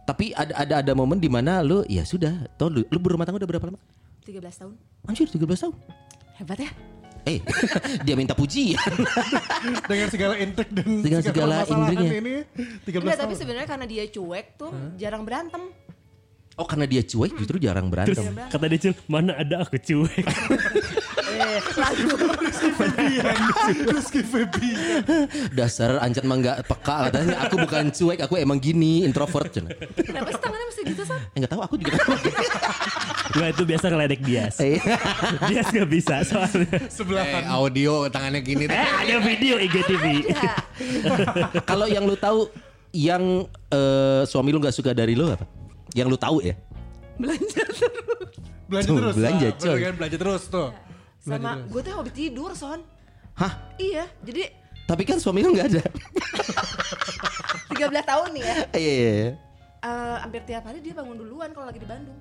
Tapi 0.03 0.31
ada 0.31 0.53
ada 0.55 0.73
ada 0.79 0.91
momen 0.93 1.17
di 1.17 1.25
mana 1.25 1.59
lu 1.59 1.81
ya 1.83 2.03
sudah, 2.03 2.29
toh 2.55 2.69
lu, 2.69 2.85
lu 2.85 2.97
berumah 2.97 3.23
tangga 3.23 3.39
udah 3.39 3.49
berapa 3.49 3.65
lama? 3.67 3.79
13 4.21 4.37
tahun. 4.55 4.73
Anjir 5.03 5.25
13 5.25 5.41
tahun. 5.59 5.73
Hebat 6.35 6.59
ya? 6.59 6.69
Eh, 7.25 7.41
dia 8.05 8.13
minta 8.13 8.37
pujian. 8.37 8.77
Dengan 9.89 10.07
segala 10.07 10.37
intrik 10.37 10.69
dan 10.69 10.85
Dengan 11.01 11.21
segala 11.21 11.55
permasalahan 11.63 11.93
intriknya. 11.97 12.21
ini 12.21 12.33
13 12.85 13.01
Enggak, 13.01 13.01
tahun. 13.01 13.23
tapi 13.25 13.33
sebenarnya 13.33 13.67
karena 13.67 13.85
dia 13.87 14.03
cuek 14.05 14.47
tuh 14.55 14.69
jarang 14.93 15.25
berantem. 15.25 15.61
Oh 16.55 16.63
karena 16.63 16.87
dia 16.87 17.03
cuek 17.03 17.35
justru 17.35 17.59
jarang 17.59 17.91
berantem. 17.91 18.15
Terus 18.15 18.47
kata 18.47 18.65
dia 18.71 18.79
Cil, 18.79 18.93
mana 19.11 19.35
ada 19.35 19.67
aku 19.67 19.75
cuek. 19.75 20.23
Eh. 21.35 21.59
Rizky 23.91 24.23
Febian. 24.23 25.03
Dasar 25.51 25.99
ancat 25.99 26.23
mah 26.23 26.39
nggak 26.39 26.57
peka 26.63 27.11
katanya. 27.11 27.35
Aku 27.43 27.59
bukan 27.59 27.91
cuek, 27.91 28.23
aku 28.23 28.39
emang 28.39 28.55
gini 28.55 29.03
introvert. 29.03 29.51
Kenapa 29.51 30.31
sih 30.31 30.39
tangannya 30.39 30.65
mesti 30.71 30.81
gitu, 30.87 31.03
Son? 31.03 31.19
Eh, 31.19 31.37
nggak 31.43 31.51
tahu 31.51 31.61
aku 31.67 31.75
juga. 31.75 31.99
Enggak 33.35 33.49
itu 33.51 33.63
biasa 33.67 33.85
ngeledek 33.91 34.21
bias. 34.23 34.55
Eh, 34.63 34.79
Bias 35.51 35.67
gak 35.75 35.89
bisa 35.91 36.15
soalnya. 36.23 36.77
Sebelah 36.87 37.25
Eh, 37.27 37.43
audio 37.51 38.07
tangannya 38.07 38.39
gini. 38.39 38.71
Eh 38.71 38.89
ada 38.95 39.15
video 39.19 39.59
IGTV. 39.59 40.05
Kalau 41.67 41.91
yang 41.91 42.07
lu 42.07 42.15
tahu 42.15 42.47
yang 42.95 43.43
eh, 43.75 44.23
suami 44.23 44.55
lu 44.55 44.63
nggak 44.63 44.75
suka 44.75 44.95
dari 44.95 45.19
lu 45.19 45.35
apa? 45.35 45.43
Yang 45.95 46.07
lu 46.11 46.17
tahu 46.19 46.37
ya? 46.43 46.53
belanja 47.15 47.47
terus. 47.63 47.79
belanja 48.67 48.87
Tuh, 48.87 48.97
terus. 48.99 49.15
belanja, 49.15 49.47
Nah, 49.47 49.55
coy. 49.55 49.79
belanja 49.95 50.17
terus 50.19 50.43
tuh. 50.45 50.69
Sama 51.17 51.63
gue 51.63 51.81
tuh 51.81 51.93
hobi 51.95 52.11
tidur, 52.11 52.51
Son. 52.53 52.83
Hah? 53.33 53.73
Iya, 53.75 54.05
jadi 54.21 54.51
Tapi 54.85 55.01
kan 55.01 55.17
suami 55.17 55.41
lu 55.41 55.55
nggak 55.55 55.67
ada. 55.71 55.83
13 57.71 57.81
tahun 58.05 58.29
nih 58.31 58.43
ya. 58.43 58.55
Iya, 58.71 58.91
iya, 58.93 59.11
iya. 59.15 59.31
Eh, 59.81 60.15
hampir 60.19 60.41
tiap 60.43 60.63
hari 60.63 60.79
dia 60.79 60.93
bangun 60.93 61.17
duluan 61.17 61.49
kalau 61.49 61.65
lagi 61.65 61.79
di 61.79 61.87
Bandung. 61.87 62.19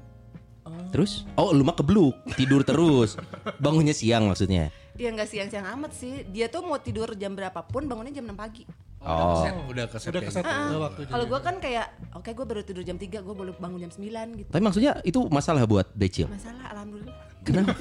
Terus? 0.88 1.28
Oh, 1.34 1.52
lu 1.52 1.60
mah 1.60 1.76
kebluk, 1.76 2.16
tidur 2.32 2.64
terus. 2.64 3.20
Bangunnya 3.58 3.92
siang 3.92 4.26
maksudnya. 4.26 4.72
Dia 4.94 5.12
nggak 5.12 5.28
siang-siang 5.28 5.66
amat 5.76 5.92
sih. 5.92 6.24
Dia 6.24 6.48
tuh 6.48 6.64
mau 6.64 6.80
tidur 6.80 7.12
jam 7.12 7.36
berapapun, 7.36 7.84
bangunnya 7.84 8.14
jam 8.14 8.24
6 8.24 8.32
pagi. 8.32 8.64
Oh. 9.04 9.44
Udah 9.68 9.84
keset. 9.86 10.10
Udah 10.10 10.22
ya. 10.24 10.28
keset 10.32 10.44
Ah. 10.48 10.88
Kalau 10.88 11.24
gue 11.28 11.40
kan 11.44 11.60
kayak, 11.60 11.86
oke 12.16 12.30
gue 12.32 12.46
baru 12.48 12.60
tidur 12.64 12.82
jam 12.82 12.96
3, 12.96 13.20
gue 13.20 13.34
boleh 13.36 13.52
bangun 13.60 13.84
jam 13.84 13.92
9 13.92 14.40
gitu. 14.40 14.48
Tapi 14.48 14.62
maksudnya 14.64 14.92
itu 15.04 15.20
masalah 15.28 15.68
buat 15.68 15.92
Decil. 15.92 16.26
Masalah, 16.32 16.72
alhamdulillah. 16.72 17.16
Kenapa? 17.44 17.76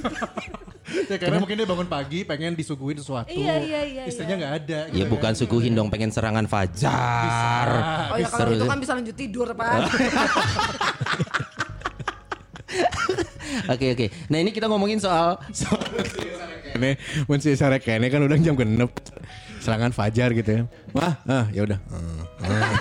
Ya 1.07 1.15
karena 1.15 1.39
mungkin 1.39 1.55
dia 1.55 1.63
bangun 1.63 1.87
pagi 1.87 2.27
pengen 2.27 2.59
disuguhin 2.59 2.99
sesuatu. 2.99 3.31
Iya, 3.31 3.55
iya, 3.63 3.81
iya, 3.87 4.03
Istrinya 4.03 4.35
iya. 4.35 4.41
nggak 4.43 4.53
ada. 4.59 4.79
ya 4.91 5.07
gitu 5.07 5.15
bukan 5.15 5.31
kan. 5.31 5.39
suguhin 5.39 5.71
dong 5.71 5.87
pengen 5.87 6.11
serangan 6.11 6.43
fajar. 6.43 7.67
Oh 8.11 8.19
ya 8.19 8.27
kalau 8.27 8.51
itu 8.51 8.67
kan 8.67 8.79
bisa 8.83 8.91
lanjut 8.99 9.15
tidur, 9.15 9.47
Pak. 9.55 9.79
Oke 13.71 13.95
oke. 13.95 14.05
Nah 14.27 14.37
ini 14.43 14.51
kita 14.51 14.67
ngomongin 14.67 14.99
soal, 14.99 15.39
soal 15.55 15.79
Ini 16.73 16.97
mun 17.29 17.39
si 17.39 17.53
sare 17.53 17.77
kene 17.77 18.09
kan 18.09 18.19
udah 18.25 18.35
jam 18.41 18.57
genep. 18.57 18.91
Serangan 19.63 19.95
fajar 19.95 20.35
gitu 20.35 20.49
ya. 20.51 20.61
Wah, 20.91 21.15
ah 21.23 21.47
ya 21.55 21.63
udah. 21.63 21.79
Ah. 22.43 22.75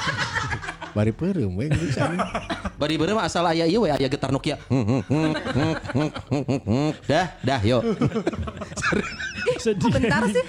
Bari 0.92 1.14
peureum 1.14 1.54
we 1.56 1.70
bisa. 1.70 2.04
bari 2.76 2.98
bari 2.98 3.12
mah 3.14 3.24
asal 3.24 3.46
aya 3.46 3.64
ieu 3.64 3.86
we 3.86 3.88
aya 3.88 4.10
getar 4.10 4.34
Nokia. 4.34 4.58
Dah, 7.06 7.32
dah 7.40 7.60
yo. 7.62 7.80
Sedih. 9.62 9.94
Bentar 9.94 10.26
sih. 10.28 10.44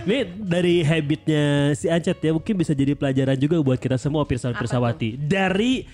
Ini 0.00 0.24
dari 0.32 0.80
habitnya 0.80 1.76
si 1.76 1.86
Ancet 1.86 2.16
ya 2.24 2.32
mungkin 2.32 2.56
bisa 2.56 2.72
jadi 2.72 2.96
pelajaran 2.96 3.36
juga 3.36 3.60
buat 3.60 3.76
kita 3.76 4.00
semua 4.00 4.24
pirsawan 4.24 4.56
pirsawati 4.56 5.20
dari 5.20 5.84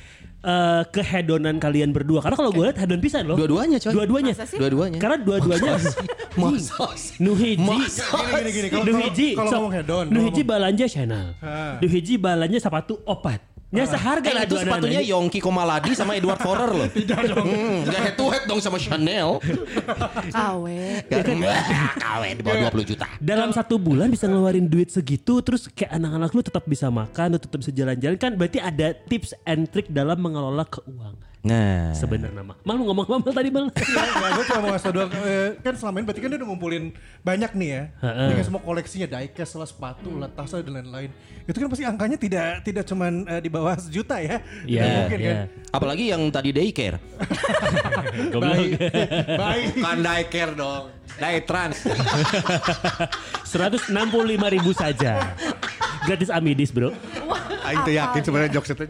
eh, 0.43 0.83
kehedonan 0.89 1.57
kalian 1.57 1.91
berdua. 1.91 2.21
Karena 2.21 2.37
kalau 2.37 2.51
gue 2.51 2.65
lihat 2.65 2.77
hedon 2.77 3.01
pisan 3.01 3.25
loh. 3.25 3.37
Dua-duanya, 3.37 3.79
coy. 3.79 3.93
Dua-duanya. 3.93 4.33
Dua-duanya. 4.37 4.99
Karena 4.99 5.17
dua-duanya 5.19 5.73
Masa 6.37 6.93
nu 7.19 7.33
hiji 7.33 7.57
Gini 7.57 7.81
gini 8.37 8.51
gini 8.53 8.69
kalau 8.69 8.85
nu 8.85 8.93
kalau- 8.93 9.05
hiji 9.09 9.29
kalau 9.33 9.49
sok- 9.49 9.57
ngomong 9.59 9.75
hedon. 9.75 10.05
nu 10.05 10.11
kalau 10.11 10.23
hiji 10.23 10.35
ngomong- 10.37 10.51
balanja 10.53 10.87
channel. 10.87 11.27
Nu 11.81 11.87
hiji 11.89 12.15
balanja 12.17 12.59
sepatu 12.61 13.01
opat. 13.03 13.41
Nya 13.77 13.85
seharga 13.85 14.25
Eh, 14.25 14.33
lah 14.33 14.43
itu 14.43 14.57
sepatunya 14.57 15.05
anak-anak. 15.05 15.13
Yongki 15.13 15.39
Komaladi 15.39 15.93
sama 15.93 16.17
Edward 16.17 16.41
Forer 16.41 16.71
loh. 16.73 16.89
Tidak 16.97 17.21
dong. 17.29 17.49
Gak 17.85 18.01
head 18.01 18.15
to 18.17 18.25
head 18.33 18.45
dong 18.49 18.61
sama 18.65 18.81
Chanel. 18.81 19.37
Kawe. 20.33 20.81
Kawin 22.01 22.35
di 22.39 22.43
bawah 22.43 22.73
20 22.73 22.91
juta. 22.95 23.07
Dalam 23.21 23.53
satu 23.53 23.77
bulan 23.77 24.09
bisa 24.09 24.25
ngeluarin 24.27 24.67
duit 24.67 24.89
segitu 24.89 25.45
terus 25.45 25.69
kayak 25.69 25.93
anak-anak 25.93 26.31
lu 26.33 26.41
tetap 26.41 26.65
bisa 26.65 26.89
makan, 26.89 27.37
tetap 27.37 27.59
bisa 27.61 27.71
jalan-jalan 27.71 28.17
kan 28.17 28.33
berarti 28.33 28.59
ada 28.59 28.97
tips 28.97 29.37
and 29.45 29.69
trick 29.69 29.87
dalam 29.93 30.17
mengelola 30.17 30.65
keuangan. 30.65 31.21
Nah. 31.47 31.95
Sebenarnya 31.95 32.43
mah. 32.43 32.57
Mal 32.67 32.75
lu 32.75 32.85
ngomong 32.91 33.07
apa 33.23 33.31
tadi 33.31 33.49
mal? 33.55 33.71
Enggak, 33.71 34.31
gue 34.35 34.45
cuma 34.51 34.61
mau 34.67 34.71
ngasih 34.75 34.91
doang. 34.91 35.11
Eh, 35.15 35.51
kan 35.63 35.75
selama 35.79 35.97
ini 36.03 36.05
berarti 36.11 36.21
kan 36.25 36.29
dia 36.33 36.39
udah 36.43 36.49
ngumpulin 36.51 36.85
banyak 37.23 37.51
nih 37.55 37.69
ya. 37.71 37.83
Dengan 38.03 38.45
semua 38.45 38.63
koleksinya, 38.67 39.07
diecast 39.07 39.53
lah, 39.55 39.69
sepatu 39.69 40.11
lah, 40.19 40.29
tas 40.33 40.51
lah, 40.51 40.65
dan 40.67 40.83
lain-lain. 40.83 41.11
Itu 41.47 41.57
kan 41.63 41.69
pasti 41.71 41.85
angkanya 41.87 42.19
tidak 42.19 42.67
tidak 42.67 42.85
cuman 42.91 43.13
eh, 43.31 43.41
di 43.45 43.51
bawah 43.53 43.79
sejuta 43.79 44.19
ya. 44.19 44.43
Iya, 44.67 44.83
Tidak 44.83 44.97
mungkin 44.99 45.19
iya. 45.23 45.31
kan. 45.31 45.37
Apalagi 45.71 46.05
yang 46.11 46.23
tadi 46.35 46.51
daycare. 46.51 46.99
Goblok. 48.35 48.59
Baik. 49.39 49.67
Bukan 49.79 49.99
daycare 50.03 50.53
dong. 50.59 50.85
Day 51.17 51.39
trans. 51.47 51.87
165 53.47 53.95
ribu 54.35 54.71
saja. 54.75 55.33
Gratis 56.05 56.29
Amidis 56.29 56.75
bro. 56.75 56.91
Aing 57.67 57.83
tuh 57.83 57.95
yakin 57.95 58.21
sebenarnya 58.23 58.51
jokes 58.55 58.71
itu. 58.73 58.85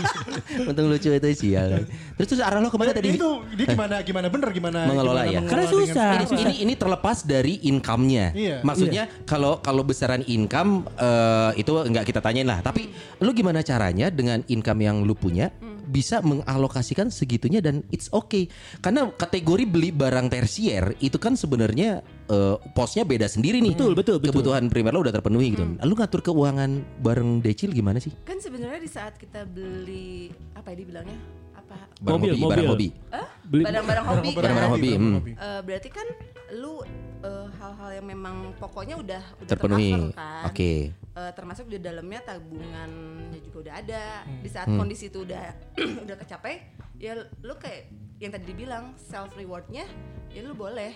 Untung 0.70 0.86
lucu 0.88 1.08
itu 1.12 1.28
sial. 1.36 1.84
Terus 2.16 2.26
terus 2.32 2.42
arah 2.42 2.58
lo 2.58 2.72
ke 2.72 2.78
mana 2.80 2.92
tadi? 2.96 3.16
Itu 3.16 3.44
dia 3.52 3.66
gimana 3.68 4.00
gimana 4.00 4.26
bener 4.32 4.48
gimana 4.50 4.78
Mengelola 4.88 5.22
ya? 5.28 5.40
Karena 5.44 5.66
susah. 5.68 6.10
ini, 6.24 6.42
ini 6.42 6.54
ini 6.68 6.74
terlepas 6.74 7.22
dari 7.28 7.60
income-nya. 7.68 8.32
Iya. 8.32 8.56
Maksudnya 8.64 9.04
kalau 9.28 9.60
kalau 9.60 9.84
besaran 9.84 10.24
income 10.24 10.88
eh, 10.96 11.60
itu 11.60 11.70
nggak 11.70 12.04
kita 12.08 12.20
tanyain 12.24 12.48
lah. 12.48 12.64
Tapi 12.64 12.88
lu 13.20 13.30
gimana 13.36 13.60
caranya 13.60 14.08
dengan 14.08 14.40
income 14.48 14.80
yang 14.80 14.96
lu 15.04 15.12
punya 15.12 15.52
bisa 15.86 16.18
mengalokasikan 16.20 17.08
segitunya 17.08 17.62
dan 17.62 17.86
it's 17.94 18.10
okay. 18.10 18.50
Karena 18.82 19.06
kategori 19.14 19.64
beli 19.64 19.94
barang 19.94 20.26
tersier 20.32 20.98
itu 20.98 21.16
kan 21.16 21.38
sebenarnya 21.38 22.02
eh, 22.26 22.56
posnya 22.72 23.02
beda 23.02 23.26
sendiri 23.26 23.58
nih. 23.58 23.72
Betul, 23.72 23.92
betul, 23.92 24.16
betul. 24.16 24.30
Kebutuhan 24.34 24.66
primer 24.66 24.90
lo 24.90 25.00
udah 25.00 25.12
terpenuhi 25.12 25.52
gitu. 25.52 25.64
Lu 25.80 25.94
ngatur 25.94 26.20
keuangan 26.22 26.70
bareng 26.98 27.38
Decil 27.38 27.70
gimana 27.70 27.96
sih? 27.96 28.10
Kan 28.22 28.38
sebenarnya 28.38 28.78
di 28.78 28.88
saat 28.88 29.14
kita 29.14 29.44
beli 29.44 30.28
apa 30.52 30.70
ya 30.70 30.76
dibilangnya? 30.78 31.18
Apa? 31.56 31.76
Barang 31.98 32.18
Mobil, 32.18 32.30
hobi, 32.30 32.38
mobil. 32.38 32.50
barang 32.52 32.68
hobi. 32.68 32.88
Eh? 33.10 33.26
Beli- 33.44 33.64
Barang-barang 33.64 34.04
hobi? 34.06 34.28
Barang-barang 34.32 34.70
hobi. 34.72 34.90
hmm. 34.92 35.16
Eh, 35.28 35.60
berarti 35.62 35.88
kan 35.88 36.06
lu 36.52 36.74
eh, 37.18 37.46
hal-hal 37.52 37.90
yang 37.92 38.06
memang 38.06 38.36
pokoknya 38.56 38.94
udah 38.96 39.22
udah 39.36 39.48
Terpenuhi. 39.48 39.90
kan. 40.12 40.44
Oke. 40.46 40.72
Eh, 40.92 41.30
termasuk 41.32 41.66
di 41.66 41.78
dalamnya 41.78 42.20
tabungannya 42.22 43.40
juga 43.40 43.56
udah 43.62 43.74
ada. 43.76 44.04
Di 44.36 44.48
saat 44.48 44.66
Hmm. 44.66 44.78
kondisi 44.78 45.06
itu 45.06 45.22
udah 45.22 45.42
udah 46.04 46.16
kecapai, 46.16 46.54
ya 46.96 47.14
lu 47.40 47.54
kayak 47.56 47.88
yang 48.16 48.30
tadi 48.30 48.44
dibilang 48.46 48.94
self 48.96 49.32
rewardnya, 49.32 49.84
ya 50.28 50.40
lu 50.40 50.52
boleh. 50.52 50.92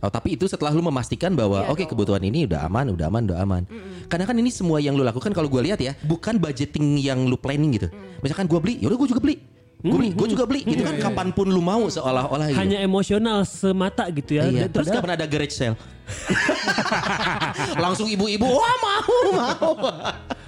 Oh 0.00 0.08
tapi 0.08 0.32
itu 0.32 0.48
setelah 0.48 0.72
lu 0.72 0.80
memastikan 0.80 1.32
bahwa 1.32 1.60
Iya 1.60 1.70
oke 1.70 1.84
dong. 1.84 1.90
kebutuhan 1.92 2.22
ini 2.24 2.48
udah 2.48 2.64
aman, 2.64 2.88
udah 2.90 3.06
aman, 3.06 3.22
udah 3.28 3.38
aman. 3.38 3.62
Karena 4.08 4.24
kan 4.24 4.32
ini 4.34 4.48
semua 4.48 4.80
yang 4.80 4.96
lu 4.96 5.04
lakukan 5.04 5.28
kalau 5.30 5.44
gue 5.46 5.60
lihat 5.60 5.76
ya, 5.76 5.92
bukan 6.02 6.36
budgeting 6.36 6.96
yang 6.96 7.28
lu 7.28 7.36
planning 7.36 7.76
gitu. 7.76 7.88
Mm. 7.88 8.24
Misalkan 8.24 8.48
gue 8.48 8.58
beli, 8.58 8.74
yaudah 8.80 8.96
gue 8.96 9.08
juga 9.08 9.20
beli. 9.20 9.36
Gue 9.80 9.96
beli, 9.96 10.10
gue 10.12 10.28
juga 10.28 10.44
beli. 10.44 10.60
Itu 10.62 10.80
kan 10.80 10.96
kapan 10.98 11.32
pun 11.32 11.48
lu 11.48 11.60
mau 11.60 11.84
seolah-olah 11.86 12.48
gitu. 12.48 12.60
Hanya 12.60 12.80
emosional 12.80 13.44
semata 13.44 14.08
gitu 14.08 14.36
ya. 14.36 14.44
Iya, 14.44 14.64
terus 14.68 14.88
Padahal- 14.88 15.00
kapan 15.00 15.12
ada 15.16 15.24
garage 15.24 15.52
sale? 15.52 15.76
Langsung 17.78 18.06
ibu-ibu, 18.06 18.44
wah 18.46 18.76
mau, 18.76 19.14
mau. 19.38 19.72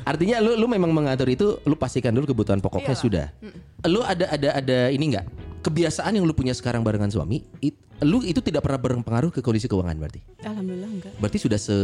Artinya 0.03 0.43
lu 0.43 0.57
lu 0.57 0.67
memang 0.67 0.91
mengatur 0.91 1.29
itu, 1.29 1.47
lu 1.63 1.73
pastikan 1.73 2.11
dulu 2.11 2.27
kebutuhan 2.27 2.59
pokoknya 2.59 2.93
Iya. 2.93 2.99
sudah. 2.99 3.27
Lu 3.85 4.03
ada 4.03 4.27
ada 4.29 4.49
ada 4.59 4.79
ini 4.91 5.15
nggak? 5.15 5.27
Kebiasaan 5.63 6.13
yang 6.13 6.23
lu 6.23 6.33
punya 6.33 6.51
sekarang 6.51 6.83
barengan 6.83 7.09
suami, 7.09 7.41
it- 7.59 7.79
lu 8.03 8.19
itu 8.21 8.39
tidak 8.39 8.63
pernah 8.63 8.77
berpengaruh 8.77 9.31
ke 9.31 9.39
kondisi 9.39 9.67
keuangan 9.67 9.95
berarti? 9.95 10.19
Alhamdulillah 10.43 10.91
enggak. 10.91 11.13
Berarti 11.17 11.39
sudah 11.39 11.57
se 11.57 11.77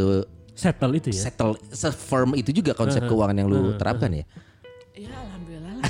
settle 0.51 0.91
itu 0.93 1.09
ya. 1.09 1.21
settle 1.25 1.55
se-firm 1.65 2.35
itu 2.35 2.51
juga 2.51 2.71
konsep 2.73 2.99
keuangan 3.01 3.33
yang 3.33 3.47
lu 3.47 3.73
terapkan 3.75 4.11
ya. 4.11 4.27
Ya 4.93 5.15
alhamdulillah 5.15 5.73
lah. 5.79 5.87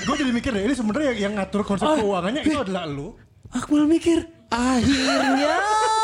Gue 0.00 0.16
jadi 0.16 0.30
mikir 0.30 0.50
deh, 0.52 0.62
ini 0.62 0.72
sebenarnya 0.72 1.06
yang, 1.10 1.18
yang 1.18 1.32
ngatur 1.34 1.62
konsep 1.62 1.82
Oh. 1.84 1.98
keuangannya 1.98 2.40
itu 2.40 2.54
adalah 2.56 2.86
lu. 2.86 3.18
Aku 3.50 3.74
malah 3.74 3.90
mikir. 3.90 4.22
Akhirnya 4.48 5.58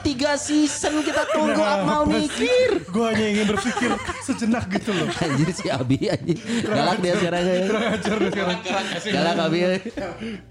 tiga 0.00 0.34
season 0.34 1.00
kita 1.00 1.22
tunggu 1.30 1.60
Akmal 1.60 2.02
mikir. 2.08 2.84
Gue 2.88 3.04
hanya 3.12 3.26
ingin 3.28 3.46
berpikir 3.48 3.90
sejenak 4.20 4.64
gitu 4.72 4.90
loh. 4.90 5.08
Anjir 5.24 5.50
si 5.52 5.66
Abi 5.68 6.08
anjir. 6.08 6.38
Galak 6.64 6.98
dia 6.98 7.14
sekarang 7.16 7.42
ya. 7.44 7.56
Ajar 7.94 8.16
deh 8.18 8.30
sekarang. 8.32 8.58
Galak 9.06 9.36
Abi. 9.46 9.58
ya. 9.60 9.68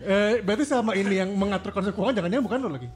Eh, 0.01 0.31
berarti 0.41 0.63
sama 0.63 0.93
ini 0.93 1.19
yang 1.19 1.29
mengatur 1.33 1.73
konsep 1.73 1.93
keuangan 1.93 2.21
jangan-jangan 2.21 2.45
bukan 2.45 2.59
lo 2.61 2.69
lagi. 2.71 2.89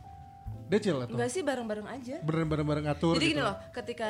Decil 0.72 0.96
atau? 0.98 1.14
Enggak 1.14 1.30
sih 1.30 1.42
bareng-bareng 1.44 1.88
aja. 1.90 2.16
Bareng-bareng 2.24 2.86
ngatur 2.88 3.14
Jadi 3.20 3.26
gitu. 3.30 3.34
gini 3.38 3.42
loh, 3.44 3.56
ketika 3.70 4.10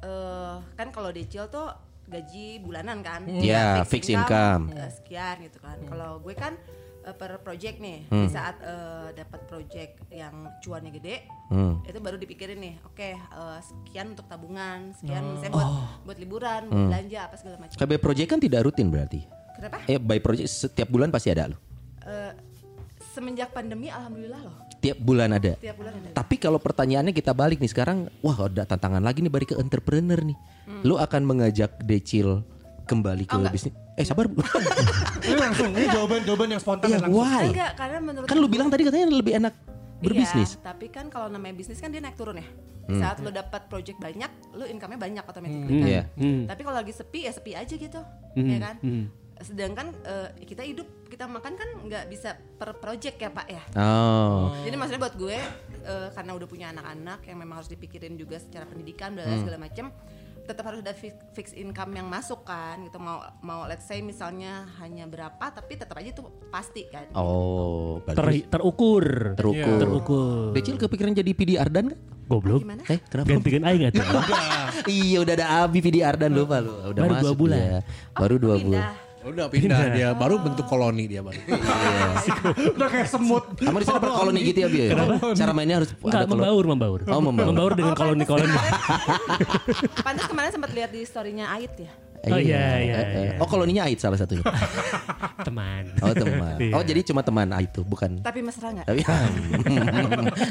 eh, 0.00 0.54
kan 0.72 0.88
kalau 0.88 1.10
decil 1.10 1.48
tuh 1.48 1.68
gaji 2.06 2.60
bulanan 2.60 3.00
kan. 3.00 3.24
Ya, 3.28 3.82
fixed 3.84 4.12
income. 4.12 4.72
eh, 4.72 4.88
sekian 4.88 5.42
gitu 5.44 5.58
kan. 5.60 5.76
Kalau 5.84 6.20
gue 6.20 6.32
kan 6.32 6.56
eh, 7.02 7.12
per 7.12 7.38
project 7.38 7.76
nih. 7.78 7.98
Hmm. 8.06 8.24
Di 8.24 8.28
saat 8.28 8.56
eh, 8.58 9.08
dapat 9.12 9.40
project 9.44 9.92
yang 10.08 10.34
cuannya 10.58 10.90
gede, 10.90 11.16
Hmm. 11.48 11.82
itu 11.82 11.98
baru 11.98 12.16
dipikirin 12.16 12.58
nih. 12.58 12.74
Oke, 12.84 13.12
eh, 13.12 13.58
sekian 13.60 14.14
untuk 14.14 14.26
tabungan, 14.26 14.94
sekian 14.94 15.22
Oh. 15.22 15.38
saya 15.38 15.50
buat 15.50 15.68
buat 16.04 16.18
liburan, 16.18 16.62
buat 16.66 16.86
belanja 16.88 17.18
apa 17.26 17.34
segala 17.36 17.56
macam. 17.58 17.74
KB 17.74 17.92
project 17.98 18.28
kan 18.28 18.40
tidak 18.40 18.60
rutin 18.62 18.88
berarti. 18.88 19.20
Kenapa? 19.52 19.84
Eh 19.84 19.98
by 19.98 20.18
project 20.18 20.48
setiap 20.48 20.88
bulan 20.88 21.12
pasti 21.12 21.28
ada 21.28 21.52
lo. 21.52 21.56
Eh, 22.02 22.32
semenjak 23.12 23.52
pandemi 23.52 23.86
alhamdulillah 23.86 24.40
loh. 24.40 24.56
Tiap 24.82 24.98
bulan 24.98 25.30
ada. 25.30 25.54
Tiap 25.62 25.78
bulan 25.78 25.94
ada. 25.94 26.08
Tapi 26.10 26.34
kalau 26.36 26.58
pertanyaannya 26.58 27.14
kita 27.14 27.30
balik 27.30 27.62
nih 27.62 27.70
sekarang, 27.70 28.10
wah 28.18 28.50
ada 28.50 28.66
tantangan 28.66 28.98
lagi 28.98 29.22
nih 29.22 29.30
balik 29.30 29.54
ke 29.54 29.56
entrepreneur 29.56 30.18
nih. 30.18 30.34
Lu 30.82 30.98
akan 30.98 31.22
mengajak 31.22 31.78
Decil 31.86 32.42
kembali 32.82 33.30
ke 33.30 33.36
Oh, 33.38 33.46
bisnis? 33.46 33.70
Eh 33.92 34.04
sabar. 34.04 34.24
Ini 35.22 35.36
langsung, 35.36 35.70
ini 35.70 35.86
jawaban-jawaban 35.86 36.48
yang 36.48 36.60
spontan 36.60 36.88
Iya, 36.88 36.96
dan 36.98 37.02
langsung. 37.06 37.22
why? 37.22 37.44
Enggak, 37.52 37.72
karena 37.76 37.98
menurut 38.00 38.26
Kan 38.26 38.36
lu 38.36 38.48
bilang 38.48 38.68
tadi 38.68 38.82
katanya 38.82 39.06
lebih 39.06 39.34
enak 39.36 39.54
berbisnis. 40.00 40.56
Iya, 40.56 40.64
tapi 40.64 40.86
kan 40.88 41.06
kalau 41.06 41.28
namanya 41.28 41.54
bisnis 41.54 41.78
kan 41.78 41.92
dia 41.92 42.00
naik 42.00 42.16
turun 42.16 42.40
ya. 42.40 42.46
Hmm. 42.82 42.98
Saat 42.98 43.22
lu 43.22 43.30
dapat 43.30 43.70
project 43.70 43.96
banyak, 43.96 44.26
lu 44.52 44.66
income-nya 44.66 44.98
banyak 44.98 45.22
otomatis 45.22 45.54
kan. 45.54 45.70
Iya. 45.70 46.02
Tapi 46.48 46.60
kalau 46.60 46.76
lagi 46.76 46.90
sepi 46.90 47.20
ya 47.24 47.32
sepi 47.32 47.52
aja 47.52 47.74
gitu, 47.74 48.00
ya 48.34 48.58
kan. 48.58 48.76
Sedangkan 49.38 49.90
eh, 50.02 50.28
kita 50.42 50.62
hidup, 50.62 50.86
kita 51.06 51.26
makan 51.26 51.52
kan 51.54 51.68
nggak 51.82 52.04
bisa 52.08 52.32
per 52.56 52.78
project 52.78 53.18
ya 53.18 53.28
pak 53.28 53.46
ya. 53.46 53.62
Oh. 53.76 54.54
Jadi 54.62 54.74
maksudnya 54.74 55.02
buat 55.02 55.14
gue 55.14 55.34
eh, 55.82 56.08
karena 56.10 56.32
udah 56.32 56.46
punya 56.46 56.66
anak-anak 56.70 57.26
yang 57.26 57.38
memang 57.38 57.58
harus 57.58 57.66
dipikirin 57.66 58.14
juga 58.14 58.38
secara 58.38 58.64
pendidikan 58.64 59.14
dan 59.14 59.26
Hmm. 59.28 59.40
segala 59.42 59.58
macam, 59.58 59.90
tetap 60.42 60.64
harus 60.66 60.80
ada 60.82 60.92
fix, 60.92 61.14
fixed 61.32 61.54
income 61.54 61.94
yang 61.94 62.06
masuk 62.06 62.42
kan. 62.42 62.82
Gitu 62.82 62.98
mau 62.98 63.22
mau 63.40 63.64
let's 63.64 63.86
say 63.86 64.02
misalnya 64.02 64.66
hanya 64.78 65.06
berapa, 65.06 65.40
tapi 65.40 65.78
tetap 65.78 65.94
aja 65.96 66.10
itu 66.10 66.22
pasti 66.50 66.86
kan. 66.86 67.06
Oh, 67.14 68.02
Ter, 68.02 68.14
berarti 68.18 68.40
terukur. 68.46 69.04
terukur. 69.38 69.78
Terukur. 69.78 70.50
Decil 70.52 70.76
kepikiran 70.76 71.12
jadi 71.14 71.30
PD 71.32 71.50
Ardan 71.56 71.94
kan? 71.94 71.98
Goblok. 72.26 72.64
Gimana? 72.64 72.82
Eh, 72.88 72.98
kenapa? 73.06 73.26
Gantikan 73.28 73.62
aing 73.66 73.82
atuh. 73.88 74.04
iya, 74.88 75.18
udah 75.20 75.34
ada 75.36 75.46
Abi 75.62 75.78
PD 75.84 76.00
Ardan 76.00 76.32
lupa 76.32 76.62
lu. 76.62 76.72
Udah 76.90 77.02
Baru 77.02 77.12
dua 77.12 77.22
masuk 77.22 77.36
bulan. 77.36 77.58
dia. 77.60 77.78
Baru 78.16 78.34
dua 78.38 78.56
bulan. 78.58 78.84
Pindah. 79.22 79.46
Udah 79.46 79.46
pindah 79.54 79.80
dia 79.94 80.08
baru 80.12 80.34
bentuk 80.42 80.66
koloni 80.66 81.06
dia 81.06 81.22
baru. 81.22 81.38
Udah 82.74 82.88
kayak 82.90 83.06
semut. 83.06 83.54
Kamu 83.54 83.78
di 83.78 83.86
sana 83.86 84.02
berkoloni 84.02 84.40
gitu 84.42 84.58
ya, 84.62 84.68
Bi? 84.68 84.90
Cara 85.38 85.54
mainnya 85.54 85.78
harus 85.78 85.94
Enggak, 85.94 86.10
ada 86.10 86.26
koloni. 86.26 86.42
membaur, 86.42 86.64
membaur. 86.66 87.00
Oh, 87.06 87.22
membaur. 87.22 87.70
dengan 87.72 87.94
koloni-koloni. 87.94 88.50
Pantas 90.06 90.26
kemarin 90.26 90.50
sempat 90.50 90.70
lihat 90.74 90.90
di 90.90 91.06
storynya 91.06 91.54
Ait 91.54 91.70
ya. 91.78 91.92
Oh, 92.22 92.38
iya, 92.38 92.78
iya, 92.78 92.94
Eh, 92.94 93.02
eh. 93.02 93.22
iya. 93.26 93.32
Oh 93.38 93.46
koloninya 93.46 93.82
Ait 93.86 93.98
salah 93.98 94.14
satunya. 94.14 94.42
Teman. 95.46 95.90
Oh 95.98 96.14
teman. 96.14 96.54
Iya. 96.58 96.72
Oh 96.74 96.82
jadi 96.82 97.00
cuma 97.02 97.22
teman 97.22 97.50
Ait 97.50 97.70
tuh 97.70 97.82
bukan. 97.82 98.22
Tapi 98.22 98.42
mesra 98.42 98.70
nggak? 98.70 98.86
Tapi 98.86 99.00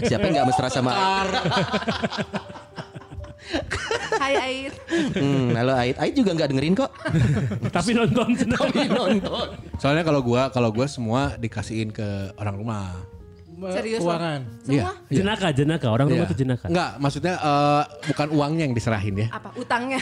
siapa 0.04 0.24
yang 0.28 0.34
nggak 0.40 0.48
mesra 0.48 0.68
sama 0.68 0.92
Hai 4.14 4.34
Ait. 4.38 4.74
Hmm, 5.14 5.52
halo 5.52 5.74
Ait. 5.74 5.96
Ait 5.98 6.14
juga 6.14 6.32
nggak 6.32 6.50
dengerin 6.50 6.76
kok. 6.76 6.92
Tapi 7.76 7.92
nonton 7.92 8.28
senang. 8.34 8.62
Tapi 8.70 8.88
nonton. 8.88 9.48
Soalnya 9.78 10.04
kalau 10.04 10.22
gua 10.22 10.48
kalau 10.50 10.70
gua 10.70 10.86
semua 10.86 11.36
dikasihin 11.36 11.90
ke 11.90 12.06
orang 12.36 12.56
rumah. 12.56 12.86
Serius? 13.72 14.02
Keuangan. 14.02 14.42
Semua? 14.66 14.92
Jenaka, 15.08 15.48
jenaka. 15.54 15.88
Orang 15.88 16.10
rumah 16.10 16.26
Iya. 16.26 16.32
tuh 16.34 16.40
jenaka. 16.40 16.66
Enggak, 16.66 16.92
maksudnya 16.98 17.34
eh, 17.38 17.84
bukan 18.10 18.28
uangnya 18.32 18.64
yang 18.66 18.74
diserahin 18.74 19.16
ya. 19.16 19.28
Apa? 19.30 19.54
Utangnya? 19.54 20.02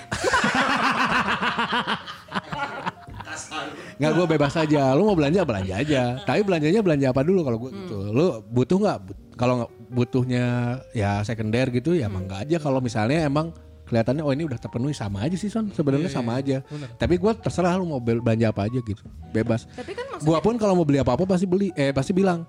Enggak, 4.00 4.12
gue 4.16 4.26
bebas 4.32 4.54
aja. 4.56 4.96
Lu 4.96 5.04
mau 5.04 5.16
belanja 5.18 5.44
belanja 5.44 5.74
aja. 5.76 6.04
Tapi 6.24 6.40
belanjanya 6.44 6.80
belanja 6.80 7.08
apa 7.12 7.22
dulu 7.22 7.40
kalau 7.44 7.58
gue 7.60 7.72
gitu. 7.76 7.98
Lu 8.10 8.26
butuh 8.48 8.78
nggak? 8.80 8.98
Kalau 9.36 9.54
nggak 9.60 9.72
butuhnya 9.90 10.46
ya 10.92 11.20
sekunder 11.22 11.68
gitu 11.70 11.94
ya 11.94 12.06
emang 12.06 12.26
nggak 12.26 12.46
aja. 12.46 12.58
Kalau 12.58 12.80
misalnya 12.80 13.26
emang 13.26 13.52
kelihatannya 13.84 14.22
oh 14.22 14.30
ini 14.30 14.46
udah 14.46 14.56
terpenuhi 14.56 14.94
sama 14.94 15.26
aja 15.26 15.34
sih 15.34 15.50
son. 15.50 15.70
Sebenarnya 15.70 16.08
sama 16.08 16.38
aja. 16.38 16.62
Tapi 16.96 17.18
gue 17.18 17.32
terserah 17.36 17.74
lu 17.74 17.86
mau 17.88 17.98
bel- 17.98 18.22
belanja 18.22 18.48
apa 18.48 18.70
aja 18.70 18.80
gitu. 18.80 19.02
Bebas. 19.30 19.66
Tapi 19.68 19.92
kan 19.92 20.06
maksudnya 20.08 20.30
Gua 20.30 20.40
pun 20.40 20.56
kalau 20.56 20.74
mau 20.74 20.86
beli 20.86 20.98
apa-apa 20.98 21.26
pasti 21.26 21.44
beli. 21.44 21.74
Eh 21.74 21.90
pasti 21.90 22.14
bilang. 22.14 22.46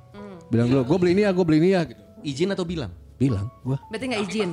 Bilang 0.46 0.66
dulu, 0.66 0.82
gue 0.84 0.98
beli 0.98 1.10
ini 1.14 1.22
ya, 1.22 1.30
gue 1.30 1.44
beli 1.44 1.58
ini 1.58 1.70
ya 1.72 1.82
gitu. 1.84 2.00
Izin 2.20 2.50
atau 2.50 2.66
bilang? 2.66 2.90
Bilang 3.16 3.48
gua. 3.62 3.76
berarti 3.88 4.04
nggak 4.06 4.22
izin. 4.26 4.50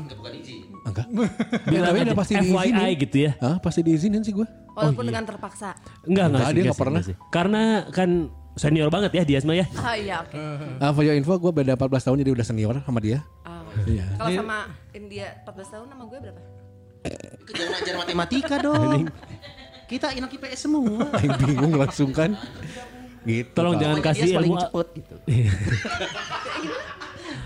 Enggak. 0.87 1.07
Bilang 1.71 1.87
Tapi 1.87 1.97
aja, 1.97 2.05
udah 2.05 2.15
pasti 2.15 2.33
FYI 2.35 2.47
diizinin. 2.47 2.95
gitu 2.99 3.17
ya. 3.17 3.31
Hah, 3.39 3.55
pasti 3.59 3.79
diizinin 3.81 4.21
sih 4.21 4.31
gue. 4.31 4.47
Walaupun 4.71 5.03
dengan 5.03 5.23
terpaksa. 5.23 5.75
Enggak, 6.03 6.25
enggak 6.27 6.27
Enggak, 6.27 6.47
sih, 6.47 6.53
dia 6.53 6.61
enggak 6.61 6.63
nggak 6.63 6.71
sih, 6.71 6.79
pernah. 6.79 6.99
enggak 6.99 7.07
sih. 7.11 7.15
Karena 7.27 7.61
kan 7.89 8.09
senior 8.57 8.89
banget 8.89 9.11
ya 9.13 9.23
dia 9.23 9.37
Asma 9.39 9.53
ya. 9.53 9.65
Oh 9.69 9.95
iya 9.95 10.15
oke. 10.25 10.35
Ah, 10.81 10.91
for 10.91 11.05
your 11.05 11.15
info 11.15 11.37
gue 11.37 11.51
beda 11.53 11.77
14 11.77 12.05
tahun 12.09 12.17
jadi 12.25 12.31
udah 12.33 12.45
senior 12.45 12.75
sama 12.83 12.99
dia. 12.99 13.21
Oh. 13.45 13.63
Iya. 13.85 14.05
Kalau 14.17 14.29
sama 14.33 14.57
India 14.91 15.27
14 15.45 15.73
tahun 15.73 15.87
sama 15.93 16.03
gue 16.09 16.19
berapa? 16.19 16.41
Jangan 17.47 17.73
ajar 17.79 17.95
matematika 17.95 18.55
dong. 18.59 19.07
Kita 19.87 20.11
anak 20.11 20.35
IPS 20.35 20.67
semua. 20.67 21.07
Bingung 21.39 21.79
langsung 21.79 22.11
kan. 22.11 22.35
Gitu. 23.23 23.51
Tolong 23.55 23.79
jangan 23.79 23.99
kasih 24.03 24.23
dia 24.27 24.35
paling 24.39 24.51
ilmu 24.51 24.63
cepet 24.67 24.87
gitu. 24.99 25.15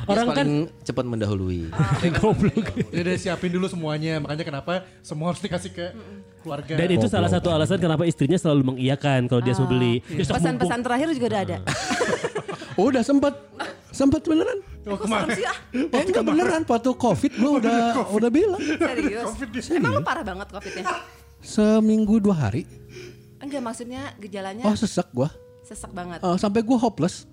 Orang 0.10 0.28
kan 0.34 0.46
paling 0.46 0.54
cepat 0.82 1.06
mendahului. 1.06 1.62
goblok. 2.18 2.68
Dia 2.90 3.02
udah 3.06 3.16
siapin 3.18 3.54
dulu 3.54 3.70
semuanya, 3.70 4.18
makanya 4.18 4.46
kenapa 4.46 4.86
semua 5.06 5.30
harus 5.30 5.42
dikasih 5.42 5.72
ke 5.74 5.86
keluarga. 6.42 6.74
Dan 6.74 6.90
itu 6.92 7.06
salah 7.06 7.30
satu 7.30 7.48
alasan 7.48 7.78
kenapa 7.78 8.04
istrinya 8.04 8.36
selalu 8.36 8.74
mengiyakan 8.74 9.30
kalau 9.30 9.40
dia 9.40 9.54
mau 9.56 9.70
beli. 9.70 10.02
Ya, 10.10 10.26
sok 10.26 10.36
mumpung. 10.36 10.36
Pesan-pesan 10.36 10.80
terakhir 10.82 11.08
juga 11.14 11.28
udah 11.32 11.42
ada. 11.46 11.58
Oh, 12.80 12.88
udah 12.88 13.04
sempat 13.04 13.36
sempat 13.92 14.24
beneran. 14.24 14.64
Oh, 14.88 14.96
sih 15.30 15.44
ah? 15.44 15.54
Eh 15.76 16.02
enggak 16.08 16.24
beneran 16.24 16.64
waktu 16.64 16.90
Covid 16.96 17.32
gue 17.36 17.52
udah 17.62 17.78
udah 18.10 18.30
bilang 18.32 18.64
Serius? 18.64 19.36
Emang 19.70 20.00
lu 20.00 20.02
parah 20.02 20.24
banget 20.24 20.48
covidnya? 20.50 20.88
seminggu 21.44 22.24
dua 22.24 22.48
hari. 22.48 22.64
Enggak 23.38 23.60
maksudnya 23.60 24.16
gejalanya 24.18 24.64
Oh 24.64 24.74
sesek 24.74 25.12
gue. 25.12 25.28
sesak 25.62 25.92
banget. 25.92 26.24
Oh, 26.24 26.40
sampai 26.40 26.64
gue 26.64 26.74
hopeless 26.74 27.28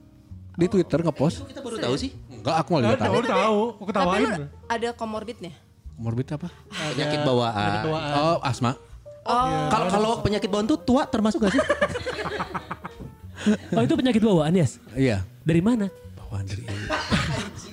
di 0.59 0.67
Twitter 0.67 1.01
ngepost. 1.01 1.47
Kita 1.47 1.63
baru 1.63 1.79
tahu 1.79 1.95
sih. 1.97 2.11
Enggak, 2.29 2.55
aku 2.59 2.69
malah 2.75 2.83
lihat 2.93 2.99
tahu 2.99 3.15
tahu. 3.15 3.23
tahu, 3.25 3.61
aku 3.63 3.83
Tapi 3.87 3.91
ketawain. 3.95 4.27
lu 4.27 4.45
ada 4.69 4.89
komorbidnya? 4.93 5.53
Morbid 5.99 6.29
apa? 6.31 6.49
Penyakit 6.69 7.21
bawaan. 7.23 7.73
Ketuaan. 7.81 8.13
Oh, 8.19 8.39
asma. 8.43 8.75
Kalau 9.69 9.87
kalau 9.93 10.11
penyakit 10.25 10.49
bawaan 10.49 10.65
tuh 10.65 10.81
tua 10.81 11.05
termasuk 11.05 11.45
gak 11.45 11.53
sih? 11.53 11.63
Oh 13.49 13.81
itu 13.87 13.95
penyakit 13.95 14.19
bawaan 14.19 14.51
ya? 14.51 14.67
Iya. 14.99 15.23
Dari 15.47 15.63
mana? 15.63 15.87
Bawaan 16.19 16.45
dari 16.45 16.67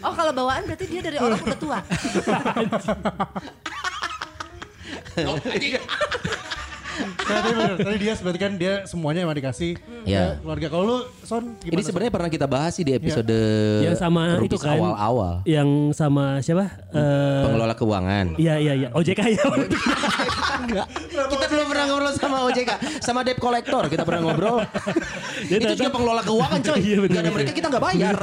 Oh 0.05 0.13
kalau 0.13 0.31
bawaan 0.31 0.61
berarti 0.69 0.85
dia 0.85 1.01
dari 1.01 1.17
orang 1.17 1.41
udah 1.41 1.57
tua. 1.57 1.81
Tadi 6.95 7.49
bener, 7.49 7.71
tadi 7.77 7.97
dia 7.97 8.13
berarti 8.15 8.39
kan 8.39 8.51
dia 8.55 8.73
semuanya 8.85 9.23
emang 9.23 9.35
dikasih 9.35 9.75
Ya. 10.05 10.37
ke 10.37 10.45
keluarga. 10.45 10.67
Kalau 10.69 10.83
lu 10.85 10.97
Son 11.21 11.43
gimana? 11.57 11.73
Ini 11.73 11.81
sebenarnya 11.81 12.11
pernah 12.13 12.29
kita 12.29 12.45
bahas 12.45 12.71
sih 12.71 12.81
di 12.81 12.93
episode 12.93 13.37
Yang 13.81 13.97
sama 13.97 14.37
Rubis 14.37 14.47
itu 14.47 14.57
kan. 14.61 14.77
awal-awal. 14.77 15.33
Yang 15.43 15.69
sama 15.91 16.39
siapa? 16.39 16.65
Eh, 16.93 17.43
Pengelola 17.43 17.73
keuangan. 17.73 18.25
Iya 18.37 18.55
iya 18.57 18.73
iya. 18.75 18.87
OJK 18.93 19.21
ya. 19.33 19.43
Kita 21.25 21.45
belum 21.47 21.67
pernah 21.67 21.85
ngobrol 21.87 22.11
sama 22.15 22.37
OJK, 22.47 22.71
sama 22.99 23.19
debt 23.21 23.37
collector 23.37 23.83
kita 23.87 24.03
pernah 24.03 24.21
ngobrol. 24.23 24.57
Ya, 25.45 25.61
itu 25.61 25.77
juga 25.77 25.93
pengelola 25.93 26.25
keuangan 26.25 26.57
coy. 26.57 26.79
Iya, 26.81 26.97
bener. 27.05 27.11
Gak 27.11 27.21
ada 27.21 27.31
mereka 27.31 27.51
kita 27.53 27.67
nggak 27.69 27.83
bayar. 27.83 28.15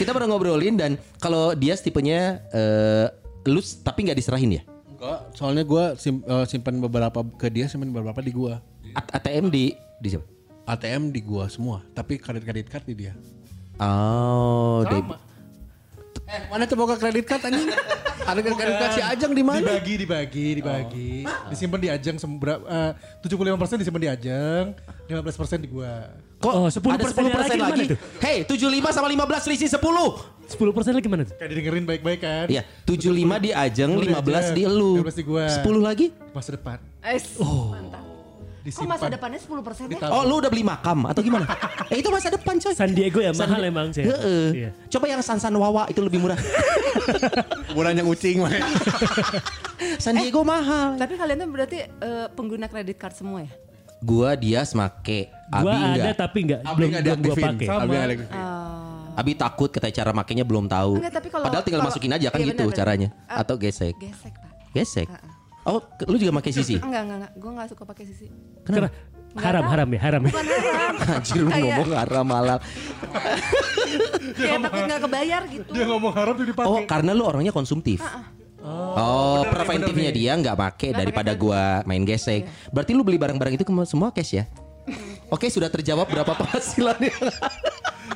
kita 0.00 0.10
pernah 0.10 0.28
ngobrolin 0.28 0.74
dan 0.74 0.90
kalau 1.20 1.54
dia 1.54 1.78
tipenya 1.78 2.42
eh 2.50 3.06
lu 3.46 3.60
tapi 3.84 4.08
nggak 4.08 4.18
diserahin 4.18 4.58
ya? 4.58 4.62
Enggak, 5.04 5.20
soalnya 5.36 5.64
gue 5.64 5.84
sim, 5.96 6.24
eh, 6.24 6.44
simpan 6.48 6.80
beberapa 6.80 7.20
ke 7.36 7.52
dia, 7.52 7.68
simpan 7.68 7.92
beberapa 7.92 8.24
di 8.24 8.32
gua. 8.32 8.64
A- 8.96 9.20
ATM 9.20 9.52
di 9.52 9.76
di 10.00 10.08
siapa? 10.08 10.24
ATM 10.64 11.12
di 11.12 11.20
gua 11.20 11.44
semua, 11.46 11.84
tapi 11.92 12.16
kredit 12.16 12.40
kredit 12.42 12.68
card 12.72 12.88
di 12.88 12.96
dia. 12.96 13.12
Oh, 13.76 14.80
deb- 14.88 15.20
Eh, 16.24 16.40
mana 16.48 16.64
tuh 16.64 16.72
buka 16.72 16.96
kredit 16.96 17.28
card 17.28 17.44
anjing? 17.44 17.68
Ada 18.24 18.40
kredit 18.40 18.56
card 18.56 18.92
si 18.96 19.02
Ajeng 19.04 19.36
di 19.36 19.44
mana? 19.44 19.60
Dibagi, 19.60 19.94
dibagi, 20.00 20.46
dibagi. 20.56 21.12
Disimpan 21.52 21.80
di 21.84 21.88
Ajeng 21.92 22.16
seberapa 22.16 22.64
uh, 22.64 22.96
75% 23.20 23.76
disimpan 23.76 24.00
di 24.00 24.08
Ajeng, 24.08 24.72
15% 25.04 25.60
di 25.60 25.68
gua. 25.68 26.08
Kok 26.44 26.52
Oh, 26.52 26.68
10% 26.68 26.92
ada 26.92 27.04
10% 27.08 27.56
lagi 27.56 27.56
lagi? 27.56 27.84
tuh? 27.96 27.98
Hey, 28.20 28.44
75 28.44 28.92
sama 28.92 29.08
15 29.08 29.44
selisih 29.48 29.68
10. 29.72 29.80
10% 29.80 30.92
lagi 30.92 31.08
mana 31.08 31.22
tuh? 31.24 31.34
Kayak 31.40 31.50
didengerin 31.56 31.84
baik-baik 31.88 32.20
kan? 32.20 32.46
Iya, 32.52 32.62
75 32.84 33.40
di 33.40 33.50
Ajeng, 33.56 33.96
10 33.96 34.04
di 34.04 34.08
15 34.12 34.44
di 34.52 34.62
elu. 34.68 34.92
15 35.00 35.16
di 35.16 35.24
gua. 35.24 35.44
10 35.48 35.80
lagi? 35.80 36.06
Masa 36.36 36.50
depan. 36.52 36.76
Ais, 37.00 37.24
mantap. 37.40 38.04
Kok 38.64 38.88
masa 38.88 39.12
depannya 39.12 39.36
10 39.36 39.60
persen 39.60 39.84
ya? 39.92 40.08
Oh, 40.08 40.24
lu 40.24 40.40
udah 40.40 40.48
beli 40.48 40.64
makam 40.64 41.04
atau 41.04 41.20
gimana? 41.20 41.44
eh 41.92 42.00
itu 42.00 42.08
masa 42.08 42.32
depan, 42.32 42.56
coy. 42.56 42.72
San 42.72 42.96
Diego 42.96 43.20
ya 43.20 43.36
San 43.36 43.52
mahal 43.52 43.68
emang 43.68 43.92
sih. 43.92 44.08
Heeh. 44.08 44.46
Iya. 44.56 44.70
Coba 44.88 45.04
yang 45.12 45.20
San 45.20 45.36
San 45.36 45.52
Wawa 45.52 45.84
itu 45.92 46.00
lebih 46.00 46.20
murah. 46.20 46.40
Yang 47.94 48.08
ucing 48.08 48.40
mah. 48.40 48.50
San 50.04 50.16
Diego 50.16 50.40
mahal. 50.40 50.96
Tapi 50.96 51.20
kalian 51.20 51.44
tuh 51.44 51.48
berarti 51.52 51.78
eh, 51.84 52.26
pengguna 52.32 52.64
kredit 52.64 52.96
card 52.96 53.12
semua 53.12 53.44
ya? 53.44 53.52
Gua 54.04 54.36
dia 54.36 54.60
make, 54.70 55.32
Abi 55.48 55.64
Gua 55.64 55.72
ada 55.72 55.88
enggak. 55.96 56.14
tapi 56.14 56.38
enggak 56.44 56.60
Abi 56.60 56.76
belum 56.76 56.90
belum 56.92 57.18
gua 57.18 57.34
pakai. 57.34 57.66
Sama. 57.66 57.80
Abi 57.80 57.92
nggak 57.94 58.08
diaktifin. 58.12 58.36
Ah, 58.36 59.14
Abi 59.14 59.32
takut 59.32 59.70
katanya 59.70 59.94
cara 59.94 60.10
makainya 60.12 60.44
belum 60.44 60.64
tahu. 60.66 60.92
Enggak, 61.00 61.14
tapi 61.14 61.28
kalau- 61.30 61.44
Padahal 61.46 61.62
tinggal 61.64 61.80
kalau- 61.80 61.90
masukin 61.90 62.12
aja 62.12 62.28
kan 62.28 62.38
iya, 62.38 62.48
gitu 62.52 62.64
benar. 62.66 62.76
caranya. 62.76 63.08
Ah. 63.24 63.40
Atau 63.40 63.54
gesek. 63.56 63.94
gesek 63.96 64.34
pak. 64.34 64.50
Gesek. 64.74 65.08
Oh, 65.64 65.80
ke- 65.80 66.04
lu 66.04 66.20
juga 66.20 66.36
pakai 66.36 66.52
sisi? 66.52 66.76
Enggak, 66.76 67.02
enggak, 67.08 67.16
enggak. 67.24 67.32
Gue 67.40 67.50
enggak 67.56 67.68
suka 67.72 67.82
pakai 67.88 68.04
sisi. 68.04 68.26
Kenapa? 68.66 68.92
Haram, 69.34 69.62
tahu. 69.64 69.72
haram 69.72 69.88
ya, 69.90 70.00
haram 70.04 70.20
ya. 70.22 70.30
Bukan 70.30 70.46
haram. 70.46 70.94
Anjir 71.18 71.40
lu 71.40 71.50
ngomong 71.50 71.90
haram 71.90 72.26
malam. 72.28 72.58
Kayak 74.36 74.58
takut 74.62 74.80
enggak 74.84 75.00
kebayar 75.00 75.42
gitu. 75.48 75.70
Dia 75.72 75.84
ngomong 75.86 76.12
harap 76.12 76.34
jadi 76.36 76.50
dipakai. 76.52 76.68
Oh, 76.70 76.78
karena 76.84 77.10
lu 77.14 77.22
orangnya 77.24 77.50
konsumtif. 77.50 77.98
Oh, 78.64 79.44
preventifnya 79.44 80.08
dia 80.08 80.32
nggak 80.34 80.56
pakai 80.56 80.88
Nggak 80.90 81.00
daripada 81.04 81.32
gua 81.36 81.84
main 81.84 82.00
gesek. 82.02 82.48
Berarti 82.72 82.96
lu 82.96 83.04
beli 83.04 83.20
barang-barang 83.20 83.60
itu 83.60 83.64
ke- 83.64 83.74
semua 83.84 84.08
cash 84.08 84.40
ya? 84.40 84.44
Oke, 85.34 85.52
sudah 85.52 85.68
terjawab 85.68 86.08
berapa 86.08 86.32
penghasilannya. 86.32 87.12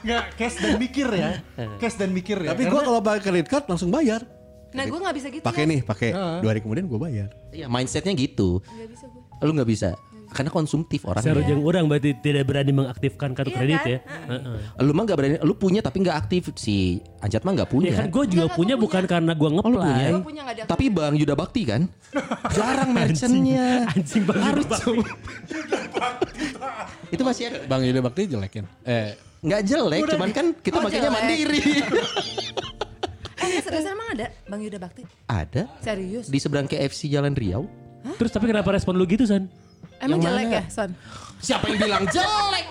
Enggak, 0.05 0.24
cash 0.36 0.57
dan 0.57 0.80
mikir 0.80 1.09
ya. 1.12 1.40
Cash 1.82 1.96
dan 1.96 2.11
mikir 2.12 2.40
ya. 2.40 2.57
Tapi 2.57 2.64
gua 2.64 2.80
kalau 2.80 3.01
pakai 3.05 3.20
kredit 3.20 3.49
card 3.49 3.64
langsung 3.68 3.92
bayar. 3.92 4.24
Nah 4.68 4.84
gue 4.84 4.99
enggak 5.01 5.16
bisa 5.16 5.28
gitu. 5.32 5.40
Pakai 5.40 5.64
ya. 5.64 5.70
nih, 5.72 5.80
pakai 5.80 6.09
dua 6.12 6.51
hari 6.53 6.61
kemudian 6.61 6.84
gua 6.84 7.09
bayar. 7.09 7.32
Iya, 7.53 7.68
mindsetnya 7.68 8.12
gitu. 8.12 8.61
Enggak 8.64 8.88
bisa 8.92 9.05
gue. 9.09 9.22
Lu 9.44 9.51
nggak 9.53 9.68
bisa. 9.68 9.88
Karena 10.29 10.49
konsumtif 10.49 11.03
orangnya. 11.03 11.33
Sarujeng 11.33 11.61
orang 11.61 11.85
berarti 11.85 12.12
tidak 12.14 12.45
berani 12.45 12.70
mengaktifkan 12.70 13.33
kartu 13.33 13.49
Iya 13.49 13.57
kredit 13.57 13.79
kan? 13.79 13.89
ya. 13.89 13.99
Heeh. 14.29 14.57
Lu 14.79 14.93
mah 14.93 15.03
nggak 15.03 15.16
berani, 15.16 15.35
lu 15.41 15.55
punya 15.55 15.81
tapi 15.81 15.97
nggak 15.99 16.16
aktif. 16.18 16.43
Si 16.55 16.76
Anjat 17.18 17.43
mah 17.43 17.53
nggak 17.55 17.66
punya. 17.66 17.89
Ya 17.91 17.97
kan 17.99 18.09
gue 18.09 18.24
juga 18.26 18.45
Enggak, 18.45 18.57
punya 18.57 18.74
gua 18.74 18.83
bukan 18.83 18.99
punya. 18.99 19.11
karena 19.11 19.33
gue 19.33 19.49
Oh, 19.49 19.51
lu 19.51 19.59
punya? 19.59 19.72
ngeplay. 19.72 20.11
Gue 20.11 20.22
punya 20.22 20.41
enggak 20.43 20.57
ada. 20.57 20.64
Tapi 20.66 20.85
Bang 20.89 21.14
Yuda 21.14 21.35
Bakti 21.35 21.62
kan 21.64 21.83
jarang 22.57 22.91
merchantnya. 22.91 23.66
Anjing 23.89 24.22
Bang 24.22 24.39
Harus 24.39 24.64
Yuda 24.64 24.72
Bakti. 24.74 24.97
Itu 27.14 27.22
masih 27.22 27.43
ada. 27.47 27.59
Bang 27.64 27.83
Yuda 27.83 28.01
Bakti 28.01 28.22
jelekin. 28.26 28.64
Eh, 28.83 29.16
Nggak 29.39 29.61
jelek, 29.64 30.03
cuman 30.09 30.31
kan 30.31 30.47
kita 30.53 30.76
Oh, 30.76 30.83
makanya 30.83 31.09
jelek. 31.09 31.16
mandiri. 31.16 31.61
Eh 33.39 33.62
serius 33.62 33.87
emang 33.87 34.09
ada 34.12 34.26
Bang 34.45 34.59
Yuda 34.59 34.76
Bakti? 34.76 35.07
ada 35.24 35.70
Serius? 35.79 36.26
di 36.26 36.37
seberang 36.37 36.66
KFC 36.66 37.07
Jalan 37.07 37.33
Riau. 37.33 37.64
Terus 38.18 38.29
tapi 38.29 38.45
kenapa 38.45 38.68
respon 38.68 38.93
lu 38.93 39.07
gitu 39.07 39.24
San? 39.24 39.47
Emang 39.99 40.18
Yang 40.18 40.24
jelek 40.24 40.44
mana? 40.44 40.55
ya 40.55 40.62
Son? 40.68 40.90
Siapa 41.38 41.64
yang 41.66 41.78
bilang 41.78 42.05
jelek? 42.07 42.66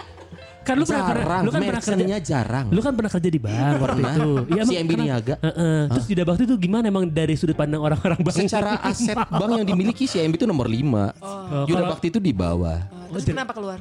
Kan 0.63 0.75
lu 0.75 0.83
pernah, 0.83 1.07
pernah 1.07 1.23
Jarang, 1.23 1.41
lu 1.47 1.49
kan 1.49 1.61
pernah 1.63 1.79
kerja 1.79 2.17
jarang. 2.19 2.67
Lu 2.67 2.79
kan 2.83 2.91
pernah 2.91 3.07
kerja 3.07 3.29
di 3.31 3.39
bank 3.39 3.75
waktu 3.79 4.01
itu. 4.03 4.31
Iya, 4.51 4.61
Si 4.67 4.73
MB? 4.75 4.91
Niaga. 4.99 5.35
Heeh. 5.39 5.79
Terus 5.87 6.05
Yuda 6.11 6.23
Bakti 6.27 6.43
itu 6.43 6.55
gimana 6.59 6.85
emang 6.85 7.07
dari 7.07 7.39
sudut 7.39 7.55
pandang 7.55 7.79
orang-orang 7.79 8.19
bank? 8.19 8.35
Secara 8.35 8.75
aset 8.83 9.15
bank 9.15 9.51
yang 9.53 9.63
dimiliki 9.63 10.03
si 10.03 10.19
MB 10.19 10.35
itu 10.35 10.43
nomor 10.43 10.67
5. 10.67 11.15
Oh, 11.23 11.63
Yuda 11.63 11.71
kalau- 11.71 11.91
Bakti 11.95 12.07
itu 12.11 12.19
di 12.19 12.35
bawah. 12.35 12.83
Oh, 12.83 13.15
terus 13.15 13.23
kenapa 13.23 13.55
keluar? 13.55 13.79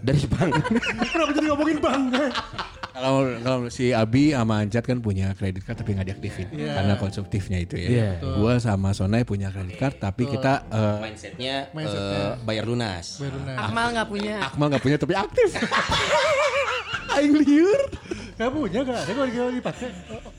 Dari 0.00 0.22
bank. 0.24 0.52
Kenapa 1.12 1.30
jadi 1.36 1.46
ngomongin 1.52 1.76
bang? 1.76 2.02
Kalau 2.98 3.20
kalau 3.40 3.58
si 3.70 3.94
Abi 3.94 4.34
sama 4.34 4.62
Ancat 4.62 4.84
kan 4.84 4.98
punya 4.98 5.32
kredit 5.38 5.62
card 5.64 5.78
tapi 5.80 5.94
nggak 5.94 6.08
diaktifin 6.14 6.46
karena 6.52 6.94
konsumtifnya 6.98 7.58
itu 7.62 7.74
ya. 7.78 7.88
Iya. 7.88 8.10
Gua 8.38 8.58
sama 8.58 8.90
Sonai 8.92 9.22
punya 9.22 9.48
kredit 9.54 9.78
card 9.78 9.96
tapi 10.02 10.26
kita 10.26 10.66
eh, 10.68 10.98
Mindsetnya 11.02 11.70
eh, 11.72 12.32
bayar 12.42 12.64
lunas. 12.66 13.22
Akmal 13.56 13.94
nggak 13.94 14.08
punya. 14.10 14.36
Akmal 14.42 14.66
nggak 14.74 14.82
punya 14.82 14.96
tapi 14.98 15.14
aktif. 15.14 15.48
Aing 17.18 17.34
liur. 17.40 17.80
Gak 18.38 18.54
punya, 18.54 18.86
gak 18.86 19.02
ada 19.02 19.12
kalau 19.18 19.50
dipakai. 19.50 19.90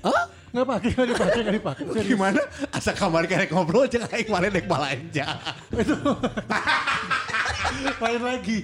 Hah? 0.08 0.24
Gak 0.50 0.66
pakai, 0.66 0.90
gak 0.96 1.08
dipakai, 1.12 1.40
gak 1.44 1.56
dipakai. 1.60 1.84
Serius. 1.92 2.10
Gimana? 2.16 2.42
Asa 2.72 2.92
kamar 2.96 3.28
kayak 3.28 3.52
ngobrol 3.52 3.84
aja 3.84 4.08
aing 4.08 4.32
mana 4.32 4.48
dek 4.48 4.66
balanja. 4.72 5.28
Lain 8.00 8.22
lagi. 8.24 8.60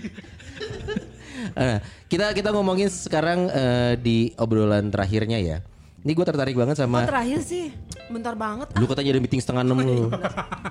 Eh, 1.55 1.77
kita 2.07 2.31
kita 2.31 2.49
ngomongin 2.55 2.87
sekarang 2.87 3.47
eh, 3.51 3.93
di 3.99 4.31
obrolan 4.39 4.91
terakhirnya 4.91 5.39
ya. 5.39 5.57
Ini 6.05 6.11
gue 6.13 6.25
tertarik 6.25 6.53
banget 6.53 6.77
Oh 6.77 6.85
sama 6.85 7.01
terakhir 7.09 7.41
sih, 7.41 7.73
bentar 8.13 8.37
banget. 8.37 8.69
lu 8.77 8.85
katanya 8.85 9.17
ada 9.17 9.21
meeting 9.21 9.41
setengah 9.41 9.65
enam 9.65 9.81
lu. 9.81 10.05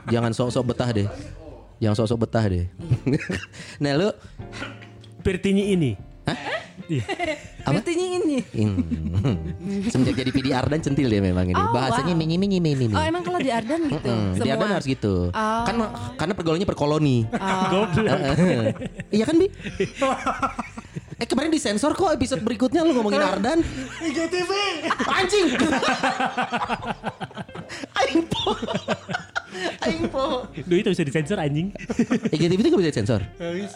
Jangan 0.07 0.31
sok-sok 0.31 0.65
betah 0.71 0.89
deh. 0.95 1.09
Jangan 1.83 1.97
sok-sok 1.99 2.19
betah 2.23 2.45
deh. 2.47 2.67
nah 3.83 3.93
lu 3.99 4.09
Pertinya 5.25 5.65
ini. 5.65 5.97
Iya. 6.85 7.05
Artinya 7.65 8.07
ini. 8.21 8.39
hmm, 8.45 9.89
semenjak 9.93 10.15
jadi 10.21 10.31
PDR 10.31 10.65
dan 10.69 10.81
centil 10.85 11.09
dia 11.09 11.23
memang 11.25 11.49
ini. 11.49 11.57
Oh, 11.57 11.73
Bahasanya 11.73 12.13
wow. 12.13 12.21
mingi 12.21 12.37
mingi 12.37 12.61
mingi 12.61 12.93
Oh 12.93 13.01
emang 13.01 13.25
kalau 13.25 13.41
di 13.41 13.49
Ardan 13.49 13.89
gitu? 13.89 14.11
Hmm, 14.11 14.37
semua. 14.37 14.45
di 14.45 14.51
Ardan 14.53 14.71
harus 14.77 14.87
gitu. 14.87 15.15
Oh. 15.33 15.65
Kan 15.65 15.75
karena 16.21 16.33
pergaulannya 16.37 16.69
per 16.69 16.77
koloni. 16.77 17.25
Goblok. 17.73 18.19
iya 19.09 19.25
kan 19.25 19.35
Bi? 19.41 19.49
eh 21.15 21.31
kemarin 21.31 21.55
disensor 21.55 21.95
kok 21.95 22.11
episode 22.11 22.43
berikutnya 22.45 22.85
lu 22.85 22.93
ngomongin 22.93 23.23
Ardan. 23.25 23.65
IGTV. 24.03 24.51
Anjing. 25.09 25.47
Aing 28.05 28.23
po. 28.29 28.53
Aing 29.87 30.05
po. 30.11 30.25
Duh 30.69 30.77
itu 30.77 30.91
bisa 30.93 31.05
disensor 31.07 31.39
anjing. 31.41 31.73
EGTV 32.29 32.59
itu 32.61 32.69
gak 32.69 32.83
bisa 32.83 32.93
disensor. 32.93 33.21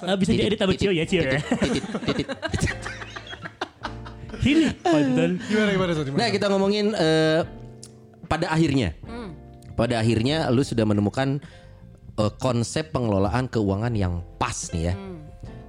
Ah, 0.05 0.19
bisa 0.19 0.35
diedit 0.35 0.59
sama 0.59 0.75
Cio 0.77 0.93
ya 0.93 1.07
Cio 1.09 1.23
ya. 1.25 1.41
Titit, 1.41 1.85
titit, 2.05 2.27
titit. 2.29 2.77
Ini 4.45 4.67
kontol. 4.83 5.31
Gimana, 5.51 5.71
gimana? 5.75 5.91
Gimana? 5.95 6.19
Nah 6.19 6.29
kita 6.31 6.47
ngomongin 6.51 6.87
eh, 6.95 7.41
pada 8.31 8.53
akhirnya, 8.53 8.95
pada 9.75 9.99
akhirnya 9.99 10.47
lu 10.53 10.63
sudah 10.63 10.85
menemukan 10.87 11.43
eh, 12.19 12.33
konsep 12.39 12.95
pengelolaan 12.95 13.51
keuangan 13.51 13.95
yang 13.95 14.23
pas 14.39 14.71
nih 14.71 14.93
ya. 14.93 14.95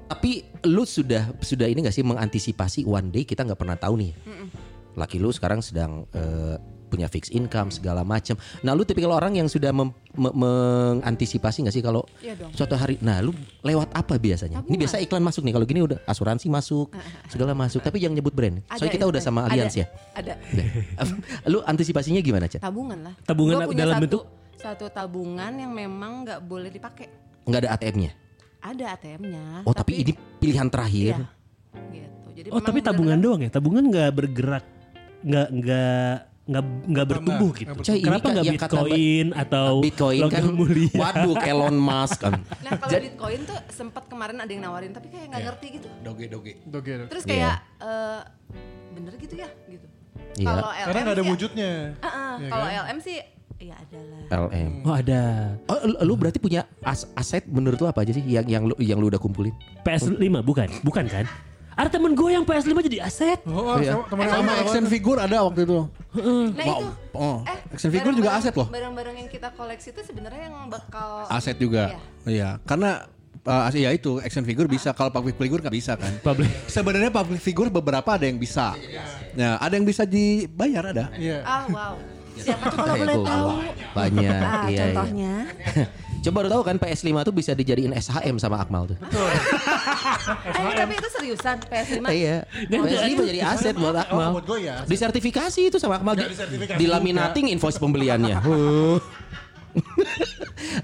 Tapi 0.10 0.42
lu 0.66 0.84
sudah 0.90 1.30
sudah 1.38 1.70
ini 1.70 1.86
gak 1.86 1.94
sih 1.94 2.02
mengantisipasi 2.02 2.82
one 2.82 3.14
day 3.14 3.22
kita 3.26 3.46
nggak 3.46 3.62
pernah 3.62 3.78
tahu 3.78 4.02
nih. 4.02 4.12
Laki 4.98 5.22
lu 5.22 5.30
sekarang 5.30 5.62
sedang 5.62 6.10
eh, 6.14 6.58
punya 6.90 7.06
fixed 7.06 7.30
income 7.30 7.70
segala 7.70 8.02
macam. 8.02 8.34
Nah 8.66 8.74
lu 8.74 8.82
tipikal 8.82 9.14
orang 9.14 9.38
yang 9.38 9.46
sudah 9.46 9.70
mem- 9.70 9.94
me- 10.18 10.34
mengantisipasi 10.34 11.70
gak 11.70 11.76
sih 11.76 11.86
kalau 11.86 12.02
Iya 12.20 12.34
suatu 12.52 12.74
hari, 12.74 12.98
nah 13.00 13.22
lu 13.22 13.32
lewat 13.62 13.94
apa 13.94 14.18
biasanya? 14.18 14.66
Ini 14.66 14.76
biasa 14.76 14.98
iklan 15.00 15.22
masuk 15.22 15.46
nih. 15.46 15.54
Kalau 15.54 15.66
gini 15.70 15.86
udah 15.86 16.02
asuransi 16.04 16.50
masuk, 16.50 16.90
segala 17.34 17.54
masuk. 17.54 17.86
Tapi 17.86 18.02
jangan 18.02 18.18
nyebut 18.18 18.34
brand. 18.34 18.60
Soalnya 18.74 18.94
kita 18.98 19.06
udah 19.06 19.22
sama 19.22 19.46
ada. 19.46 19.54
Allianz 19.54 19.78
ya. 19.78 19.86
Ada. 20.18 20.34
lu 21.54 21.62
antisipasinya 21.62 22.20
gimana, 22.20 22.50
Chat? 22.50 22.60
Tabungan 22.60 23.00
lah. 23.00 23.14
Tabungan 23.24 23.62
Gua 23.62 23.70
punya 23.70 23.86
dalam 23.86 23.96
satu, 23.96 24.04
bentuk? 24.04 24.24
satu 24.60 24.86
tabungan 24.90 25.52
yang 25.56 25.72
memang 25.72 26.26
nggak 26.26 26.40
boleh 26.44 26.74
dipakai. 26.74 27.08
Nggak 27.46 27.60
ada 27.64 27.70
ATM-nya. 27.78 28.12
Ada 28.60 28.84
ATM-nya. 29.00 29.64
Oh, 29.64 29.72
tapi, 29.72 30.04
ini 30.04 30.12
pilihan 30.42 30.68
terakhir. 30.68 31.16
Iya. 31.16 31.28
Gitu. 31.94 32.10
Jadi 32.40 32.48
Oh 32.56 32.64
tapi 32.64 32.80
tabungan 32.80 33.20
doang 33.20 33.44
ya? 33.44 33.52
Tabungan 33.52 33.84
nggak 33.84 34.10
bergerak, 34.16 34.64
nggak 35.28 35.48
nggak 35.60 36.16
nggak 36.50 36.64
nggak 36.88 37.06
bertumbuh 37.08 37.52
gitu. 37.54 37.72
Coy, 37.78 37.94
ini 37.94 38.02
Kenapa 38.02 38.20
kan 38.20 38.32
nggak 38.34 38.46
kata 38.50 38.58
Bitcoin 38.58 39.26
atau 39.34 39.68
Bitcoin 39.80 40.22
kan 40.26 40.42
logam 40.42 40.56
mulia? 40.56 40.94
waduh 41.02 41.36
Elon 41.40 41.78
Musk 41.78 42.18
kan. 42.20 42.42
Nah 42.60 42.72
kalau 42.76 43.00
Bitcoin 43.00 43.40
tuh 43.46 43.60
sempat 43.70 44.04
kemarin 44.10 44.38
ada 44.38 44.50
yang 44.50 44.64
nawarin 44.64 44.90
tapi 44.90 45.08
kayak 45.08 45.30
nggak 45.30 45.44
ngerti 45.46 45.68
gitu. 45.78 45.88
Doge 46.02 46.26
doge. 46.26 46.54
Doge, 46.66 46.92
doge. 46.98 47.10
Terus 47.10 47.24
kayak 47.24 47.56
eh, 47.78 48.20
bener 48.92 49.14
gitu 49.16 49.36
ya 49.36 49.50
gitu. 49.68 49.86
Iya. 50.36 50.46
Kalau 50.48 50.68
LM 50.68 50.86
Karena 50.86 51.00
gak 51.02 51.10
ada 51.12 51.22
sih- 51.22 51.32
wujudnya. 51.32 51.72
Heeh, 51.96 52.34
Iya 52.36 52.50
kalau 52.50 52.66
kan? 52.66 52.82
LM 52.84 52.98
sih 53.00 53.16
ya 53.60 53.76
adalah. 53.76 54.22
LM. 54.48 54.72
Oh 54.82 54.96
ada 54.96 55.22
Oh, 55.68 55.78
lu, 55.84 55.96
lu 56.02 56.14
berarti 56.16 56.40
punya 56.40 56.62
as- 56.82 57.10
aset 57.14 57.44
menurut 57.46 57.76
lu 57.76 57.86
apa 57.86 58.02
aja 58.02 58.12
sih 58.12 58.24
yang 58.24 58.46
yang 58.46 58.64
lu 58.64 58.74
yang 58.80 58.98
lu 58.98 59.08
udah 59.08 59.20
kumpulin? 59.20 59.54
PS5 59.84 60.18
bukan? 60.42 60.68
Bukan 60.82 61.06
kan? 61.06 61.26
Ada 61.80 61.90
temen 61.90 62.12
gue 62.12 62.30
yang 62.30 62.44
PS5 62.44 62.76
jadi 62.84 63.00
aset. 63.02 63.40
Oh, 63.48 63.80
Iya. 63.80 63.96
sama 63.96 64.04
teman 64.06 64.24
Sama 64.28 64.52
action 64.60 64.86
figure 64.86 65.16
ada 65.18 65.38
waktu 65.42 65.64
itu. 65.64 65.80
Nah 65.80 66.66
Wow. 66.68 66.76
itu. 66.76 66.88
Oh, 67.14 67.38
Eh, 67.42 67.58
action 67.72 67.88
figure 67.90 68.12
juga 68.12 68.30
aset 68.36 68.52
loh. 68.52 68.68
Barang-barang 68.68 69.16
yang 69.16 69.30
kita 69.32 69.56
koleksi 69.56 69.96
itu 69.96 70.02
sebenarnya 70.04 70.52
yang 70.52 70.68
bakal 70.68 71.24
Aset 71.26 71.56
juga. 71.56 71.96
Iya, 72.28 72.60
karena 72.62 73.08
uh, 73.42 73.72
ya 73.72 73.90
itu 73.90 74.20
action 74.20 74.44
figure 74.44 74.68
bisa 74.68 74.92
kalau 74.92 75.08
public 75.08 75.40
figure 75.40 75.58
nggak 75.58 75.72
bisa 75.72 75.96
kan. 75.96 76.12
Public. 76.20 76.52
Sebenarnya 76.68 77.10
public 77.10 77.40
figure 77.40 77.72
beberapa 77.72 78.10
ada 78.12 78.28
yang 78.28 78.36
bisa. 78.36 78.76
Nah, 79.34 79.56
ada 79.56 79.72
yang 79.72 79.88
bisa 79.88 80.04
dibayar 80.04 80.92
ada. 80.92 81.08
Iya. 81.16 81.48
Ah 81.48 81.64
wow. 81.66 81.96
Siapa 82.36 82.66
tuh 82.66 82.78
kalau 82.78 82.92
Eh, 82.92 83.00
boleh 83.00 83.18
tahu? 83.22 83.48
Banyak, 83.92 84.24
Ah, 84.32 84.64
iya, 84.68 84.84
iya. 84.92 85.36
Coba 86.20 86.44
baru 86.44 86.50
tahu 86.52 86.64
kan 86.64 86.76
PS5 86.76 87.10
tuh 87.24 87.34
bisa 87.34 87.52
dijadiin 87.54 87.92
SHM 87.92 88.36
sama 88.38 88.60
Akmal 88.60 88.92
tuh. 88.92 88.98
Eh, 89.00 90.76
tapi 90.76 90.94
itu 90.94 91.08
seriusan 91.10 91.58
PS5. 91.64 92.04
Iya. 92.12 92.44
PS5 92.68 93.20
jadi 93.26 93.42
aset 93.46 93.76
buat 93.76 93.96
Akmal. 93.96 94.30
Oh, 94.30 94.34
buat 94.36 94.46
gue 94.46 94.60
ya. 94.68 94.84
Disertifikasi 94.84 95.62
itu 95.66 95.78
sama 95.80 95.96
Akmal. 95.96 96.20
Disertifikasi 96.20 96.76
Dilaminating 96.76 97.48
invoice 97.50 97.80
pembeliannya. 97.80 98.44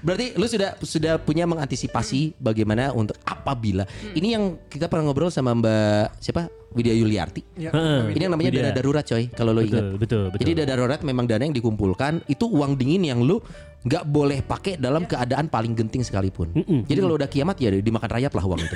Berarti 0.00 0.38
lu 0.38 0.46
sudah 0.46 0.78
sudah 0.80 1.18
punya 1.18 1.42
mengantisipasi 1.44 2.38
bagaimana 2.38 2.94
untuk 2.94 3.18
apabila 3.22 3.82
ini 4.14 4.32
yang 4.32 4.56
kita 4.70 4.86
pernah 4.86 5.10
ngobrol 5.10 5.28
sama 5.28 5.52
Mbak 5.52 6.22
siapa 6.22 6.46
Widya 6.70 6.94
Yuliarti. 6.94 7.42
Ya, 7.58 7.72
Heeh. 7.72 8.14
Ini 8.14 8.22
yang 8.28 8.32
namanya 8.36 8.50
Widya. 8.52 8.62
dana 8.62 8.76
darurat 8.76 9.04
coy 9.04 9.24
kalau 9.32 9.50
lo 9.50 9.60
Betul, 9.60 9.68
ingat. 9.68 9.84
betul, 9.98 10.22
betul. 10.30 10.40
Jadi 10.40 10.50
dana 10.54 10.68
darurat 10.70 11.00
memang 11.02 11.24
dana 11.26 11.42
yang 11.42 11.56
dikumpulkan 11.56 12.22
itu 12.28 12.44
uang 12.46 12.78
dingin 12.78 13.02
yang 13.04 13.20
lu 13.20 13.42
nggak 13.86 14.04
boleh 14.04 14.42
pakai 14.42 14.74
dalam 14.76 15.06
keadaan 15.06 15.46
paling 15.46 15.72
genting 15.72 16.02
sekalipun. 16.02 16.50
Jadi 16.84 16.98
kalau 16.98 17.14
udah 17.14 17.30
kiamat 17.30 17.54
ya 17.56 17.70
dimakan 17.70 18.10
rayap 18.10 18.34
lah 18.34 18.44
uang 18.44 18.58
itu. 18.60 18.74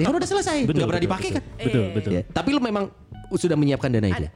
ya 0.00 0.04
kan 0.04 0.14
udah 0.14 0.24
selesai, 0.26 0.64
Betul, 0.64 0.74
nggak 0.74 0.88
pernah 0.88 1.04
dipakai 1.04 1.28
betul. 1.28 1.36
kan. 1.36 1.44
Betul, 1.60 1.82
Eh. 1.82 1.90
betul. 1.92 2.10
Ya, 2.10 2.22
Tapi 2.26 2.48
lu 2.50 2.60
memang 2.60 2.84
sudah 3.30 3.54
menyiapkan 3.54 3.92
dana 3.92 4.08
itu. 4.08 4.24
ya? 4.24 4.30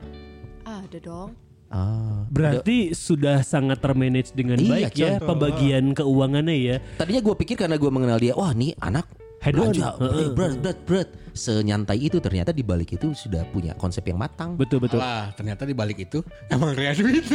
Ada 0.62 0.98
dong. 1.00 1.30
Ah. 1.66 2.22
Berarti 2.28 2.94
sudah 2.94 3.42
sangat 3.42 3.82
termanage 3.82 4.30
dengan 4.30 4.54
Iya, 4.54 4.70
baik 4.86 4.92
ya 4.94 5.10
coy. 5.16 5.26
pembagian 5.26 5.84
keuangannya 5.92 6.54
ya. 6.54 6.76
Tadinya 6.94 7.18
gue 7.18 7.34
pikir 7.34 7.56
karena 7.56 7.74
gue 7.74 7.90
mengenal 7.90 8.20
dia, 8.20 8.36
wah 8.36 8.52
nih 8.52 8.76
anak 8.78 9.08
Belanja, 9.54 9.88
Heeh. 10.00 10.28
berat, 10.34 10.54
berat, 10.58 10.78
berat. 10.88 11.08
Senyantai 11.36 12.00
itu 12.00 12.16
ternyata 12.16 12.48
di 12.48 12.64
balik 12.64 12.96
itu 12.96 13.12
sudah 13.12 13.44
punya 13.52 13.76
konsep 13.76 14.00
yang 14.08 14.16
matang. 14.16 14.56
Betul 14.56 14.80
betul. 14.80 15.04
Lah, 15.04 15.36
ternyata 15.36 15.68
di 15.68 15.76
balik 15.76 16.00
itu 16.00 16.24
emang 16.48 16.72
ria 16.72 16.96
duit. 16.96 17.24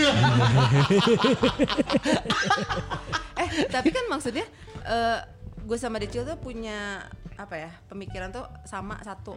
Eh, 3.41 3.65
tapi 3.73 3.89
kan 3.89 4.05
maksudnya 4.05 4.45
eh 4.85 5.19
gue 5.65 5.77
sama 5.77 5.97
Decil 5.97 6.21
tuh 6.29 6.37
punya 6.37 7.09
apa 7.41 7.55
ya 7.57 7.71
pemikiran 7.89 8.29
tuh 8.29 8.45
sama 8.63 9.01
satu. 9.01 9.33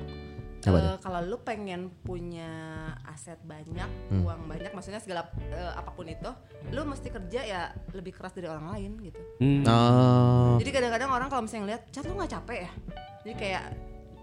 Eh, 0.64 0.96
kalau 1.04 1.20
lu 1.20 1.36
pengen 1.44 1.92
punya 2.00 2.48
aset 3.04 3.36
banyak, 3.44 3.84
Hmm. 4.08 4.24
uang 4.24 4.48
banyak, 4.48 4.72
maksudnya 4.72 4.96
segala 4.96 5.28
eh, 5.52 5.72
apa 5.76 5.92
pun 5.92 6.08
itu, 6.08 6.30
lu 6.72 6.88
mesti 6.88 7.12
kerja 7.12 7.40
ya 7.44 7.62
lebih 7.92 8.16
keras 8.16 8.32
dari 8.32 8.48
orang 8.48 8.72
lain 8.72 8.96
gitu. 9.04 9.20
Hmm. 9.44 9.60
Oh. 9.68 10.56
Jadi 10.56 10.70
kadang-kadang 10.72 11.12
orang 11.12 11.28
kalau 11.28 11.44
misalnya 11.44 11.62
ngeliat, 11.68 11.82
cat 11.92 12.04
lu 12.08 12.16
nggak 12.16 12.32
capek 12.32 12.58
ya? 12.64 12.70
Jadi 13.24 13.34
kayak 13.36 13.64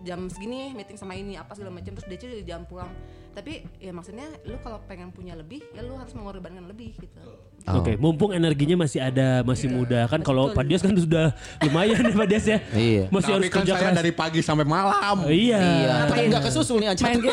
jam 0.02 0.20
segini 0.34 0.74
meeting 0.74 0.98
sama 0.98 1.14
ini 1.14 1.38
apa 1.38 1.54
segala 1.54 1.78
macam 1.78 1.94
terus 1.94 2.10
dia 2.10 2.18
di 2.18 2.42
jam 2.42 2.66
pulang. 2.66 2.90
Tapi 3.32 3.64
ya 3.80 3.96
maksudnya 3.96 4.28
lu 4.44 4.60
kalau 4.60 4.84
pengen 4.92 5.08
punya 5.16 5.40
lebih, 5.40 5.64
ya 5.72 5.88
lu 5.88 5.96
harus 5.96 6.12
mengorbankan 6.12 6.68
lebih 6.68 6.92
gitu. 7.00 7.24
Oh. 7.70 7.78
Oke, 7.80 7.94
mumpung 7.96 8.34
energinya 8.34 8.84
masih 8.84 9.00
ada, 9.00 9.46
masih 9.46 9.70
muda 9.70 10.10
kan. 10.10 10.20
Kalau 10.26 10.50
Betul. 10.50 10.58
Pak 10.58 10.66
Dias 10.66 10.82
kan 10.82 10.98
sudah 10.98 11.26
lumayan 11.62 12.02
ya 12.02 12.18
Pak 12.18 12.28
Dias 12.28 12.46
ya. 12.50 12.58
Iya. 12.74 13.04
Masih 13.14 13.32
harus 13.38 13.48
Tapi 13.48 13.54
kan 13.54 13.64
kerja 13.64 13.74
saya 13.78 13.94
keras. 13.94 14.00
dari 14.02 14.12
pagi 14.12 14.40
sampai 14.42 14.66
malam. 14.66 15.18
Iya. 15.30 15.62
Iya, 15.62 15.94
tapi 16.10 16.26
nggak 16.28 16.44
kesusul 16.50 16.82
nih 16.82 16.90
Ancat. 16.92 17.08
Main. 17.08 17.22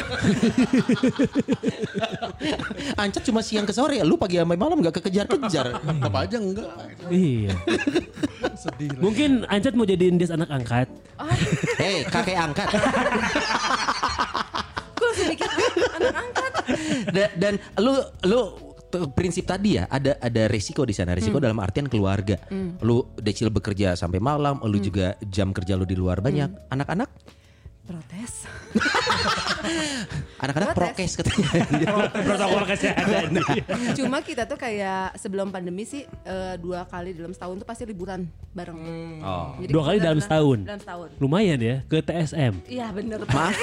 Ancat 3.02 3.22
cuma 3.24 3.40
siang 3.40 3.66
ke 3.66 3.72
sore, 3.72 3.96
lu 4.04 4.20
pagi 4.20 4.36
sampai 4.36 4.58
malam 4.60 4.76
nggak 4.78 5.00
kekejar-kejar. 5.00 5.80
Tetap 5.82 6.14
aja 6.14 6.36
enggak. 6.36 6.68
Iya. 7.08 7.56
Sedih. 8.54 8.92
Mungkin 9.00 9.48
Ancat 9.48 9.72
mau 9.74 9.88
jadiin 9.88 10.20
Dias 10.20 10.30
anak 10.30 10.52
angkat. 10.52 10.86
Hei, 11.80 12.04
kakek 12.06 12.36
angkat. 12.36 12.68
"Ah, 15.18 15.96
anak 15.96 16.14
angkat. 16.14 16.52
Da- 17.10 17.34
dan 17.34 17.54
lu 17.78 17.92
lu 18.24 18.40
prinsip 19.12 19.44
tadi 19.44 19.76
ya 19.76 19.84
ada 19.86 20.16
ada 20.16 20.48
resiko 20.48 20.82
di 20.82 20.92
sana. 20.92 21.12
Resiko 21.12 21.36
dalam 21.38 21.60
artian 21.60 21.86
keluarga. 21.86 22.40
Lu 22.80 23.04
decil 23.16 23.48
bekerja 23.48 23.92
sampai 23.94 24.16
malam 24.18 24.60
lu 24.64 24.78
juga 24.78 25.12
jam 25.24 25.52
kerja 25.52 25.76
lu 25.76 25.84
di 25.84 25.92
luar 25.92 26.20
banyak. 26.20 26.70
Anak-anak 26.72 27.10
Protes. 27.88 28.44
anak-anak 30.44 30.68
Protes. 30.70 30.92
prokes 30.92 31.12
katanya 31.16 31.88
Protokol 32.12 32.62
kesehatan. 32.68 33.30
Cuma 33.98 34.20
kita 34.20 34.44
tuh 34.44 34.54
kayak 34.54 35.16
sebelum 35.16 35.48
pandemi 35.48 35.82
sih 35.82 36.04
eh, 36.04 36.54
dua 36.56 36.84
kali 36.84 37.16
dalam 37.16 37.32
setahun 37.32 37.56
tuh 37.56 37.66
pasti 37.66 37.82
liburan 37.82 38.28
bareng. 38.52 38.76
oh 39.18 39.56
Jadi 39.56 39.72
Dua 39.72 39.82
kali 39.82 39.98
dalam 39.98 40.20
setahun. 40.20 40.58
Dalam 40.62 40.78
setahun. 40.78 41.08
Lumayan 41.16 41.56
ya 41.56 41.76
ke 41.82 41.98
TSM. 41.98 42.60
Iya 42.68 42.92
bener 42.92 43.24
maaf 43.24 43.56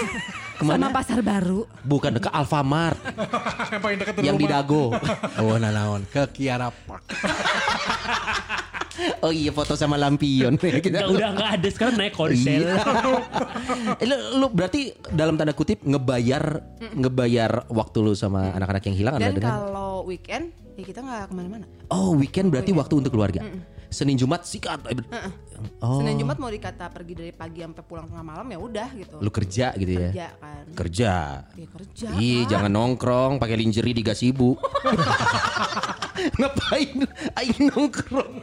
Sama 0.55 0.57
ke 0.57 0.63
mana 0.73 0.87
pasar 0.89 1.19
baru. 1.21 1.69
bukan 1.83 2.17
ke 2.17 2.27
Alfamart 2.27 2.97
yang 3.71 3.81
paling 3.81 3.97
dekat 4.01 4.13
yang 4.19 4.37
di 4.37 4.47
Dago 4.49 4.89
Oh, 5.37 5.53
nanaon 5.55 6.01
ke 6.07 6.25
Kiara 6.33 6.73
Park. 6.73 7.13
Oh 9.21 9.31
iya 9.31 9.51
foto 9.51 9.73
sama 9.75 9.99
lampion 9.99 10.55
kita 10.85 11.03
Nggak, 11.03 11.07
udah 11.11 11.29
nggak 11.35 11.51
ada 11.59 11.67
sekarang 11.71 11.95
naik 11.99 12.13
konsel. 12.15 12.63
Iya. 12.63 12.75
Eh, 14.01 14.07
lu, 14.07 14.15
lu 14.43 14.47
berarti 14.51 14.91
dalam 15.13 15.39
tanda 15.39 15.55
kutip 15.55 15.83
ngebayar 15.83 16.61
ngebayar 16.95 17.69
waktu 17.71 17.97
lu 18.03 18.13
sama 18.17 18.51
anak-anak 18.55 18.83
yang 18.91 18.95
hilang 18.97 19.13
adalah 19.17 19.31
Dan 19.31 19.37
dengan 19.39 19.51
kalau 19.51 19.91
weekend 20.07 20.45
ya 20.75 20.83
kita 20.83 20.99
nggak 21.03 21.31
ke 21.31 21.33
mana-mana. 21.33 21.65
Oh 21.91 22.15
weekend 22.15 22.51
berarti 22.51 22.71
waktu 22.75 22.93
untuk 22.99 23.11
keluarga. 23.15 23.41
Senin 23.95 24.19
Jumat 24.19 24.43
sikat. 24.43 24.83
Oh. 25.79 26.03
Senin 26.03 26.19
Jumat 26.19 26.35
mau 26.35 26.51
dikata 26.51 26.91
pergi 26.91 27.15
dari 27.15 27.31
pagi 27.31 27.63
sampai 27.63 27.83
pulang 27.87 28.11
tengah 28.11 28.25
malam 28.27 28.43
ya 28.51 28.59
udah 28.59 28.89
gitu. 28.91 29.15
Lu 29.23 29.31
kerja 29.31 29.71
gitu 29.79 29.91
ya. 29.95 30.11
kerja 30.11 30.27
kan. 30.35 30.65
Kerja. 30.75 31.13
Ya 31.55 31.67
kerja. 31.71 32.07
Ih, 32.19 32.43
Pak. 32.43 32.49
jangan 32.51 32.71
nongkrong 32.75 33.33
pakai 33.39 33.55
lingerie 33.55 33.95
di 33.95 34.03
gasibu. 34.03 34.59
Ngapain 36.39 37.07
aing 37.39 37.71
nongkrong? 37.71 38.33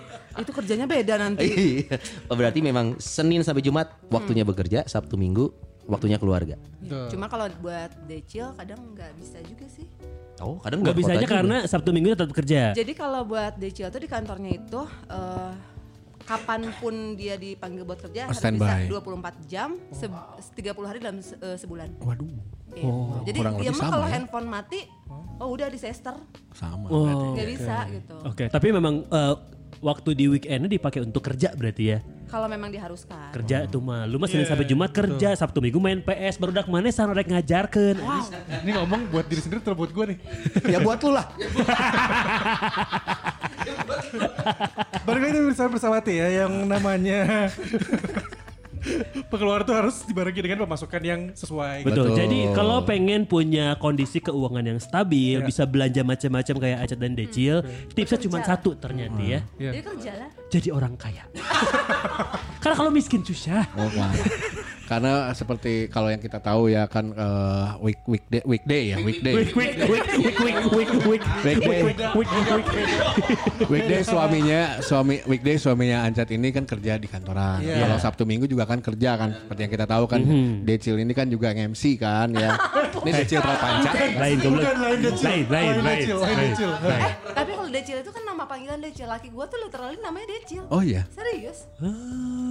Itu 0.40 0.50
kerjanya 0.57 0.88
beda 0.88 1.20
nanti. 1.20 1.44
Iya. 1.44 2.00
Oh, 2.32 2.36
berarti 2.40 2.64
memang 2.64 2.96
Senin 2.96 3.44
sampai 3.44 3.61
Jumat 3.61 3.92
waktunya 4.09 4.48
bekerja, 4.48 4.88
Sabtu 4.88 5.20
Minggu 5.20 5.53
waktunya 5.84 6.16
keluarga. 6.16 6.57
Cuma 7.11 7.26
kalau 7.28 7.50
buat 7.61 7.90
decil 8.07 8.55
kadang 8.57 8.80
nggak 8.96 9.12
bisa 9.18 9.38
juga 9.44 9.66
sih. 9.68 9.86
Oh, 10.41 10.57
kadang 10.59 10.80
Nggak 10.80 10.97
bisa 10.97 11.12
aja 11.12 11.26
karena 11.26 11.57
Sabtu 11.66 11.91
Minggu 11.91 12.14
tetap 12.14 12.33
kerja. 12.33 12.72
Jadi 12.72 12.93
kalau 12.93 13.22
buat 13.22 13.53
decil 13.57 13.89
tuh 13.89 14.01
di 14.01 14.09
kantornya 14.09 14.55
itu 14.55 14.80
eh, 15.07 15.53
kapan 16.22 16.72
pun 16.78 16.95
dia 17.14 17.35
dipanggil 17.37 17.83
buat 17.83 18.01
kerja 18.01 18.26
harus 18.26 18.39
Standby. 18.39 18.89
bisa 18.89 19.03
24 19.03 19.51
jam, 19.51 19.68
se 19.91 20.07
30 20.55 20.72
hari 20.83 20.99
dalam 20.99 21.18
se- 21.18 21.37
eh, 21.37 21.59
sebulan. 21.59 21.99
Waduh, 21.99 22.30
Gitu. 22.72 22.89
Jadi 23.28 23.39
kurang 23.39 23.55
dia 23.61 23.70
mah 23.70 23.85
kalau 23.85 24.07
ya. 24.09 24.12
handphone 24.16 24.49
mati, 24.49 24.80
oh 25.37 25.53
udah 25.53 25.68
di 25.68 25.76
sester, 25.76 26.16
sama. 26.57 26.89
Oh, 26.89 27.37
nggak 27.37 27.49
bisa 27.51 27.76
gitu. 27.93 28.16
Oke, 28.24 28.49
tapi 28.49 28.72
memang 28.72 29.05
eh, 29.05 29.35
waktu 29.83 30.14
di 30.14 30.30
weekendnya 30.30 30.70
dipakai 30.70 31.03
untuk 31.03 31.26
kerja 31.26 31.51
berarti 31.59 31.85
ya. 31.91 31.99
Kalau 32.30 32.47
memang 32.49 32.70
diharuskan. 32.72 33.35
Kerja 33.35 33.66
tuh 33.68 33.83
mah. 33.83 34.07
Lu 34.09 34.16
mah 34.16 34.30
Senin 34.30 34.47
sampai 34.49 34.64
Jumat 34.64 34.95
kerja, 34.95 35.35
Sabtu 35.37 35.59
Minggu 35.61 35.76
main 35.83 36.01
PS, 36.01 36.39
baru 36.41 36.55
dak 36.55 36.70
mana 36.70 36.89
sana 36.89 37.12
rek 37.12 37.28
ngajarkeun. 37.28 37.99
Ini 38.62 38.70
ngomong 38.78 39.11
buat 39.12 39.26
diri 39.28 39.43
sendiri 39.43 39.61
atau 39.61 39.76
buat 39.76 39.91
gue 39.93 40.16
nih? 40.16 40.18
ya 40.70 40.78
buat 40.80 41.03
lu 41.03 41.11
lah. 41.12 41.26
Balik 45.03 45.22
lagi 45.28 45.39
bersama 45.51 45.68
bersawati 45.76 46.14
ya 46.14 46.47
yang 46.47 46.53
namanya 46.64 47.51
pengeluaran 49.30 49.64
tuh 49.64 49.76
harus 49.76 50.03
dibarengi 50.05 50.41
dengan 50.43 50.59
pemasukan 50.66 51.03
yang 51.03 51.20
sesuai. 51.33 51.87
Betul. 51.87 52.12
Betul. 52.12 52.18
Jadi 52.18 52.41
kalau 52.53 52.83
pengen 52.83 53.24
punya 53.24 53.78
kondisi 53.78 54.18
keuangan 54.18 54.64
yang 54.66 54.80
stabil, 54.83 55.39
bisa 55.43 55.62
belanja 55.64 56.03
macam-macam 56.03 56.55
kayak 56.59 56.78
Acat 56.85 56.99
dan 56.99 57.12
Decil, 57.14 57.57
tipsnya 57.95 58.18
cuma 58.18 58.39
satu 58.43 58.74
ternyata 58.74 59.20
ya. 59.22 59.41
Iya. 59.57 59.70
Dia 59.78 59.83
kerja 59.83 60.12
lah. 60.18 60.30
Jadi 60.53 60.68
orang 60.68 60.95
kaya. 60.99 61.24
Karena 62.62 62.76
kalau 62.76 62.91
miskin 62.93 63.22
susah. 63.24 63.64
Oh, 63.78 63.89
wah. 63.97 64.12
Karena 64.83 65.12
seperti 65.33 65.87
kalau 65.89 66.09
yang 66.09 66.18
kita 66.18 66.39
tahu 66.39 66.68
ya 66.68 66.85
kan 66.87 67.11
eh, 67.11 67.66
week 67.80 68.01
weekday 68.05 68.43
weekday 68.45 68.83
ya 68.93 68.97
weekday. 68.99 69.33
Wik 69.33 69.51
wik 69.53 69.72
wik 69.80 70.05
wik 70.09 70.47
wik 70.70 70.91
wik 70.91 70.91
wik 71.07 71.30
Weekday. 71.43 72.87
Weekday 73.66 74.01
suaminya 74.03 74.61
suami 74.80 75.22
weekday 75.24 75.57
suaminya 75.57 76.05
Ancat 76.05 76.28
ini 76.30 76.51
kan 76.51 76.64
kerja 76.64 76.97
di 76.97 77.07
kantoran. 77.07 77.62
Iya. 77.62 77.87
Kalau 77.87 77.97
Sabtu 77.99 78.22
Minggu 78.24 78.45
juga 78.45 78.64
kan 78.64 78.78
kerja 78.78 79.16
kan 79.16 79.30
seperti 79.35 79.61
yang 79.62 79.72
kita 79.72 79.87
tahu 79.87 80.05
kan. 80.07 80.20
Decil 80.62 80.97
ini 80.99 81.12
kan 81.12 81.26
juga 81.26 81.53
MC 81.53 81.97
kan 81.97 82.28
ya. 82.33 82.57
Ini 83.03 83.11
Decil 83.22 83.41
Prapanca. 83.41 83.91
Lain 83.93 84.37
lain 84.39 84.99
decil. 85.01 85.26
Lain 85.26 85.45
lain 85.49 85.51
Lain 85.53 85.76
lain. 85.83 85.99
decil, 86.03 86.18
lain 86.18 86.37
decil. 86.53 86.70
Eh, 86.83 87.12
tapi 87.33 87.51
kalau 87.53 87.70
decil 87.70 87.97
itu 87.99 88.11
kan 88.11 88.22
nama 88.22 88.45
panggilan 88.45 88.78
decil. 88.78 89.07
Laki 89.07 89.28
gua 89.30 89.45
tuh 89.47 89.59
literally 89.62 89.99
namanya 90.01 90.26
decil. 90.30 90.62
Oh 90.68 90.83
iya. 90.83 91.03
Serius? 91.11 91.66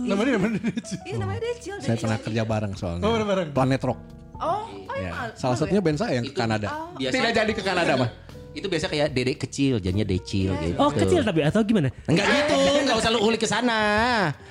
Namanya 0.01 0.31
namanya 0.39 0.59
decil. 0.65 0.97
Iya 1.03 1.15
namanya 1.17 1.41
decil. 1.43 1.75
Saya 1.79 1.97
pernah 1.97 2.19
kerja 2.21 2.41
bareng 2.43 2.73
soalnya. 2.73 3.03
Oh, 3.03 3.11
bareng-bareng. 3.11 3.49
Planet 3.51 3.81
Rock. 3.83 3.99
Oh, 4.35 4.65
oh 4.65 4.95
Ya. 4.95 5.11
emang. 5.11 5.29
Salah 5.35 5.55
satunya 5.55 5.77
ya? 5.77 5.85
band 5.85 5.97
saya 5.97 6.13
yang 6.15 6.25
ke 6.25 6.33
Kanada. 6.33 6.67
Biasa- 6.95 7.13
Tidak 7.13 7.31
jadi 7.33 7.51
ke 7.51 7.61
Kanada 7.61 7.93
mah. 7.95 8.09
Itu 8.51 8.67
biasa 8.67 8.91
kayak 8.91 9.15
dedek 9.15 9.39
kecil, 9.39 9.79
jadinya 9.79 10.03
decil 10.03 10.51
gitu. 10.59 10.75
Oh 10.75 10.91
kecil 10.91 11.23
tapi 11.23 11.39
atau 11.39 11.63
gimana? 11.63 11.87
Enggak 12.03 12.27
gitu, 12.27 12.55
enggak 12.83 12.97
usah 12.99 13.09
lu 13.09 13.23
ulik 13.23 13.39
ke 13.39 13.47
sana. 13.47 13.79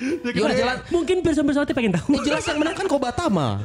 Ya 0.00 0.40
udah 0.40 0.56
jelas. 0.56 0.76
Mungkin 0.88 1.20
bersama-bersama 1.20 1.68
pengen 1.68 1.92
tahu. 1.92 2.16
Ya 2.16 2.32
jelas 2.32 2.44
yang 2.48 2.58
menang 2.58 2.72
kan 2.74 2.88
Kobatama. 2.88 3.60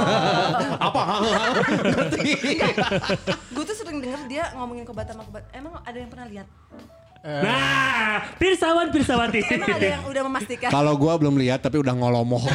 Apa? 0.86 1.02
Ngerti? 1.80 2.30
Gue 3.56 3.64
tuh 3.64 3.72
sering 3.72 4.04
denger 4.04 4.20
dia 4.28 4.52
ngomongin 4.52 4.84
kobat 4.84 5.08
sama 5.08 5.24
kobat. 5.24 5.48
Emang 5.50 5.80
ada 5.80 5.96
yang 5.96 6.12
pernah 6.12 6.26
lihat? 6.28 6.46
Nah, 7.24 8.36
pirsawan 8.36 8.92
pirsawati. 8.92 9.40
Emang 9.48 9.72
ada 9.72 9.88
yang 9.96 10.04
udah 10.04 10.22
memastikan? 10.28 10.68
Kalau 10.68 10.92
gua 11.00 11.16
belum 11.16 11.40
lihat 11.40 11.64
tapi 11.64 11.80
udah 11.80 11.96
ngolomoh. 11.96 12.44